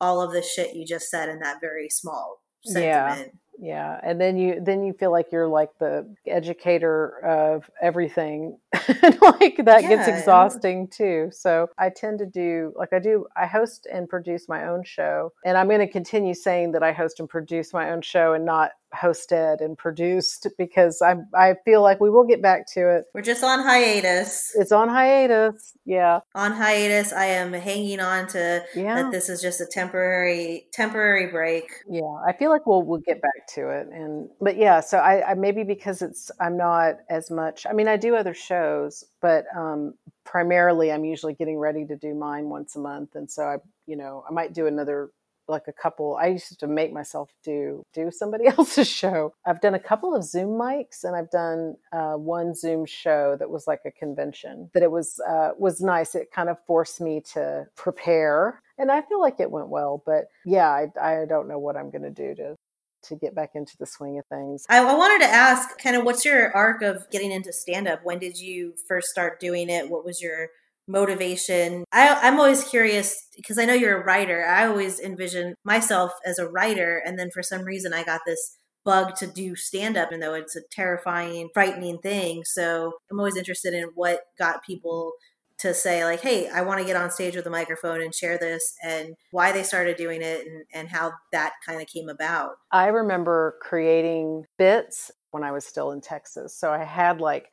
all 0.00 0.20
of 0.20 0.32
the 0.32 0.42
shit 0.42 0.74
you 0.74 0.86
just 0.86 1.08
said 1.10 1.28
in 1.28 1.40
that 1.40 1.58
very 1.60 1.88
small 1.90 2.40
Yeah. 2.64 3.08
sentiment? 3.14 3.38
Yeah 3.60 3.98
and 4.02 4.20
then 4.20 4.36
you 4.36 4.60
then 4.64 4.84
you 4.84 4.92
feel 4.92 5.10
like 5.10 5.26
you're 5.32 5.48
like 5.48 5.70
the 5.78 6.06
educator 6.26 7.18
of 7.24 7.68
everything 7.82 8.58
and 8.88 9.18
like 9.20 9.56
that 9.64 9.80
gets 9.82 10.06
Yeah, 10.06 10.08
and- 10.10 10.18
exhausting 10.18 10.88
too 10.88 11.30
so 11.32 11.68
i 11.78 11.88
tend 11.90 12.18
to 12.20 12.26
do 12.26 12.72
like 12.76 12.92
i 12.92 12.98
do 12.98 13.26
i 13.36 13.46
host 13.46 13.86
and 13.92 14.08
produce 14.08 14.48
my 14.48 14.66
own 14.68 14.84
show 14.84 15.32
and 15.44 15.56
i'm 15.58 15.66
going 15.68 15.80
to 15.80 15.88
continue 15.88 16.34
saying 16.34 16.72
that 16.72 16.82
i 16.82 16.92
host 16.92 17.18
and 17.20 17.28
produce 17.28 17.72
my 17.72 17.90
own 17.90 18.00
show 18.02 18.32
and 18.34 18.44
not 18.44 18.72
hosted 18.94 19.60
and 19.60 19.76
produced 19.76 20.46
because 20.56 21.02
i 21.02 21.14
i 21.34 21.54
feel 21.64 21.82
like 21.82 22.00
we 22.00 22.10
will 22.10 22.24
get 22.24 22.40
back 22.42 22.66
to 22.66 22.88
it 22.88 23.04
We're 23.14 23.22
just 23.22 23.44
on 23.44 23.60
hiatus. 23.60 24.52
it's 24.54 24.72
on 24.72 24.88
hiatus 24.88 25.74
yeah 25.84 26.20
On 26.34 26.52
hiatus, 26.52 27.12
I 27.12 27.26
am 27.26 27.52
hanging 27.52 28.00
on 28.00 28.26
to 28.28 28.64
yeah 28.74 29.02
that 29.02 29.10
this 29.10 29.28
is 29.28 29.40
just 29.42 29.60
a 29.60 29.66
temporary 29.66 30.66
temporary 30.72 31.26
break. 31.26 31.64
Yeah, 31.88 32.02
I 32.26 32.32
feel 32.32 32.50
like 32.50 32.66
we'll 32.66 32.82
we'll 32.82 33.00
get 33.00 33.20
back 33.22 33.46
to 33.54 33.70
it, 33.70 33.88
and 33.92 34.28
but 34.40 34.56
yeah, 34.56 34.80
so 34.80 34.98
I, 34.98 35.30
I 35.30 35.34
maybe 35.34 35.64
because 35.64 36.02
it's 36.02 36.30
I'm 36.40 36.56
not 36.56 36.96
as 37.08 37.30
much. 37.30 37.66
I 37.68 37.72
mean, 37.72 37.88
I 37.88 37.96
do 37.96 38.14
other 38.16 38.34
shows, 38.34 39.04
but 39.22 39.44
um, 39.56 39.94
primarily 40.24 40.92
I'm 40.92 41.04
usually 41.04 41.34
getting 41.34 41.58
ready 41.58 41.86
to 41.86 41.96
do 41.96 42.14
mine 42.14 42.48
once 42.50 42.76
a 42.76 42.80
month, 42.80 43.14
and 43.14 43.30
so 43.30 43.42
I 43.44 43.56
you 43.86 43.96
know 43.96 44.24
I 44.28 44.32
might 44.32 44.52
do 44.52 44.66
another 44.66 45.10
like 45.48 45.68
a 45.68 45.72
couple. 45.72 46.16
I 46.16 46.26
used 46.26 46.58
to 46.60 46.66
make 46.66 46.92
myself 46.92 47.30
do 47.42 47.84
do 47.92 48.10
somebody 48.10 48.46
else's 48.58 48.88
show. 48.88 49.34
I've 49.46 49.60
done 49.60 49.74
a 49.74 49.80
couple 49.80 50.14
of 50.14 50.24
Zoom 50.24 50.50
mics, 50.50 51.04
and 51.04 51.16
I've 51.16 51.30
done 51.30 51.76
uh, 51.92 52.14
one 52.14 52.54
Zoom 52.54 52.86
show 52.86 53.36
that 53.38 53.50
was 53.50 53.66
like 53.66 53.80
a 53.84 53.90
convention. 53.90 54.70
That 54.74 54.82
it 54.82 54.90
was 54.90 55.20
uh, 55.28 55.50
was 55.58 55.80
nice. 55.80 56.14
It 56.14 56.30
kind 56.30 56.48
of 56.48 56.58
forced 56.66 57.00
me 57.00 57.22
to 57.32 57.66
prepare, 57.76 58.62
and 58.78 58.90
I 58.90 59.02
feel 59.02 59.20
like 59.20 59.40
it 59.40 59.50
went 59.50 59.68
well. 59.68 60.02
But 60.04 60.26
yeah, 60.44 60.68
I 60.68 60.88
I 61.00 61.24
don't 61.26 61.48
know 61.48 61.58
what 61.58 61.76
I'm 61.76 61.90
going 61.90 62.02
to 62.02 62.10
do 62.10 62.34
to 62.36 62.56
to 63.04 63.16
get 63.16 63.34
back 63.34 63.50
into 63.54 63.76
the 63.78 63.86
swing 63.86 64.18
of 64.18 64.26
things. 64.26 64.64
I, 64.68 64.78
I 64.78 64.94
wanted 64.94 65.24
to 65.24 65.30
ask 65.30 65.78
kind 65.78 65.96
of 65.96 66.04
what's 66.04 66.24
your 66.24 66.54
arc 66.54 66.82
of 66.82 67.08
getting 67.10 67.30
into 67.30 67.52
stand 67.52 67.88
up? 67.88 68.04
When 68.04 68.18
did 68.18 68.38
you 68.38 68.74
first 68.86 69.08
start 69.08 69.40
doing 69.40 69.68
it? 69.68 69.88
What 69.88 70.04
was 70.04 70.20
your 70.20 70.48
motivation? 70.88 71.84
I, 71.92 72.18
I'm 72.22 72.38
always 72.38 72.64
curious 72.64 73.28
because 73.36 73.58
I 73.58 73.64
know 73.64 73.74
you're 73.74 74.00
a 74.00 74.04
writer. 74.04 74.44
I 74.44 74.66
always 74.66 74.98
envision 74.98 75.54
myself 75.64 76.12
as 76.24 76.38
a 76.38 76.48
writer, 76.48 77.02
and 77.04 77.18
then 77.18 77.30
for 77.32 77.42
some 77.42 77.62
reason 77.62 77.92
I 77.92 78.02
got 78.02 78.22
this 78.26 78.58
bug 78.84 79.14
to 79.16 79.26
do 79.26 79.54
stand 79.54 79.96
up, 79.96 80.12
and 80.12 80.22
though 80.22 80.34
it's 80.34 80.56
a 80.56 80.62
terrifying, 80.70 81.50
frightening 81.54 81.98
thing. 81.98 82.42
So 82.44 82.94
I'm 83.10 83.18
always 83.18 83.36
interested 83.36 83.74
in 83.74 83.90
what 83.94 84.20
got 84.38 84.64
people 84.64 85.12
to 85.58 85.74
say 85.74 86.04
like 86.04 86.20
hey 86.20 86.48
i 86.50 86.62
want 86.62 86.78
to 86.78 86.86
get 86.86 86.94
on 86.94 87.10
stage 87.10 87.34
with 87.34 87.44
a 87.44 87.50
microphone 87.50 88.00
and 88.00 88.14
share 88.14 88.38
this 88.38 88.76
and 88.84 89.16
why 89.32 89.50
they 89.50 89.64
started 89.64 89.96
doing 89.96 90.22
it 90.22 90.46
and, 90.46 90.64
and 90.72 90.88
how 90.88 91.10
that 91.32 91.54
kind 91.66 91.82
of 91.82 91.88
came 91.88 92.08
about 92.08 92.52
I 92.70 92.86
remember 92.86 93.56
creating 93.60 94.44
bits 94.56 95.10
when 95.30 95.42
I 95.42 95.52
was 95.52 95.64
still 95.64 95.90
in 95.92 96.00
Texas. 96.00 96.54
So 96.54 96.70
I 96.70 96.84
had 96.84 97.20
like 97.20 97.50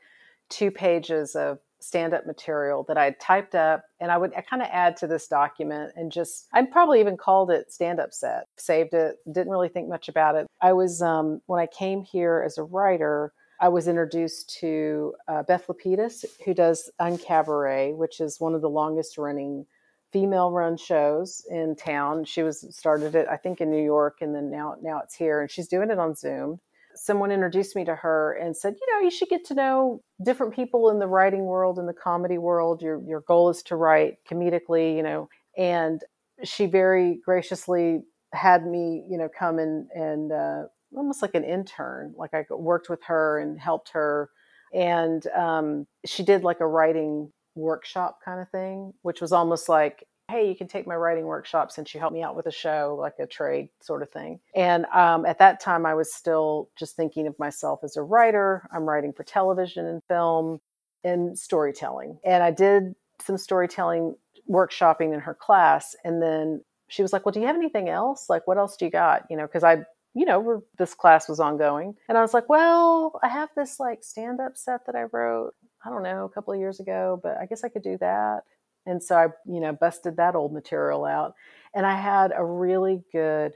two 0.49 0.71
pages 0.71 1.35
of 1.35 1.59
stand 1.85 2.13
up 2.13 2.25
material 2.25 2.83
that 2.87 2.97
I 2.97 3.11
typed 3.11 3.53
up 3.53 3.83
and 3.99 4.11
I 4.11 4.17
would 4.17 4.33
kind 4.49 4.61
of 4.61 4.69
add 4.71 4.97
to 4.97 5.07
this 5.07 5.27
document 5.27 5.93
and 5.95 6.11
just, 6.11 6.47
I'd 6.51 6.71
probably 6.71 6.99
even 6.99 7.15
called 7.15 7.51
it 7.51 7.71
stand 7.71 7.99
up 7.99 8.11
set, 8.11 8.47
saved 8.57 8.93
it, 8.93 9.17
didn't 9.31 9.51
really 9.51 9.69
think 9.69 9.87
much 9.87 10.09
about 10.09 10.35
it. 10.35 10.47
I 10.61 10.73
was, 10.73 11.01
um, 11.01 11.41
when 11.45 11.59
I 11.59 11.67
came 11.67 12.03
here 12.03 12.43
as 12.43 12.57
a 12.57 12.63
writer, 12.63 13.33
I 13.61 13.69
was 13.69 13.87
introduced 13.87 14.57
to 14.61 15.13
uh, 15.27 15.43
Beth 15.43 15.67
Lapidus, 15.67 16.25
who 16.43 16.53
does 16.53 16.89
Uncabaret, 16.99 17.95
which 17.95 18.19
is 18.19 18.39
one 18.39 18.55
of 18.55 18.61
the 18.61 18.69
longest 18.69 19.17
running 19.17 19.65
female 20.11 20.51
run 20.51 20.77
shows 20.77 21.45
in 21.49 21.75
town. 21.75 22.25
She 22.25 22.41
was 22.41 22.65
started 22.75 23.15
it, 23.15 23.27
I 23.29 23.37
think, 23.37 23.61
in 23.61 23.69
New 23.69 23.83
York, 23.83 24.17
and 24.21 24.33
then 24.33 24.49
now 24.49 24.75
now 24.81 24.99
it's 24.99 25.15
here, 25.15 25.41
and 25.41 25.51
she's 25.51 25.67
doing 25.67 25.89
it 25.89 25.99
on 25.99 26.15
Zoom. 26.15 26.59
Someone 26.95 27.31
introduced 27.31 27.75
me 27.75 27.85
to 27.85 27.95
her 27.95 28.33
and 28.33 28.55
said, 28.55 28.75
you 28.79 28.93
know, 28.93 29.03
you 29.03 29.11
should 29.11 29.29
get 29.29 29.45
to 29.45 29.53
know 29.53 30.01
different 30.23 30.53
people 30.53 30.89
in 30.89 30.99
the 30.99 31.07
writing 31.07 31.45
world, 31.45 31.77
in 31.77 31.85
the 31.85 31.93
comedy 31.93 32.37
world. 32.37 32.81
Your 32.81 33.01
your 33.05 33.21
goal 33.21 33.49
is 33.49 33.61
to 33.63 33.75
write 33.75 34.17
comedically, 34.29 34.95
you 34.95 35.03
know. 35.03 35.29
And 35.57 36.01
she 36.43 36.65
very 36.65 37.19
graciously 37.25 38.01
had 38.33 38.65
me, 38.65 39.05
you 39.09 39.17
know, 39.17 39.29
come 39.37 39.59
and 39.59 39.87
and 39.93 40.31
uh, 40.31 40.63
almost 40.95 41.21
like 41.21 41.35
an 41.35 41.43
intern. 41.43 42.13
Like 42.17 42.33
I 42.33 42.45
worked 42.49 42.89
with 42.89 43.03
her 43.05 43.39
and 43.39 43.59
helped 43.59 43.89
her, 43.93 44.29
and 44.73 45.25
um, 45.27 45.87
she 46.05 46.23
did 46.23 46.43
like 46.43 46.59
a 46.59 46.67
writing 46.67 47.31
workshop 47.55 48.19
kind 48.23 48.41
of 48.41 48.49
thing, 48.49 48.93
which 49.01 49.21
was 49.21 49.31
almost 49.31 49.69
like, 49.69 50.05
hey, 50.29 50.47
you 50.49 50.55
can 50.55 50.67
take 50.67 50.87
my 50.87 50.95
writing 50.95 51.25
workshop 51.25 51.71
since 51.71 51.93
you 51.93 51.99
helped 51.99 52.15
me 52.15 52.23
out 52.23 52.35
with 52.35 52.47
a 52.47 52.51
show, 52.51 52.97
like 52.99 53.13
a 53.19 53.27
trade 53.27 53.69
sort 53.81 54.01
of 54.01 54.09
thing. 54.09 54.39
And 54.55 54.85
um, 54.87 55.25
at 55.25 55.39
that 55.39 55.59
time, 55.59 55.85
I 55.85 55.93
was 55.93 56.13
still 56.13 56.69
just 56.77 56.95
thinking 56.95 57.27
of 57.27 57.37
myself 57.37 57.81
as 57.83 57.95
a 57.95 58.01
writer. 58.01 58.67
I'm 58.73 58.83
writing 58.83 59.13
for 59.13 59.23
television 59.23 59.85
and 59.85 60.01
film 60.07 60.59
and 61.03 61.37
storytelling. 61.37 62.19
And 62.25 62.43
I 62.43 62.51
did 62.51 62.95
some 63.21 63.37
storytelling 63.37 64.15
workshopping 64.49 65.13
in 65.13 65.19
her 65.19 65.35
class. 65.35 65.95
And 66.03 66.21
then 66.21 66.63
she 66.87 67.01
was 67.01 67.13
like, 67.13 67.25
well, 67.25 67.31
do 67.31 67.39
you 67.39 67.47
have 67.47 67.55
anything 67.55 67.89
else? 67.89 68.29
Like, 68.29 68.47
what 68.47 68.57
else 68.57 68.77
do 68.77 68.85
you 68.85 68.91
got? 68.91 69.23
You 69.29 69.37
know, 69.37 69.45
because 69.45 69.63
I 69.63 69.85
you 70.15 70.25
know, 70.25 70.63
this 70.77 70.93
class 70.93 71.27
was 71.27 71.41
ongoing. 71.41 71.93
And 72.07 72.17
I 72.17 72.21
was 72.21 72.33
like, 72.33 72.47
well, 72.47 73.19
I 73.21 73.27
have 73.27 73.49
this 73.55 73.81
like 73.81 74.01
stand 74.01 74.39
up 74.39 74.57
set 74.57 74.85
that 74.85 74.95
I 74.95 75.03
wrote, 75.11 75.53
I 75.85 75.89
don't 75.89 76.03
know, 76.03 76.23
a 76.23 76.29
couple 76.29 76.53
of 76.53 76.59
years 76.59 76.79
ago, 76.79 77.19
but 77.21 77.37
I 77.37 77.45
guess 77.45 77.65
I 77.65 77.69
could 77.69 77.83
do 77.83 77.97
that. 77.97 78.43
And 78.85 79.01
so 79.01 79.15
I, 79.15 79.27
you 79.45 79.59
know, 79.59 79.73
busted 79.73 80.17
that 80.17 80.35
old 80.35 80.53
material 80.53 81.05
out. 81.05 81.33
And 81.73 81.85
I 81.85 81.99
had 81.99 82.31
a 82.35 82.45
really 82.45 83.03
good, 83.11 83.53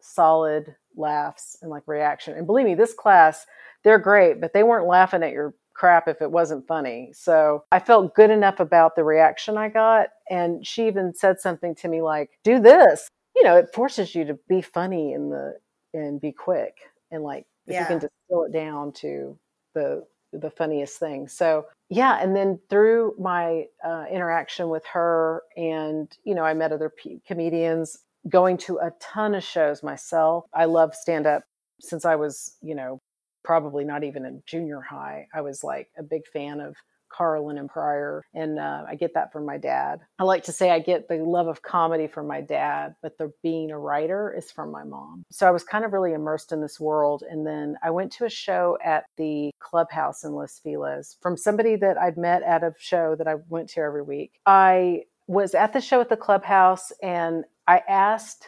solid 0.00 0.74
laughs 0.96 1.56
and 1.62 1.70
like 1.70 1.84
reaction. 1.86 2.36
And 2.36 2.46
believe 2.46 2.66
me, 2.66 2.74
this 2.74 2.94
class, 2.94 3.46
they're 3.84 3.98
great, 3.98 4.40
but 4.40 4.52
they 4.52 4.62
weren't 4.62 4.86
laughing 4.86 5.22
at 5.22 5.32
your 5.32 5.54
crap 5.74 6.08
if 6.08 6.20
it 6.20 6.30
wasn't 6.30 6.66
funny. 6.66 7.10
So 7.14 7.64
I 7.72 7.78
felt 7.78 8.14
good 8.14 8.30
enough 8.30 8.60
about 8.60 8.96
the 8.96 9.04
reaction 9.04 9.56
I 9.56 9.68
got. 9.68 10.08
And 10.28 10.66
she 10.66 10.86
even 10.86 11.14
said 11.14 11.40
something 11.40 11.74
to 11.76 11.88
me 11.88 12.02
like, 12.02 12.30
do 12.44 12.60
this. 12.60 13.08
You 13.36 13.44
know, 13.44 13.56
it 13.56 13.72
forces 13.72 14.14
you 14.14 14.24
to 14.24 14.38
be 14.48 14.60
funny 14.60 15.12
in 15.12 15.30
the 15.30 15.54
and 15.94 16.20
be 16.20 16.32
quick 16.32 16.76
and 17.10 17.22
like 17.22 17.46
if 17.66 17.74
yeah. 17.74 17.80
you 17.80 17.86
can 17.86 17.98
distill 17.98 18.44
it 18.44 18.52
down 18.52 18.92
to 18.92 19.38
the 19.74 20.04
the 20.32 20.50
funniest 20.50 20.98
thing. 20.98 21.28
So 21.28 21.66
yeah, 21.88 22.18
and 22.22 22.36
then 22.36 22.58
through 22.68 23.14
my 23.18 23.64
uh, 23.84 24.04
interaction 24.10 24.68
with 24.68 24.84
her, 24.86 25.42
and 25.56 26.10
you 26.24 26.34
know, 26.34 26.44
I 26.44 26.54
met 26.54 26.72
other 26.72 26.90
p- 26.90 27.20
comedians, 27.26 27.98
going 28.28 28.56
to 28.58 28.78
a 28.78 28.92
ton 29.00 29.34
of 29.34 29.44
shows 29.44 29.82
myself. 29.82 30.44
I 30.52 30.66
love 30.66 30.94
stand 30.94 31.26
up 31.26 31.44
since 31.80 32.04
I 32.04 32.16
was, 32.16 32.56
you 32.60 32.74
know, 32.74 33.00
probably 33.44 33.84
not 33.84 34.04
even 34.04 34.24
in 34.24 34.42
junior 34.46 34.80
high. 34.80 35.28
I 35.32 35.40
was 35.40 35.64
like 35.64 35.88
a 35.96 36.02
big 36.02 36.26
fan 36.26 36.60
of 36.60 36.76
Carlin 37.08 37.58
and 37.58 37.68
Pryor. 37.68 38.22
And 38.34 38.58
uh, 38.58 38.84
I 38.88 38.94
get 38.94 39.14
that 39.14 39.32
from 39.32 39.44
my 39.44 39.58
dad. 39.58 40.00
I 40.18 40.24
like 40.24 40.44
to 40.44 40.52
say 40.52 40.70
I 40.70 40.78
get 40.78 41.08
the 41.08 41.16
love 41.16 41.48
of 41.48 41.62
comedy 41.62 42.06
from 42.06 42.26
my 42.26 42.40
dad, 42.40 42.94
but 43.02 43.18
the 43.18 43.32
being 43.42 43.70
a 43.70 43.78
writer 43.78 44.34
is 44.36 44.50
from 44.50 44.70
my 44.70 44.84
mom. 44.84 45.24
So 45.30 45.46
I 45.46 45.50
was 45.50 45.64
kind 45.64 45.84
of 45.84 45.92
really 45.92 46.12
immersed 46.12 46.52
in 46.52 46.60
this 46.60 46.80
world. 46.80 47.22
And 47.28 47.46
then 47.46 47.76
I 47.82 47.90
went 47.90 48.12
to 48.12 48.24
a 48.24 48.30
show 48.30 48.78
at 48.84 49.04
the 49.16 49.50
clubhouse 49.58 50.24
in 50.24 50.32
Los 50.32 50.58
Feliz 50.58 51.16
from 51.20 51.36
somebody 51.36 51.76
that 51.76 51.98
I'd 51.98 52.16
met 52.16 52.42
at 52.42 52.62
a 52.62 52.74
show 52.78 53.14
that 53.16 53.28
I 53.28 53.36
went 53.48 53.68
to 53.70 53.80
every 53.80 54.02
week. 54.02 54.40
I 54.46 55.04
was 55.26 55.54
at 55.54 55.72
the 55.72 55.80
show 55.80 56.00
at 56.00 56.08
the 56.08 56.16
clubhouse 56.16 56.90
and 57.02 57.44
I 57.66 57.82
asked 57.88 58.46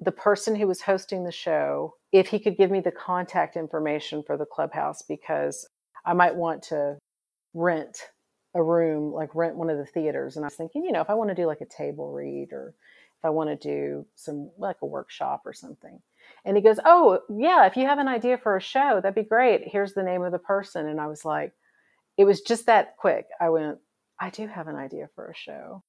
the 0.00 0.12
person 0.12 0.54
who 0.54 0.66
was 0.66 0.82
hosting 0.82 1.24
the 1.24 1.32
show 1.32 1.94
if 2.12 2.28
he 2.28 2.38
could 2.38 2.56
give 2.56 2.70
me 2.70 2.80
the 2.80 2.92
contact 2.92 3.56
information 3.56 4.22
for 4.22 4.36
the 4.36 4.44
clubhouse 4.44 5.02
because 5.02 5.66
I 6.04 6.12
might 6.12 6.36
want 6.36 6.62
to 6.64 6.98
rent 7.56 7.98
a 8.54 8.62
room, 8.62 9.12
like 9.12 9.34
rent 9.34 9.56
one 9.56 9.70
of 9.70 9.78
the 9.78 9.86
theaters. 9.86 10.36
And 10.36 10.44
I 10.44 10.48
was 10.48 10.54
thinking, 10.54 10.84
you 10.84 10.92
know, 10.92 11.00
if 11.00 11.10
I 11.10 11.14
want 11.14 11.30
to 11.30 11.34
do 11.34 11.46
like 11.46 11.62
a 11.62 11.66
table 11.66 12.12
read 12.12 12.52
or 12.52 12.74
if 13.18 13.24
I 13.24 13.30
want 13.30 13.48
to 13.48 13.56
do 13.56 14.06
some 14.14 14.50
like 14.58 14.76
a 14.82 14.86
workshop 14.86 15.42
or 15.44 15.52
something. 15.52 15.98
And 16.44 16.56
he 16.56 16.62
goes, 16.62 16.78
Oh, 16.84 17.20
yeah, 17.28 17.66
if 17.66 17.76
you 17.76 17.86
have 17.86 17.98
an 17.98 18.08
idea 18.08 18.38
for 18.38 18.56
a 18.56 18.60
show, 18.60 19.00
that'd 19.00 19.14
be 19.14 19.28
great. 19.28 19.62
Here's 19.66 19.94
the 19.94 20.02
name 20.02 20.22
of 20.22 20.32
the 20.32 20.38
person. 20.38 20.86
And 20.86 21.00
I 21.00 21.06
was 21.06 21.24
like, 21.24 21.52
it 22.16 22.24
was 22.24 22.40
just 22.40 22.66
that 22.66 22.96
quick. 22.96 23.26
I 23.40 23.48
went, 23.50 23.78
I 24.20 24.30
do 24.30 24.46
have 24.46 24.68
an 24.68 24.76
idea 24.76 25.08
for 25.14 25.28
a 25.28 25.34
show. 25.34 25.82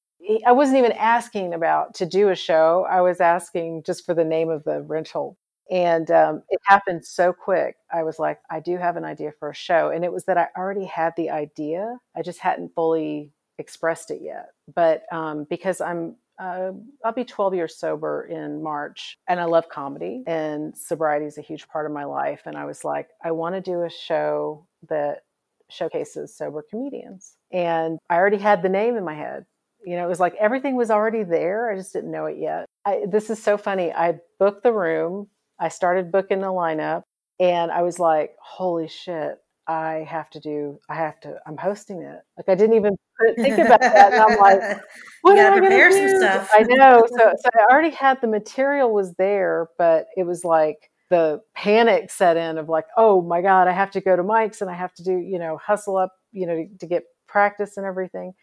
I 0.46 0.52
wasn't 0.52 0.80
even 0.80 0.94
asking 0.94 1.54
about 1.54 1.96
to 1.96 2.06
do 2.06 2.30
a 2.30 2.36
show. 2.36 2.86
I 2.90 3.02
was 3.02 3.22
asking 3.22 3.84
just 3.86 4.06
for 4.06 4.14
the 4.14 4.26
name 4.26 4.50
of 4.50 4.64
the 4.64 4.82
rental 4.82 5.38
and 5.70 6.10
um, 6.12 6.44
it 6.50 6.60
happened 6.64 7.06
so 7.06 7.34
quick. 7.34 7.76
I 7.92 8.04
was 8.04 8.20
like, 8.20 8.40
I 8.50 8.60
do 8.60 8.78
have 8.78 8.96
an 8.98 9.06
idea 9.06 9.32
for 9.38 9.50
a 9.50 9.56
show. 9.56 9.90
And 9.90 10.06
it 10.06 10.12
was 10.12 10.26
that 10.26 10.38
I 10.38 10.48
already 10.58 10.86
had 10.86 11.14
the 11.18 11.30
idea, 11.30 11.98
I 12.16 12.22
just 12.22 12.40
hadn't 12.40 12.74
fully 12.76 13.32
expressed 13.58 14.12
it 14.12 14.22
yet. 14.22 14.50
But 14.74 15.04
um, 15.12 15.46
because 15.50 15.82
I'm, 15.82 16.16
uh, 16.40 16.72
I'll 17.04 17.14
be 17.14 17.26
12 17.26 17.56
years 17.56 17.76
sober 17.76 18.28
in 18.30 18.62
March, 18.62 19.18
and 19.28 19.40
I 19.40 19.46
love 19.46 19.70
comedy, 19.70 20.24
and 20.28 20.78
sobriety 20.78 21.26
is 21.26 21.40
a 21.40 21.42
huge 21.42 21.68
part 21.68 21.88
of 21.88 21.92
my 21.92 22.04
life. 22.04 22.42
And 22.46 22.56
I 22.56 22.66
was 22.66 22.84
like, 22.84 23.10
I 23.24 23.32
want 23.32 23.56
to 23.56 23.62
do 23.62 23.84
a 23.84 23.90
show 23.90 24.68
that 24.88 25.24
showcases 25.70 26.38
sober 26.38 26.64
comedians. 26.70 27.36
And 27.52 27.98
I 28.10 28.16
already 28.16 28.38
had 28.38 28.62
the 28.62 28.70
name 28.70 28.96
in 28.96 29.04
my 29.04 29.16
head. 29.16 29.46
You 29.84 29.96
know, 29.96 30.06
it 30.06 30.10
was 30.10 30.20
like 30.20 30.36
everything 30.36 30.76
was 30.76 30.92
already 30.92 31.24
there. 31.24 31.72
I 31.72 31.76
just 31.76 31.94
didn't 31.94 32.12
know 32.12 32.26
it 32.26 32.38
yet. 32.38 32.66
I, 32.86 33.04
this 33.10 33.30
is 33.30 33.42
so 33.42 33.58
funny. 33.58 33.92
I 33.92 34.20
booked 34.40 34.64
the 34.64 34.74
room 34.74 35.28
I 35.60 35.70
started 35.70 36.12
booking 36.12 36.42
the 36.42 36.48
lineup 36.48 37.04
and 37.40 37.72
I 37.72 37.82
was 37.82 38.00
like, 38.00 38.36
holy 38.42 38.88
shit, 38.88 39.38
I 39.68 40.06
have 40.10 40.30
to 40.32 40.40
do, 40.40 40.80
I 40.90 40.96
have 40.96 41.20
to, 41.22 41.40
I'm 41.46 41.58
hosting 41.58 42.02
it. 42.02 42.22
Like 42.38 42.48
I 42.48 42.56
didn't 42.56 42.76
even 42.76 42.96
think 43.36 43.58
about 43.58 43.82
that. 43.82 44.14
And 44.14 44.22
I'm 44.22 44.38
like, 44.40 44.62
what 45.22 45.38
am 45.38 45.54
I 45.54 45.60
going 45.60 45.72
to 45.72 45.90
do? 45.90 46.18
Stuff. 46.20 46.50
I 46.54 46.64
know. 46.64 47.06
So, 47.10 47.18
so 47.38 47.50
I 47.60 47.72
already 47.72 47.90
had 47.90 48.22
the 48.22 48.28
material 48.28 48.94
was 48.94 49.14
there, 49.16 49.68
but 49.78 50.06
it 50.16 50.24
was 50.24 50.44
like 50.44 50.90
the 51.10 51.42
panic 51.56 52.12
set 52.12 52.38
in 52.38 52.58
of 52.58 52.70
like, 52.70 52.86
oh 52.96 53.22
my 53.22 53.42
God, 53.42 53.68
I 53.68 53.74
have 53.74 53.92
to 53.92 54.02
go 54.02 54.16
to 54.16 54.24
mics 54.24 54.62
and 54.62 54.70
I 54.70 54.74
have 54.74 54.94
to 54.96 55.04
do, 55.04 55.18
you 55.18 55.40
know, 55.40 55.58
hustle 55.58 55.98
up, 55.98 56.14
you 56.32 56.46
know, 56.46 56.56
to, 56.56 56.68
to 56.80 56.88
get 56.88 57.04
practice 57.28 57.78
and 57.78 57.86
everything. 57.86 58.34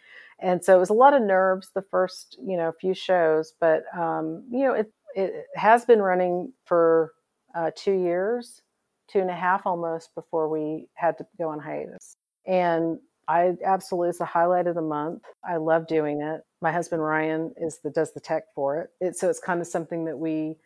And 0.40 0.64
so 0.64 0.76
it 0.76 0.80
was 0.80 0.90
a 0.90 0.94
lot 0.94 1.14
of 1.14 1.22
nerves 1.22 1.70
the 1.74 1.84
first, 1.90 2.38
you 2.44 2.56
know, 2.56 2.72
few 2.80 2.94
shows, 2.94 3.54
but, 3.60 3.84
um, 3.96 4.44
you 4.50 4.64
know, 4.66 4.74
it, 4.74 4.92
it 5.14 5.46
has 5.54 5.84
been 5.84 6.00
running 6.00 6.52
for 6.64 7.12
uh, 7.54 7.70
two 7.76 7.92
years, 7.92 8.62
two 9.08 9.20
and 9.20 9.30
a 9.30 9.34
half 9.34 9.62
almost 9.66 10.14
before 10.14 10.48
we 10.48 10.88
had 10.94 11.16
to 11.18 11.26
go 11.38 11.48
on 11.48 11.60
hiatus. 11.60 12.16
And 12.46 12.98
I 13.28 13.52
absolutely 13.64 14.10
it's 14.10 14.18
the 14.18 14.24
highlight 14.24 14.66
of 14.66 14.74
the 14.74 14.82
month. 14.82 15.22
I 15.48 15.56
love 15.56 15.86
doing 15.86 16.20
it. 16.20 16.42
My 16.60 16.72
husband 16.72 17.02
Ryan 17.02 17.54
is 17.56 17.78
the 17.82 17.90
does 17.90 18.12
the 18.12 18.20
tech 18.20 18.44
for 18.54 18.80
it. 18.80 18.90
it 19.00 19.16
so 19.16 19.30
it's 19.30 19.40
kind 19.40 19.60
of 19.60 19.66
something 19.66 20.04
that 20.06 20.18
we 20.18 20.56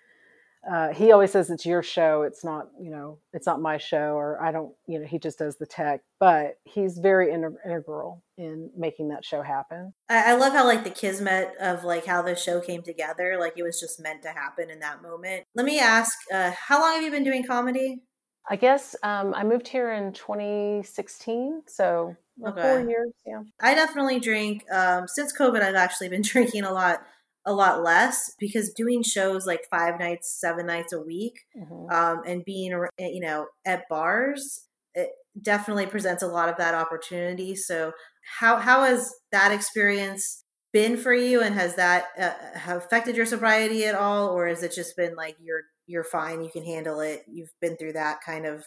uh, 0.71 0.93
he 0.93 1.13
always 1.13 1.33
says 1.33 1.51
it's 1.51 1.65
your 1.65 1.83
show. 1.83 2.23
It's 2.23 2.45
not, 2.45 2.69
you 2.81 2.91
know, 2.91 3.19
it's 3.33 3.47
not 3.47 3.61
my 3.61 3.79
show, 3.79 4.15
or 4.15 4.43
I 4.43 4.53
don't, 4.53 4.75
you 4.87 4.99
know, 4.99 5.07
he 5.07 5.19
just 5.19 5.39
does 5.39 5.57
the 5.57 5.67
tech. 5.67 6.01
But 6.21 6.59
he's 6.65 6.99
very 6.99 7.33
integral 7.33 8.23
in 8.37 8.71
making 8.77 9.09
that 9.09 9.25
show 9.25 9.43
happen. 9.43 9.95
I, 10.09 10.33
I 10.33 10.35
love 10.37 10.53
how 10.53 10.67
like 10.67 10.85
the 10.85 10.91
kismet 10.91 11.53
of 11.61 11.85
like 11.85 12.05
how 12.05 12.23
the 12.23 12.37
show 12.37 12.61
came 12.61 12.83
together. 12.83 13.37
Like 13.39 13.55
it 13.57 13.63
was 13.63 13.81
just 13.81 14.01
meant 14.01 14.23
to 14.23 14.31
happen 14.31 14.69
in 14.69 14.81
that 14.81 15.03
moment. 15.03 15.45
Let 15.55 15.65
me 15.65 15.79
ask, 15.81 16.13
uh, 16.33 16.53
how 16.69 16.81
long 16.81 16.95
have 16.95 17.03
you 17.03 17.11
been 17.11 17.25
doing 17.25 17.47
comedy? 17.47 18.03
I 18.51 18.57
guess 18.57 18.97
um, 19.03 19.35
I 19.35 19.45
moved 19.45 19.69
here 19.69 19.93
in 19.93 20.13
2016, 20.13 21.63
so 21.67 22.17
okay. 22.47 22.63
four 22.63 22.89
years. 22.89 23.13
Yeah, 23.27 23.43
I 23.61 23.75
definitely 23.75 24.21
drink. 24.21 24.65
Um, 24.73 25.07
since 25.07 25.37
COVID, 25.37 25.63
I've 25.63 25.75
actually 25.75 26.09
been 26.09 26.23
drinking 26.25 26.65
a 26.65 26.73
lot 26.73 27.03
a 27.49 27.53
lot 27.53 27.83
less 27.83 28.35
because 28.39 28.73
doing 28.75 29.03
shows 29.03 29.47
like 29.47 29.63
five 29.71 29.99
nights, 29.99 30.39
seven 30.39 30.67
nights 30.67 30.93
a 30.93 31.01
week, 31.01 31.41
mm-hmm. 31.57 31.91
um, 31.91 32.23
and 32.27 32.45
being 32.45 32.73
eh, 32.99 33.09
you 33.09 33.21
know 33.21 33.47
at 33.67 33.89
bars, 33.89 34.67
it 34.95 35.09
definitely 35.41 35.87
presents 35.87 36.23
a 36.23 36.29
lot 36.29 36.49
of 36.49 36.57
that 36.59 36.75
opportunity. 36.75 37.57
So 37.57 37.93
how 38.39 38.59
how 38.59 38.85
has 38.85 39.11
that 39.33 39.51
experience 39.51 40.45
been 40.73 40.99
for 40.99 41.15
you, 41.15 41.41
and 41.41 41.55
has 41.55 41.75
that 41.77 42.07
uh, 42.21 42.33
affected 42.77 43.17
your 43.17 43.27
sobriety 43.27 43.87
at 43.87 43.95
all, 43.95 44.29
or 44.29 44.47
has 44.47 44.63
it 44.63 44.75
just 44.75 44.95
been 44.97 45.17
like 45.17 45.37
you're 45.41 45.63
you're 45.87 46.05
fine, 46.05 46.45
you 46.45 46.51
can 46.51 46.65
handle 46.65 47.01
it, 47.01 47.25
you've 47.27 47.55
been 47.63 47.77
through 47.79 47.95
that 47.95 48.19
kind 48.25 48.45
of 48.45 48.63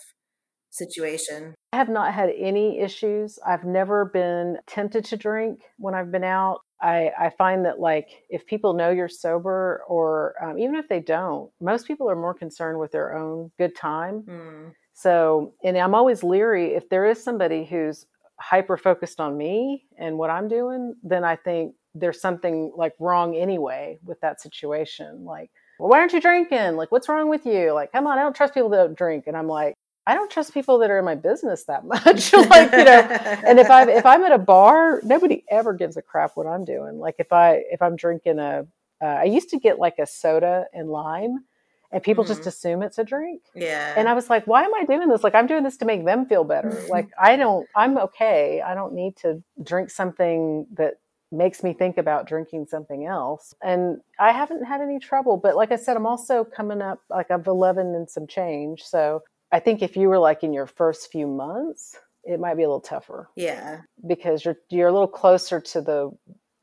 situation. 0.71 1.53
I 1.73 1.77
have 1.77 1.89
not 1.89 2.13
had 2.13 2.29
any 2.37 2.79
issues. 2.79 3.39
I've 3.45 3.63
never 3.63 4.05
been 4.05 4.57
tempted 4.67 5.05
to 5.05 5.17
drink 5.17 5.61
when 5.77 5.95
I've 5.95 6.11
been 6.11 6.23
out. 6.23 6.59
I, 6.81 7.11
I 7.17 7.29
find 7.29 7.65
that 7.65 7.79
like 7.79 8.09
if 8.29 8.45
people 8.45 8.73
know 8.73 8.89
you're 8.89 9.07
sober 9.07 9.83
or 9.87 10.33
um, 10.43 10.57
even 10.57 10.75
if 10.75 10.89
they 10.89 10.99
don't, 10.99 11.49
most 11.61 11.87
people 11.87 12.09
are 12.09 12.15
more 12.15 12.33
concerned 12.33 12.79
with 12.79 12.91
their 12.91 13.15
own 13.15 13.51
good 13.57 13.75
time. 13.75 14.23
Mm. 14.27 14.73
So, 14.93 15.53
and 15.63 15.77
I'm 15.77 15.95
always 15.95 16.23
leery 16.23 16.73
if 16.73 16.89
there 16.89 17.05
is 17.05 17.23
somebody 17.23 17.63
who's 17.63 18.05
hyper 18.39 18.75
focused 18.75 19.21
on 19.21 19.37
me 19.37 19.85
and 19.97 20.17
what 20.17 20.29
I'm 20.29 20.47
doing, 20.47 20.95
then 21.03 21.23
I 21.23 21.37
think 21.37 21.75
there's 21.95 22.19
something 22.19 22.73
like 22.75 22.93
wrong 22.99 23.35
anyway 23.35 23.99
with 24.03 24.19
that 24.21 24.41
situation. 24.41 25.23
Like, 25.23 25.51
well, 25.79 25.89
why 25.89 25.99
aren't 25.99 26.13
you 26.13 26.21
drinking? 26.21 26.75
Like, 26.75 26.91
what's 26.91 27.07
wrong 27.07 27.29
with 27.29 27.45
you? 27.45 27.71
Like, 27.71 27.91
come 27.91 28.07
on, 28.07 28.17
I 28.17 28.23
don't 28.23 28.35
trust 28.35 28.53
people 28.53 28.69
that 28.69 28.77
don't 28.77 28.97
drink. 28.97 29.25
And 29.27 29.37
I'm 29.37 29.47
like, 29.47 29.75
I 30.07 30.15
don't 30.15 30.31
trust 30.31 30.53
people 30.53 30.79
that 30.79 30.91
are 30.91 30.99
in 30.99 31.05
my 31.05 31.15
business 31.15 31.65
that 31.65 31.85
much. 31.85 32.33
like, 32.49 32.75
you 32.75 32.83
know, 32.83 33.07
and 33.45 33.59
if 33.59 33.69
I 33.69 33.83
if 33.89 34.05
I'm 34.05 34.23
at 34.23 34.31
a 34.31 34.37
bar, 34.39 35.01
nobody 35.03 35.43
ever 35.49 35.73
gives 35.73 35.97
a 35.97 36.01
crap 36.01 36.31
what 36.35 36.47
I'm 36.47 36.65
doing. 36.65 36.99
Like 36.99 37.15
if 37.19 37.31
I 37.33 37.63
if 37.71 37.81
I'm 37.81 37.95
drinking 37.95 38.39
a, 38.39 38.65
uh, 39.01 39.05
I 39.05 39.23
used 39.25 39.49
to 39.49 39.59
get 39.59 39.79
like 39.79 39.95
a 39.99 40.07
soda 40.07 40.65
and 40.73 40.89
lime, 40.89 41.45
and 41.91 42.03
people 42.03 42.23
Mm-hmm. 42.23 42.25
just 42.25 42.47
assume 42.47 42.83
it's 42.83 42.97
a 42.99 43.03
drink. 43.03 43.41
yeah. 43.55 43.95
And 43.95 44.07
I 44.07 44.13
was 44.13 44.29
like, 44.29 44.47
why 44.47 44.63
am 44.63 44.73
I 44.73 44.85
doing 44.85 45.09
this? 45.09 45.23
Like 45.23 45.35
I'm 45.35 45.47
doing 45.47 45.63
this 45.63 45.77
to 45.77 45.85
make 45.85 46.05
them 46.05 46.25
feel 46.25 46.43
better. 46.45 46.83
like 46.87 47.09
I 47.19 47.35
don't, 47.35 47.69
I'm 47.75 47.97
okay. 47.97 48.61
I 48.61 48.73
don't 48.73 48.93
need 48.93 49.17
to 49.17 49.43
drink 49.63 49.89
something 49.89 50.65
that 50.77 50.95
makes 51.31 51.63
me 51.63 51.73
think 51.73 51.97
about 51.97 52.27
drinking 52.27 52.67
something 52.67 53.05
else. 53.05 53.53
And 53.63 53.99
I 54.19 54.31
haven't 54.31 54.65
had 54.65 54.81
any 54.81 54.99
trouble. 54.99 55.37
But 55.37 55.55
like 55.57 55.71
I 55.71 55.75
said, 55.75 55.97
I'm 55.97 56.05
also 56.05 56.43
coming 56.45 56.81
up 56.81 56.99
like 57.09 57.29
I'm 57.31 57.43
11 57.45 57.95
and 57.95 58.09
some 58.09 58.27
change. 58.27 58.83
So 58.83 59.21
I 59.51 59.59
think 59.59 59.81
if 59.81 59.97
you 59.97 60.07
were 60.09 60.19
like 60.19 60.43
in 60.43 60.53
your 60.53 60.67
first 60.67 61.11
few 61.11 61.27
months, 61.27 61.97
it 62.23 62.39
might 62.39 62.55
be 62.55 62.63
a 62.63 62.67
little 62.67 62.79
tougher. 62.81 63.29
Yeah. 63.35 63.81
because 64.07 64.45
you're 64.45 64.57
you're 64.69 64.87
a 64.89 64.93
little 64.93 65.07
closer 65.07 65.59
to 65.59 65.81
the 65.81 66.11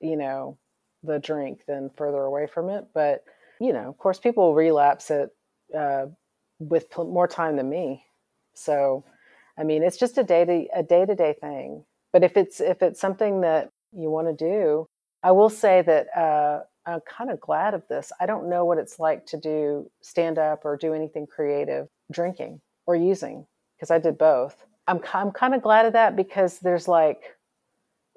you 0.01 0.17
know 0.17 0.57
the 1.03 1.19
drink 1.19 1.61
than 1.67 1.91
further 1.97 2.23
away 2.23 2.47
from 2.47 2.71
it. 2.71 2.87
But 2.95 3.25
you 3.61 3.73
know 3.73 3.89
of 3.89 3.99
course 3.99 4.19
people 4.19 4.55
relapse 4.55 5.11
it 5.11 5.31
uh, 5.77 6.07
with 6.59 6.91
pl- 6.91 7.13
more 7.13 7.29
time 7.29 7.57
than 7.57 7.69
me. 7.69 8.05
So 8.55 9.05
i 9.59 9.65
mean 9.65 9.83
it's 9.83 9.97
just 9.99 10.19
a 10.19 10.25
day 10.25 10.45
to 10.45 10.67
a 10.75 10.83
day 10.83 11.05
to 11.07 11.15
day 11.15 11.35
thing. 11.41 11.85
But 12.13 12.25
if 12.25 12.37
it's 12.37 12.61
if 12.61 12.83
it's 12.83 13.01
something 13.01 13.43
that 13.43 13.71
you 13.93 14.11
want 14.11 14.29
to 14.29 14.45
do 14.45 14.87
i 15.23 15.33
will 15.33 15.49
say 15.51 15.83
that 15.83 16.07
uh, 16.17 16.61
i'm 16.87 17.01
kind 17.01 17.31
of 17.31 17.41
glad 17.41 17.75
of 17.75 17.83
this. 17.89 18.13
I 18.21 18.27
don't 18.27 18.49
know 18.49 18.65
what 18.65 18.79
it's 18.79 18.99
like 18.99 19.27
to 19.27 19.37
do 19.39 19.91
stand 20.03 20.39
up 20.39 20.65
or 20.65 20.77
do 20.77 20.95
anything 20.95 21.27
creative 21.27 21.89
drinking 22.13 22.61
or 22.89 22.97
using 22.97 23.47
because 23.77 23.93
i 23.93 23.99
did 23.99 24.19
both 24.19 24.57
i'm, 24.89 25.01
I'm 25.15 25.31
kind 25.31 25.55
of 25.55 25.63
glad 25.63 25.87
of 25.87 25.93
that 25.93 26.17
because 26.17 26.59
there's 26.59 26.89
like 26.89 27.23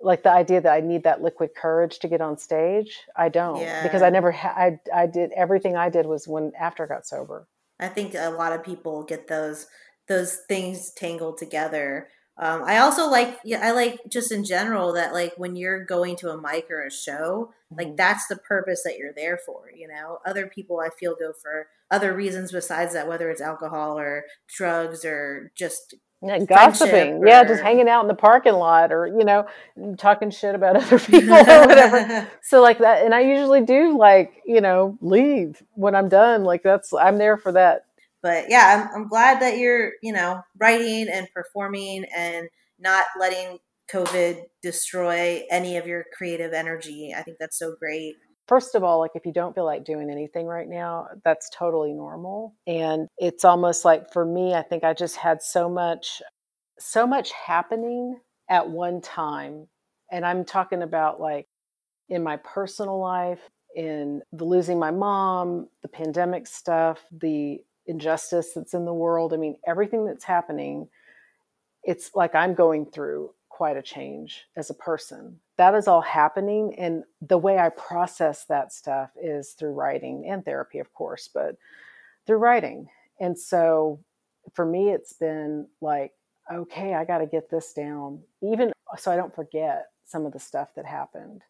like 0.03 0.23
the 0.23 0.31
idea 0.31 0.61
that 0.61 0.73
I 0.73 0.79
need 0.79 1.03
that 1.03 1.21
liquid 1.21 1.51
courage 1.55 1.99
to 1.99 2.07
get 2.07 2.21
on 2.21 2.37
stage. 2.37 3.01
I 3.15 3.29
don't 3.29 3.61
Yeah. 3.61 3.83
because 3.83 4.01
I 4.01 4.09
never 4.09 4.31
ha- 4.31 4.55
I 4.57 4.79
I 4.93 5.05
did 5.07 5.31
everything 5.33 5.75
I 5.75 5.89
did 5.89 6.05
was 6.05 6.27
when 6.27 6.51
after 6.59 6.83
I 6.83 6.87
got 6.87 7.05
sober. 7.05 7.47
I 7.79 7.87
think 7.87 8.13
a 8.15 8.29
lot 8.29 8.53
of 8.53 8.63
people 8.63 9.03
get 9.03 9.27
those 9.27 9.67
those 10.07 10.37
things 10.49 10.91
tangled 10.91 11.37
together. 11.37 12.09
Um, 12.37 12.63
I 12.65 12.79
also 12.79 13.09
like 13.09 13.39
yeah, 13.43 13.59
I 13.61 13.71
like 13.71 13.99
just 14.09 14.31
in 14.31 14.43
general 14.43 14.93
that 14.93 15.13
like 15.13 15.33
when 15.37 15.55
you're 15.55 15.85
going 15.85 16.15
to 16.17 16.29
a 16.31 16.41
mic 16.41 16.67
or 16.71 16.83
a 16.85 16.91
show, 16.91 17.51
like 17.69 17.89
Mhm. 17.89 17.97
that's 17.97 18.27
the 18.27 18.37
purpose 18.37 18.83
that 18.83 18.97
you're 18.97 19.13
there 19.13 19.37
for. 19.45 19.69
You 19.75 19.87
know, 19.87 20.19
other 20.25 20.47
people 20.47 20.79
I 20.79 20.89
feel 20.89 21.15
go 21.19 21.33
for 21.33 21.67
other 21.91 22.13
reasons 22.13 22.51
besides 22.51 22.93
that, 22.93 23.07
whether 23.07 23.29
it's 23.29 23.41
alcohol 23.41 23.99
or 23.99 24.23
drugs 24.47 25.03
or 25.05 25.51
just 25.55 25.93
Yeah, 26.23 26.39
gossiping. 26.39 27.21
Yeah, 27.27 27.43
just 27.43 27.61
hanging 27.61 27.89
out 27.89 28.01
in 28.03 28.07
the 28.07 28.13
parking 28.13 28.53
lot 28.53 28.91
or, 28.93 29.07
you 29.07 29.25
know, 29.25 29.45
talking 29.97 30.29
shit 30.31 30.55
about 30.55 30.75
other 30.81 30.99
people 30.99 31.33
or 31.35 31.67
whatever. 31.67 32.27
so 32.43 32.61
like 32.61 32.77
that 32.79 33.03
and 33.05 33.13
I 33.13 33.21
usually 33.21 33.61
do 33.61 33.97
like, 33.97 34.41
you 34.45 34.61
know, 34.61 34.97
leave 35.01 35.61
when 35.73 35.95
I'm 35.95 36.09
done. 36.09 36.43
Like 36.43 36.63
that's 36.63 36.93
I'm 36.93 37.17
there 37.17 37.37
for 37.37 37.51
that. 37.51 37.85
But 38.21 38.45
yeah, 38.49 38.87
I'm, 38.93 39.01
I'm 39.01 39.07
glad 39.07 39.41
that 39.41 39.57
you're, 39.57 39.93
you 40.01 40.13
know, 40.13 40.41
writing 40.59 41.07
and 41.11 41.27
performing 41.33 42.05
and 42.15 42.47
not 42.79 43.05
letting 43.19 43.59
COVID 43.91 44.43
destroy 44.61 45.43
any 45.49 45.77
of 45.77 45.87
your 45.87 46.05
creative 46.17 46.53
energy. 46.53 47.13
I 47.15 47.23
think 47.23 47.37
that's 47.39 47.57
so 47.57 47.75
great. 47.79 48.15
First 48.47 48.75
of 48.75 48.83
all, 48.83 48.99
like 48.99 49.11
if 49.15 49.25
you 49.25 49.33
don't 49.33 49.55
feel 49.55 49.65
like 49.65 49.85
doing 49.85 50.09
anything 50.09 50.45
right 50.45 50.67
now, 50.67 51.07
that's 51.23 51.49
totally 51.49 51.93
normal. 51.93 52.55
And 52.67 53.07
it's 53.17 53.45
almost 53.45 53.85
like 53.85 54.11
for 54.11 54.25
me, 54.25 54.53
I 54.53 54.61
think 54.61 54.83
I 54.83 54.93
just 54.93 55.15
had 55.17 55.41
so 55.41 55.69
much 55.69 56.21
so 56.79 57.05
much 57.05 57.31
happening 57.31 58.19
at 58.49 58.67
one 58.67 59.01
time. 59.01 59.67
And 60.11 60.25
I'm 60.25 60.43
talking 60.43 60.81
about 60.81 61.21
like 61.21 61.47
in 62.09 62.23
my 62.23 62.37
personal 62.37 62.99
life, 62.99 63.39
in 63.75 64.21
the 64.33 64.43
losing 64.43 64.79
my 64.79 64.91
mom, 64.91 65.67
the 65.81 65.87
pandemic 65.87 66.47
stuff, 66.47 66.99
the 67.11 67.61
injustice 67.85 68.53
that's 68.55 68.73
in 68.73 68.85
the 68.85 68.93
world. 68.93 69.33
I 69.33 69.37
mean, 69.37 69.57
everything 69.67 70.05
that's 70.05 70.23
happening, 70.23 70.87
it's 71.83 72.11
like 72.15 72.35
I'm 72.35 72.53
going 72.53 72.85
through 72.85 73.31
quite 73.49 73.77
a 73.77 73.81
change 73.81 74.45
as 74.55 74.69
a 74.69 74.75
person. 74.75 75.39
That 75.57 75.75
is 75.75 75.87
all 75.87 76.01
happening. 76.01 76.75
And 76.77 77.03
the 77.21 77.37
way 77.37 77.59
I 77.59 77.69
process 77.69 78.45
that 78.45 78.73
stuff 78.73 79.11
is 79.21 79.51
through 79.51 79.73
writing 79.73 80.25
and 80.27 80.43
therapy, 80.43 80.79
of 80.79 80.93
course, 80.93 81.29
but 81.33 81.55
through 82.25 82.37
writing. 82.37 82.87
And 83.19 83.37
so 83.37 83.99
for 84.53 84.65
me, 84.65 84.89
it's 84.89 85.13
been 85.13 85.67
like, 85.81 86.13
okay, 86.51 86.95
I 86.95 87.05
got 87.05 87.19
to 87.19 87.27
get 87.27 87.49
this 87.49 87.73
down, 87.73 88.21
even 88.41 88.71
so 88.97 89.11
I 89.11 89.15
don't 89.15 89.35
forget 89.35 89.87
some 90.05 90.25
of 90.25 90.33
the 90.33 90.39
stuff 90.39 90.69
that 90.75 90.85
happened. 90.85 91.43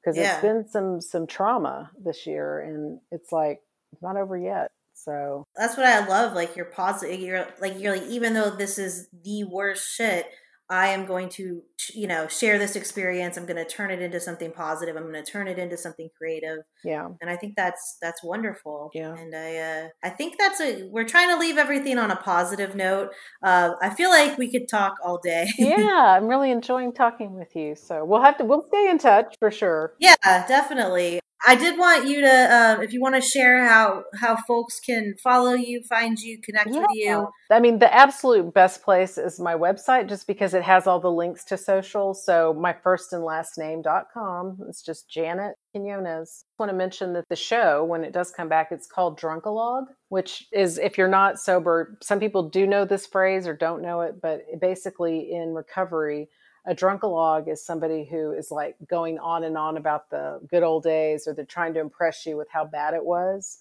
Because 0.00 0.16
Yeah. 0.16 0.32
it's 0.32 0.42
been 0.42 0.66
some 0.66 1.00
some 1.00 1.26
trauma 1.26 1.90
this 2.02 2.26
year, 2.26 2.60
and 2.60 3.00
it's 3.12 3.32
like 3.32 3.60
not 4.00 4.16
over 4.16 4.38
yet. 4.38 4.70
So 5.04 5.46
That's 5.56 5.76
what 5.76 5.86
I 5.86 6.06
love. 6.06 6.34
Like 6.34 6.56
you're 6.56 6.66
positive. 6.66 7.20
You're 7.20 7.46
like 7.60 7.78
you're 7.78 7.96
like 7.96 8.08
even 8.08 8.34
though 8.34 8.50
this 8.50 8.78
is 8.78 9.08
the 9.24 9.44
worst 9.44 9.88
shit, 9.94 10.26
I 10.70 10.88
am 10.88 11.04
going 11.04 11.28
to 11.30 11.62
you 11.94 12.06
know 12.06 12.28
share 12.28 12.58
this 12.58 12.76
experience. 12.76 13.36
I'm 13.36 13.44
going 13.44 13.56
to 13.56 13.68
turn 13.68 13.90
it 13.90 14.00
into 14.00 14.20
something 14.20 14.52
positive. 14.52 14.94
I'm 14.96 15.10
going 15.10 15.22
to 15.22 15.28
turn 15.30 15.48
it 15.48 15.58
into 15.58 15.76
something 15.76 16.08
creative. 16.16 16.58
yeah, 16.84 17.08
And 17.20 17.28
I 17.28 17.36
think 17.36 17.54
that's 17.56 17.98
that's 18.00 18.22
wonderful. 18.22 18.90
Yeah. 18.94 19.14
And 19.16 19.34
I 19.34 19.56
uh, 19.56 19.88
I 20.04 20.10
think 20.10 20.38
that's 20.38 20.60
a 20.60 20.88
we're 20.90 21.08
trying 21.08 21.28
to 21.30 21.38
leave 21.38 21.58
everything 21.58 21.98
on 21.98 22.10
a 22.10 22.16
positive 22.16 22.76
note. 22.76 23.10
Uh, 23.42 23.72
I 23.82 23.90
feel 23.90 24.10
like 24.10 24.38
we 24.38 24.50
could 24.50 24.68
talk 24.68 24.94
all 25.04 25.18
day. 25.18 25.48
yeah, 25.58 26.16
I'm 26.16 26.28
really 26.28 26.52
enjoying 26.52 26.92
talking 26.92 27.34
with 27.34 27.56
you. 27.56 27.74
So 27.74 28.04
we'll 28.04 28.22
have 28.22 28.38
to 28.38 28.44
we'll 28.44 28.66
stay 28.68 28.88
in 28.88 28.98
touch 28.98 29.34
for 29.40 29.50
sure. 29.50 29.94
Yeah, 29.98 30.14
definitely. 30.22 31.20
I 31.46 31.54
did 31.54 31.78
want 31.78 32.06
you 32.06 32.20
to, 32.20 32.54
um, 32.54 32.82
if 32.82 32.92
you 32.92 33.00
want 33.00 33.14
to 33.14 33.20
share 33.20 33.66
how 33.66 34.04
how 34.14 34.36
folks 34.46 34.78
can 34.78 35.14
follow 35.22 35.54
you, 35.54 35.82
find 35.82 36.18
you, 36.18 36.38
connect 36.40 36.70
with 36.70 36.86
you. 36.92 37.28
I 37.50 37.60
mean, 37.60 37.78
the 37.78 37.92
absolute 37.92 38.52
best 38.52 38.82
place 38.82 39.16
is 39.16 39.40
my 39.40 39.54
website 39.54 40.08
just 40.08 40.26
because 40.26 40.52
it 40.54 40.62
has 40.62 40.86
all 40.86 41.00
the 41.00 41.10
links 41.10 41.44
to 41.46 41.56
social. 41.56 42.14
So 42.14 42.54
my 42.54 42.72
first 42.72 43.12
and 43.12 43.24
last 43.24 43.58
name.com. 43.58 44.58
It's 44.68 44.82
just 44.82 45.10
Janet 45.10 45.54
Quinones. 45.72 46.44
Want 46.58 46.70
to 46.70 46.76
mention 46.76 47.14
that 47.14 47.28
the 47.28 47.36
show, 47.36 47.84
when 47.84 48.04
it 48.04 48.12
does 48.12 48.30
come 48.30 48.48
back, 48.48 48.68
it's 48.70 48.86
called 48.86 49.18
Drunkalog, 49.18 49.86
which 50.08 50.46
is 50.52 50.78
if 50.78 50.98
you're 50.98 51.08
not 51.08 51.38
sober, 51.38 51.96
some 52.02 52.20
people 52.20 52.48
do 52.50 52.66
know 52.66 52.84
this 52.84 53.06
phrase 53.06 53.46
or 53.46 53.56
don't 53.56 53.82
know 53.82 54.02
it, 54.02 54.20
but 54.20 54.42
basically 54.60 55.32
in 55.32 55.54
recovery, 55.54 56.28
a 56.66 56.74
drunkalog 56.74 57.48
is 57.48 57.64
somebody 57.64 58.04
who 58.04 58.32
is 58.32 58.50
like 58.50 58.76
going 58.88 59.18
on 59.18 59.44
and 59.44 59.56
on 59.56 59.76
about 59.76 60.10
the 60.10 60.40
good 60.48 60.62
old 60.62 60.82
days 60.82 61.26
or 61.26 61.34
they're 61.34 61.44
trying 61.44 61.74
to 61.74 61.80
impress 61.80 62.26
you 62.26 62.36
with 62.36 62.48
how 62.50 62.64
bad 62.64 62.94
it 62.94 63.04
was 63.04 63.58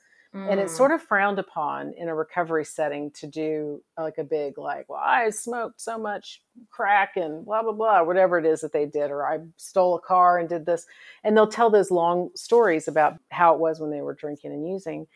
and 0.47 0.59
it's 0.59 0.73
Mm. 0.73 0.77
sort 0.77 0.91
of 0.91 1.01
frowned 1.01 1.39
upon 1.39 1.91
in 1.93 2.07
a 2.07 2.13
recovery 2.15 2.63
setting 2.63 3.09
to 3.11 3.25
do 3.25 3.81
like 3.97 4.17
a 4.19 4.23
big 4.23 4.57
like 4.59 4.87
well 4.87 5.01
i 5.03 5.29
smoked 5.31 5.81
so 5.81 5.97
much 5.97 6.43
crack 6.69 7.17
and 7.17 7.45
blah 7.45 7.63
blah 7.63 7.71
blah 7.71 8.03
whatever 8.03 8.37
it 8.37 8.45
is 8.45 8.61
that 8.61 8.71
they 8.71 8.85
did 8.85 9.09
or 9.11 9.25
i 9.27 9.39
stole 9.57 9.95
a 9.95 9.99
car 9.99 10.37
and 10.37 10.47
did 10.47 10.65
this 10.67 10.85
and 11.23 11.35
they'll 11.35 11.47
tell 11.47 11.69
those 11.71 11.89
long 11.89 12.29
stories 12.35 12.87
about 12.87 13.17
how 13.31 13.53
it 13.53 13.59
was 13.59 13.79
when 13.79 13.89
they 13.89 14.01
were 14.01 14.13
drinking 14.13 14.51
and 14.51 14.69
using 14.69 15.07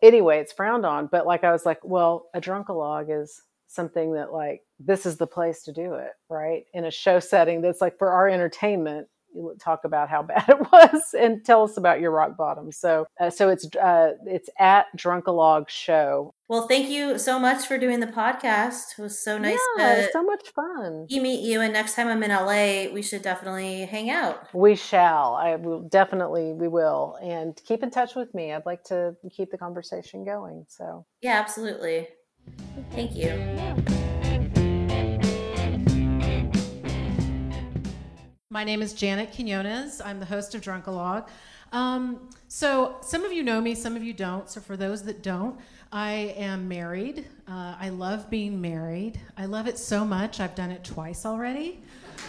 anyway 0.00 0.38
it's 0.38 0.52
frowned 0.54 0.86
on 0.86 1.06
but 1.06 1.26
like 1.26 1.44
i 1.44 1.52
was 1.52 1.66
like 1.66 1.80
well 1.84 2.28
a 2.34 2.40
drunkalog 2.40 3.06
is 3.10 3.42
something 3.68 4.12
that 4.14 4.32
like 4.32 4.62
this 4.84 5.06
is 5.06 5.16
the 5.16 5.26
place 5.26 5.62
to 5.62 5.72
do 5.72 5.94
it 5.94 6.12
right 6.28 6.64
in 6.74 6.84
a 6.84 6.90
show 6.90 7.18
setting 7.20 7.60
that's 7.62 7.80
like 7.80 7.98
for 7.98 8.10
our 8.10 8.28
entertainment 8.28 9.08
you 9.34 9.56
talk 9.58 9.84
about 9.84 10.10
how 10.10 10.22
bad 10.32 10.44
it 10.48 10.60
was 10.70 11.14
and 11.18 11.42
tell 11.44 11.62
us 11.62 11.78
about 11.78 12.00
your 12.00 12.10
rock 12.10 12.36
bottom 12.36 12.70
so 12.70 13.06
uh, 13.18 13.30
so 13.30 13.48
it's 13.48 13.64
uh 13.76 14.12
it's 14.26 14.50
at 14.58 14.86
drunkalog 14.96 15.68
show 15.70 16.34
Well, 16.48 16.68
thank 16.68 16.90
you 16.90 17.18
so 17.18 17.38
much 17.38 17.66
for 17.66 17.78
doing 17.78 18.00
the 18.00 18.06
podcast. 18.08 18.98
It 18.98 19.02
was 19.02 19.18
so 19.18 19.38
nice 19.38 19.58
yeah 19.78 19.94
to 19.94 20.08
so 20.12 20.22
much 20.22 20.50
fun 20.54 21.06
meet 21.08 21.40
you. 21.40 21.62
And 21.62 21.72
next 21.72 21.94
time 21.94 22.08
I'm 22.08 22.22
in 22.22 22.30
LA, 22.30 22.92
we 22.92 23.00
should 23.00 23.22
definitely 23.22 23.86
hang 23.86 24.10
out. 24.10 24.52
we 24.54 24.74
shall 24.76 25.34
i 25.34 25.56
will 25.56 25.80
definitely 25.88 26.52
we 26.52 26.68
will 26.68 27.16
and 27.22 27.58
keep 27.66 27.82
in 27.82 27.90
touch 27.90 28.14
with 28.14 28.34
me 28.34 28.52
i'd 28.52 28.66
like 28.66 28.84
to 28.84 29.16
keep 29.34 29.50
the 29.50 29.56
conversation 29.58 30.24
going 30.26 30.66
so 30.68 31.06
Yeah, 31.22 31.40
absolutely. 31.40 32.08
Thank 32.90 33.14
you. 33.16 34.21
My 38.52 38.64
name 38.64 38.82
is 38.82 38.92
Janet 38.92 39.32
Quinones. 39.34 40.02
I'm 40.02 40.20
the 40.20 40.26
host 40.26 40.54
of 40.54 40.60
Drunkalog. 40.60 41.26
Um, 41.72 42.28
so, 42.48 42.96
some 43.00 43.24
of 43.24 43.32
you 43.32 43.42
know 43.42 43.62
me, 43.62 43.74
some 43.74 43.96
of 43.96 44.04
you 44.04 44.12
don't. 44.12 44.46
So, 44.46 44.60
for 44.60 44.76
those 44.76 45.04
that 45.04 45.22
don't, 45.22 45.58
I 45.90 46.34
am 46.36 46.68
married. 46.68 47.24
Uh, 47.48 47.76
I 47.80 47.88
love 47.88 48.28
being 48.28 48.60
married. 48.60 49.18
I 49.38 49.46
love 49.46 49.68
it 49.68 49.78
so 49.78 50.04
much, 50.04 50.38
I've 50.38 50.54
done 50.54 50.70
it 50.70 50.84
twice 50.84 51.24
already. 51.24 51.82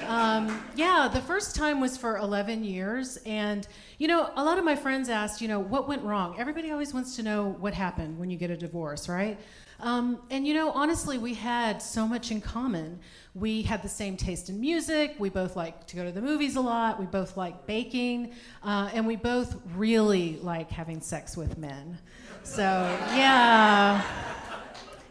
Um, 0.07 0.63
yeah, 0.75 1.09
the 1.11 1.21
first 1.21 1.55
time 1.55 1.79
was 1.79 1.97
for 1.97 2.17
11 2.17 2.63
years. 2.63 3.17
And, 3.25 3.67
you 3.97 4.07
know, 4.07 4.31
a 4.35 4.43
lot 4.43 4.57
of 4.57 4.65
my 4.65 4.75
friends 4.75 5.09
asked, 5.09 5.41
you 5.41 5.47
know, 5.47 5.59
what 5.59 5.87
went 5.87 6.03
wrong? 6.03 6.35
Everybody 6.37 6.71
always 6.71 6.93
wants 6.93 7.15
to 7.15 7.23
know 7.23 7.55
what 7.59 7.73
happened 7.73 8.19
when 8.19 8.29
you 8.29 8.37
get 8.37 8.49
a 8.49 8.57
divorce, 8.57 9.07
right? 9.07 9.39
Um, 9.79 10.21
and 10.29 10.47
you 10.47 10.53
know, 10.53 10.71
honestly, 10.71 11.17
we 11.17 11.33
had 11.33 11.81
so 11.81 12.07
much 12.07 12.31
in 12.31 12.39
common. 12.39 12.99
We 13.35 13.63
had 13.63 13.83
the 13.83 13.89
same 13.89 14.15
taste 14.15 14.49
in 14.49 14.61
music. 14.61 15.15
We 15.19 15.29
both 15.29 15.57
like 15.57 15.85
to 15.87 15.97
go 15.97 16.05
to 16.05 16.11
the 16.11 16.21
movies 16.21 16.55
a 16.55 16.61
lot. 16.61 16.99
We 16.99 17.05
both 17.05 17.35
like 17.35 17.65
baking. 17.65 18.33
Uh, 18.63 18.89
and 18.93 19.05
we 19.05 19.17
both 19.17 19.57
really 19.75 20.37
like 20.41 20.71
having 20.71 21.01
sex 21.01 21.35
with 21.35 21.57
men. 21.57 21.97
So, 22.43 22.61
yeah, 22.61 24.03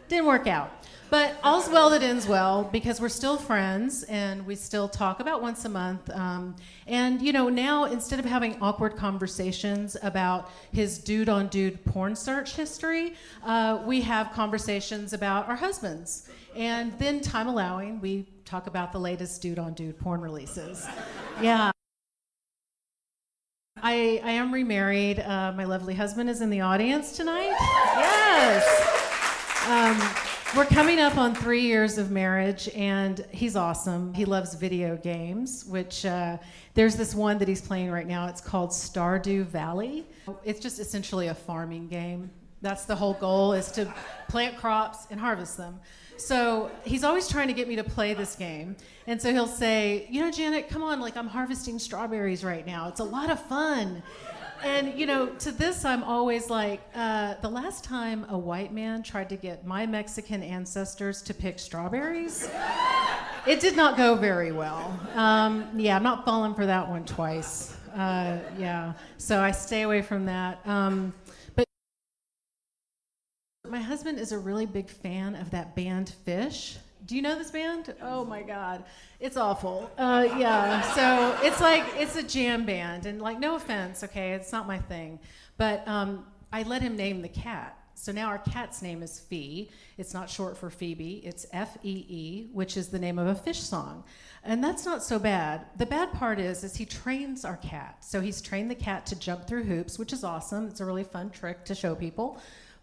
didn't 0.07 0.25
work 0.25 0.47
out. 0.47 0.82
But 1.13 1.37
all's 1.43 1.69
well 1.69 1.91
that 1.91 2.01
ends 2.01 2.27
well 2.27 2.67
because 2.71 2.99
we're 2.99 3.07
still 3.07 3.37
friends 3.37 4.01
and 4.05 4.43
we 4.47 4.55
still 4.55 4.89
talk 4.89 5.19
about 5.19 5.43
once 5.43 5.63
a 5.63 5.69
month. 5.69 6.09
Um, 6.09 6.55
and, 6.87 7.21
you 7.21 7.31
know, 7.31 7.49
now 7.49 7.85
instead 7.85 8.17
of 8.17 8.25
having 8.25 8.59
awkward 8.61 8.95
conversations 8.95 9.95
about 10.01 10.49
his 10.71 10.97
dude 10.97 11.29
on 11.29 11.49
dude 11.49 11.85
porn 11.85 12.15
search 12.15 12.55
history, 12.55 13.13
uh, 13.43 13.83
we 13.85 14.01
have 14.01 14.31
conversations 14.31 15.13
about 15.13 15.47
our 15.47 15.55
husbands. 15.55 16.29
And 16.55 16.97
then, 16.97 17.21
time 17.21 17.47
allowing, 17.47 18.01
we 18.01 18.27
talk 18.43 18.65
about 18.65 18.91
the 18.91 18.99
latest 18.99 19.39
dude 19.39 19.59
on 19.59 19.75
dude 19.75 19.99
porn 19.99 20.19
releases. 20.19 20.87
Yeah. 21.39 21.69
I, 23.77 24.19
I 24.23 24.31
am 24.31 24.51
remarried. 24.51 25.19
Uh, 25.19 25.51
my 25.51 25.65
lovely 25.65 25.93
husband 25.93 26.27
is 26.27 26.41
in 26.41 26.49
the 26.49 26.61
audience 26.61 27.15
tonight. 27.15 27.55
Yes. 27.99 28.89
Um, 29.69 30.32
we're 30.55 30.65
coming 30.65 30.99
up 30.99 31.17
on 31.17 31.33
three 31.33 31.61
years 31.61 31.97
of 31.97 32.11
marriage, 32.11 32.69
and 32.75 33.25
he's 33.31 33.55
awesome. 33.55 34.13
He 34.13 34.23
loves 34.25 34.53
video 34.53 34.95
games, 34.97 35.65
which 35.65 36.05
uh, 36.05 36.37
there's 36.75 36.95
this 36.95 37.15
one 37.15 37.39
that 37.39 37.47
he's 37.47 37.61
playing 37.61 37.89
right 37.89 38.05
now. 38.05 38.27
It's 38.27 38.41
called 38.41 38.69
Stardew 38.69 39.45
Valley. 39.45 40.05
It's 40.43 40.59
just 40.59 40.79
essentially 40.79 41.29
a 41.29 41.33
farming 41.33 41.87
game. 41.87 42.29
That's 42.61 42.85
the 42.85 42.95
whole 42.95 43.15
goal 43.15 43.53
is 43.53 43.71
to 43.71 43.91
plant 44.29 44.57
crops 44.57 45.07
and 45.09 45.19
harvest 45.19 45.57
them. 45.57 45.79
So 46.17 46.71
he's 46.85 47.03
always 47.03 47.27
trying 47.27 47.47
to 47.47 47.53
get 47.53 47.67
me 47.67 47.75
to 47.75 47.83
play 47.83 48.13
this 48.13 48.35
game. 48.35 48.75
And 49.07 49.21
so 49.21 49.33
he'll 49.33 49.47
say, 49.47 50.07
You 50.09 50.21
know, 50.21 50.31
Janet, 50.31 50.69
come 50.69 50.83
on, 50.83 51.01
like 51.01 51.17
I'm 51.17 51.27
harvesting 51.27 51.79
strawberries 51.79 52.43
right 52.43 52.65
now. 52.65 52.87
It's 52.87 52.99
a 52.99 53.03
lot 53.03 53.29
of 53.29 53.43
fun 53.47 54.03
and 54.63 54.97
you 54.97 55.05
know, 55.05 55.27
to 55.27 55.51
this, 55.51 55.85
I'm 55.85 56.03
always 56.03 56.49
like, 56.49 56.81
uh, 56.95 57.35
the 57.41 57.49
last 57.49 57.83
time 57.83 58.25
a 58.29 58.37
white 58.37 58.73
man 58.73 59.03
tried 59.03 59.29
to 59.29 59.35
get 59.35 59.65
my 59.65 59.85
Mexican 59.85 60.41
ancestors 60.41 61.21
to 61.23 61.33
pick 61.33 61.59
strawberries, 61.59 62.49
it 63.45 63.59
did 63.59 63.75
not 63.75 63.97
go 63.97 64.15
very 64.15 64.51
well. 64.51 64.97
Um, 65.15 65.69
yeah, 65.75 65.95
I'm 65.95 66.03
not 66.03 66.25
falling 66.25 66.55
for 66.55 66.65
that 66.65 66.87
one 66.87 67.05
twice. 67.05 67.75
Uh, 67.93 68.39
yeah, 68.57 68.93
so 69.17 69.39
I 69.39 69.51
stay 69.51 69.83
away 69.83 70.01
from 70.01 70.25
that. 70.25 70.65
Um, 70.65 71.13
but 71.55 71.65
my 73.69 73.81
husband 73.81 74.19
is 74.19 74.31
a 74.31 74.37
really 74.37 74.65
big 74.65 74.89
fan 74.89 75.35
of 75.35 75.51
that 75.51 75.75
band 75.75 76.15
Phish. 76.25 76.77
Do 77.05 77.15
you 77.17 77.21
know 77.21 77.37
this 77.37 77.51
band? 77.51 77.93
Oh 78.01 78.23
my 78.23 78.43
God, 78.43 78.85
it's 79.19 79.35
awful. 79.35 79.91
Uh, 79.97 80.25
yeah, 80.37 80.81
so 80.93 81.37
it's 81.45 81.59
like 81.59 81.83
it's 81.95 82.15
a 82.15 82.23
jam 82.23 82.65
band, 82.65 83.05
and 83.05 83.21
like 83.21 83.39
no 83.39 83.55
offense, 83.55 84.03
okay, 84.05 84.31
it's 84.31 84.53
not 84.53 84.67
my 84.67 84.77
thing, 84.77 85.19
but 85.57 85.85
um, 85.87 86.25
I 86.51 86.63
let 86.63 86.81
him 86.81 86.95
name 86.95 87.21
the 87.21 87.27
cat. 87.27 87.77
So 87.95 88.11
now 88.11 88.27
our 88.27 88.39
cat's 88.39 88.81
name 88.81 89.03
is 89.03 89.19
Fee. 89.19 89.69
It's 89.97 90.13
not 90.13 90.29
short 90.29 90.57
for 90.57 90.69
Phoebe. 90.69 91.21
It's 91.25 91.45
F 91.51 91.77
E 91.83 92.05
E, 92.07 92.49
which 92.53 92.77
is 92.77 92.87
the 92.87 92.99
name 92.99 93.19
of 93.19 93.27
a 93.27 93.35
Phish 93.35 93.61
song, 93.61 94.05
and 94.45 94.63
that's 94.63 94.85
not 94.85 95.03
so 95.03 95.19
bad. 95.19 95.65
The 95.77 95.85
bad 95.85 96.13
part 96.13 96.39
is, 96.39 96.63
is 96.63 96.75
he 96.75 96.85
trains 96.85 97.43
our 97.43 97.57
cat. 97.57 97.97
So 97.99 98.21
he's 98.21 98.41
trained 98.41 98.71
the 98.71 98.75
cat 98.75 99.05
to 99.07 99.19
jump 99.19 99.45
through 99.45 99.65
hoops, 99.65 99.99
which 99.99 100.13
is 100.13 100.23
awesome. 100.23 100.67
It's 100.67 100.79
a 100.79 100.85
really 100.85 101.03
fun 101.03 101.31
trick 101.31 101.65
to 101.65 101.75
show 101.75 101.95
people. 101.95 102.39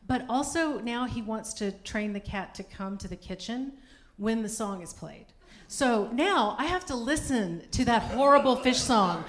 But 0.06 0.26
also 0.28 0.78
now 0.78 1.06
he 1.06 1.22
wants 1.22 1.54
to 1.54 1.72
train 1.72 2.12
the 2.12 2.20
cat 2.20 2.54
to 2.56 2.64
come 2.64 2.98
to 2.98 3.08
the 3.08 3.16
kitchen 3.16 3.72
when 4.20 4.42
the 4.42 4.48
song 4.48 4.82
is 4.82 4.92
played. 4.92 5.26
So 5.66 6.10
now 6.12 6.56
I 6.58 6.66
have 6.66 6.84
to 6.86 6.94
listen 6.94 7.62
to 7.72 7.84
that 7.86 8.02
horrible 8.02 8.56
Phish 8.56 8.74
song 8.74 9.24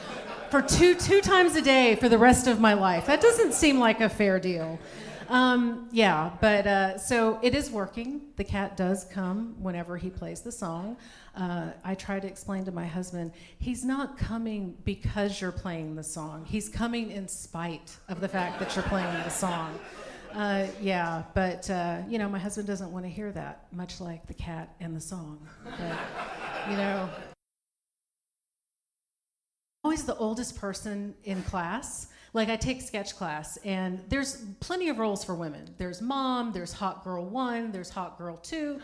for 0.49 0.61
two 0.61 0.95
two 0.95 1.21
times 1.21 1.55
a 1.55 1.61
day 1.61 1.95
for 1.95 2.09
the 2.09 2.17
rest 2.17 2.47
of 2.47 2.59
my 2.59 2.73
life. 2.73 3.05
That 3.05 3.21
doesn't 3.21 3.53
seem 3.53 3.79
like 3.79 4.01
a 4.01 4.09
fair 4.09 4.39
deal. 4.39 4.79
Um, 5.29 5.87
yeah, 5.93 6.31
but 6.41 6.67
uh, 6.67 6.97
so 6.97 7.39
it 7.41 7.55
is 7.55 7.71
working. 7.71 8.21
The 8.35 8.43
cat 8.43 8.75
does 8.75 9.05
come 9.05 9.55
whenever 9.61 9.95
he 9.95 10.09
plays 10.09 10.41
the 10.41 10.51
song. 10.51 10.97
Uh, 11.37 11.69
I 11.85 11.95
try 11.95 12.19
to 12.19 12.27
explain 12.27 12.65
to 12.65 12.71
my 12.73 12.85
husband, 12.85 13.31
he's 13.57 13.85
not 13.85 14.17
coming 14.17 14.75
because 14.83 15.39
you're 15.39 15.53
playing 15.53 15.95
the 15.95 16.03
song. 16.03 16.43
He's 16.45 16.67
coming 16.67 17.11
in 17.11 17.29
spite 17.29 17.95
of 18.09 18.19
the 18.19 18.27
fact 18.27 18.59
that 18.59 18.75
you're 18.75 18.83
playing 18.83 19.13
the 19.23 19.29
song. 19.29 19.79
Uh, 20.33 20.67
yeah, 20.81 21.23
but 21.33 21.69
uh, 21.69 21.97
you 22.07 22.17
know, 22.17 22.29
my 22.29 22.39
husband 22.39 22.67
doesn't 22.67 22.91
want 22.91 23.05
to 23.05 23.09
hear 23.09 23.31
that, 23.31 23.67
much 23.71 23.99
like 23.99 24.25
the 24.27 24.33
cat 24.33 24.73
and 24.79 24.95
the 24.95 25.01
song. 25.01 25.45
But, 25.63 25.97
you 26.69 26.77
know, 26.77 27.09
always 29.83 30.03
the 30.03 30.15
oldest 30.15 30.57
person 30.57 31.13
in 31.23 31.43
class. 31.43 32.07
Like 32.33 32.47
I 32.47 32.55
take 32.55 32.81
sketch 32.81 33.17
class, 33.17 33.57
and 33.57 33.99
there's 34.07 34.45
plenty 34.61 34.87
of 34.87 34.99
roles 34.99 35.21
for 35.21 35.35
women. 35.35 35.75
There's 35.77 36.01
mom, 36.01 36.53
there's 36.53 36.71
hot 36.71 37.03
girl 37.03 37.25
one, 37.25 37.73
there's 37.73 37.89
hot 37.89 38.17
girl 38.17 38.37
two, 38.37 38.79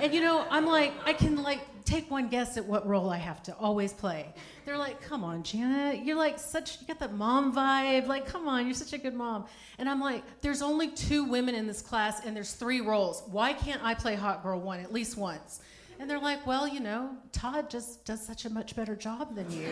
and 0.00 0.14
you 0.14 0.22
know, 0.22 0.46
I'm 0.48 0.64
like, 0.64 0.94
I 1.04 1.12
can 1.12 1.42
like 1.42 1.60
take 1.86 2.10
one 2.10 2.28
guess 2.28 2.56
at 2.56 2.66
what 2.66 2.86
role 2.86 3.08
I 3.08 3.16
have 3.16 3.42
to 3.44 3.54
always 3.54 3.92
play. 3.92 4.34
They're 4.64 4.76
like, 4.76 5.00
come 5.00 5.24
on, 5.24 5.42
Janet, 5.44 6.04
you're 6.04 6.16
like 6.16 6.38
such, 6.38 6.80
you 6.80 6.86
got 6.86 6.98
that 6.98 7.14
mom 7.14 7.54
vibe. 7.54 8.06
Like, 8.06 8.26
come 8.26 8.48
on, 8.48 8.66
you're 8.66 8.74
such 8.74 8.92
a 8.92 8.98
good 8.98 9.14
mom. 9.14 9.46
And 9.78 9.88
I'm 9.88 10.00
like, 10.00 10.22
there's 10.40 10.62
only 10.62 10.88
two 10.88 11.24
women 11.24 11.54
in 11.54 11.66
this 11.66 11.80
class, 11.80 12.26
and 12.26 12.36
there's 12.36 12.52
three 12.52 12.80
roles. 12.80 13.22
Why 13.30 13.52
can't 13.52 13.82
I 13.82 13.94
play 13.94 14.16
hot 14.16 14.42
girl 14.42 14.60
one 14.60 14.80
at 14.80 14.92
least 14.92 15.16
once? 15.16 15.60
And 15.98 16.10
they're 16.10 16.20
like, 16.20 16.46
well, 16.46 16.68
you 16.68 16.80
know, 16.80 17.10
Todd 17.32 17.70
just 17.70 18.04
does 18.04 18.24
such 18.24 18.44
a 18.44 18.50
much 18.50 18.76
better 18.76 18.96
job 18.96 19.34
than 19.34 19.50
you. 19.50 19.68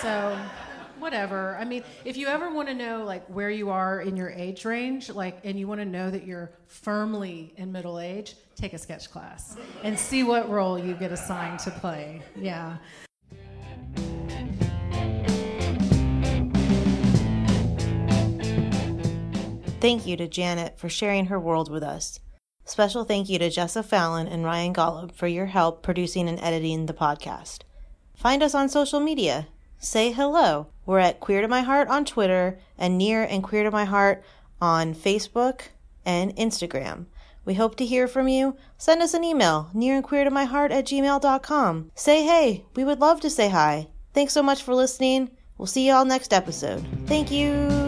so, 0.00 0.38
whatever. 1.00 1.56
I 1.58 1.64
mean, 1.64 1.82
if 2.04 2.16
you 2.16 2.26
ever 2.26 2.52
want 2.52 2.68
to 2.68 2.74
know 2.74 3.04
like 3.04 3.26
where 3.26 3.50
you 3.50 3.70
are 3.70 4.00
in 4.00 4.16
your 4.16 4.30
age 4.30 4.64
range, 4.64 5.10
like, 5.10 5.40
and 5.44 5.58
you 5.58 5.66
want 5.68 5.80
to 5.80 5.84
know 5.84 6.10
that 6.10 6.24
you're 6.24 6.50
firmly 6.66 7.52
in 7.56 7.72
middle 7.72 7.98
age, 7.98 8.36
take 8.56 8.72
a 8.72 8.78
sketch 8.78 9.10
class 9.10 9.56
and 9.82 9.98
see 9.98 10.22
what 10.22 10.48
role 10.48 10.78
you 10.78 10.94
get 10.94 11.12
assigned 11.12 11.58
to 11.60 11.70
play. 11.70 12.22
Yeah. 12.36 12.76
Thank 19.80 20.06
you 20.06 20.16
to 20.16 20.26
Janet 20.26 20.76
for 20.76 20.88
sharing 20.88 21.26
her 21.26 21.38
world 21.38 21.70
with 21.70 21.84
us. 21.84 22.18
Special 22.64 23.04
thank 23.04 23.28
you 23.28 23.38
to 23.38 23.48
Jessa 23.48 23.84
Fallon 23.84 24.26
and 24.26 24.44
Ryan 24.44 24.74
Golub 24.74 25.12
for 25.12 25.28
your 25.28 25.46
help 25.46 25.82
producing 25.82 26.28
and 26.28 26.38
editing 26.40 26.86
the 26.86 26.92
podcast. 26.92 27.60
Find 28.14 28.42
us 28.42 28.54
on 28.54 28.68
social 28.68 28.98
media. 28.98 29.46
Say 29.78 30.10
hello. 30.10 30.66
We're 30.88 31.00
at 31.00 31.20
Queer 31.20 31.42
to 31.42 31.48
My 31.48 31.60
Heart 31.60 31.88
on 31.88 32.06
Twitter 32.06 32.58
and 32.78 32.96
Near 32.96 33.22
and 33.22 33.44
Queer 33.44 33.64
to 33.64 33.70
My 33.70 33.84
Heart 33.84 34.24
on 34.58 34.94
Facebook 34.94 35.64
and 36.06 36.34
Instagram. 36.34 37.04
We 37.44 37.54
hope 37.54 37.76
to 37.76 37.84
hear 37.84 38.08
from 38.08 38.26
you. 38.26 38.56
Send 38.78 39.02
us 39.02 39.12
an 39.12 39.22
email, 39.22 39.68
near 39.74 39.96
and 39.96 40.04
queer 40.04 40.24
to 40.24 40.30
my 40.30 40.44
heart 40.44 40.72
at 40.72 40.86
gmail.com. 40.86 41.90
Say 41.94 42.24
hey. 42.24 42.64
We 42.74 42.84
would 42.84 43.00
love 43.00 43.20
to 43.20 43.28
say 43.28 43.50
hi. 43.50 43.88
Thanks 44.14 44.32
so 44.32 44.42
much 44.42 44.62
for 44.62 44.74
listening. 44.74 45.30
We'll 45.58 45.66
see 45.66 45.86
you 45.86 45.92
all 45.92 46.06
next 46.06 46.32
episode. 46.32 46.86
Thank 47.06 47.30
you. 47.30 47.87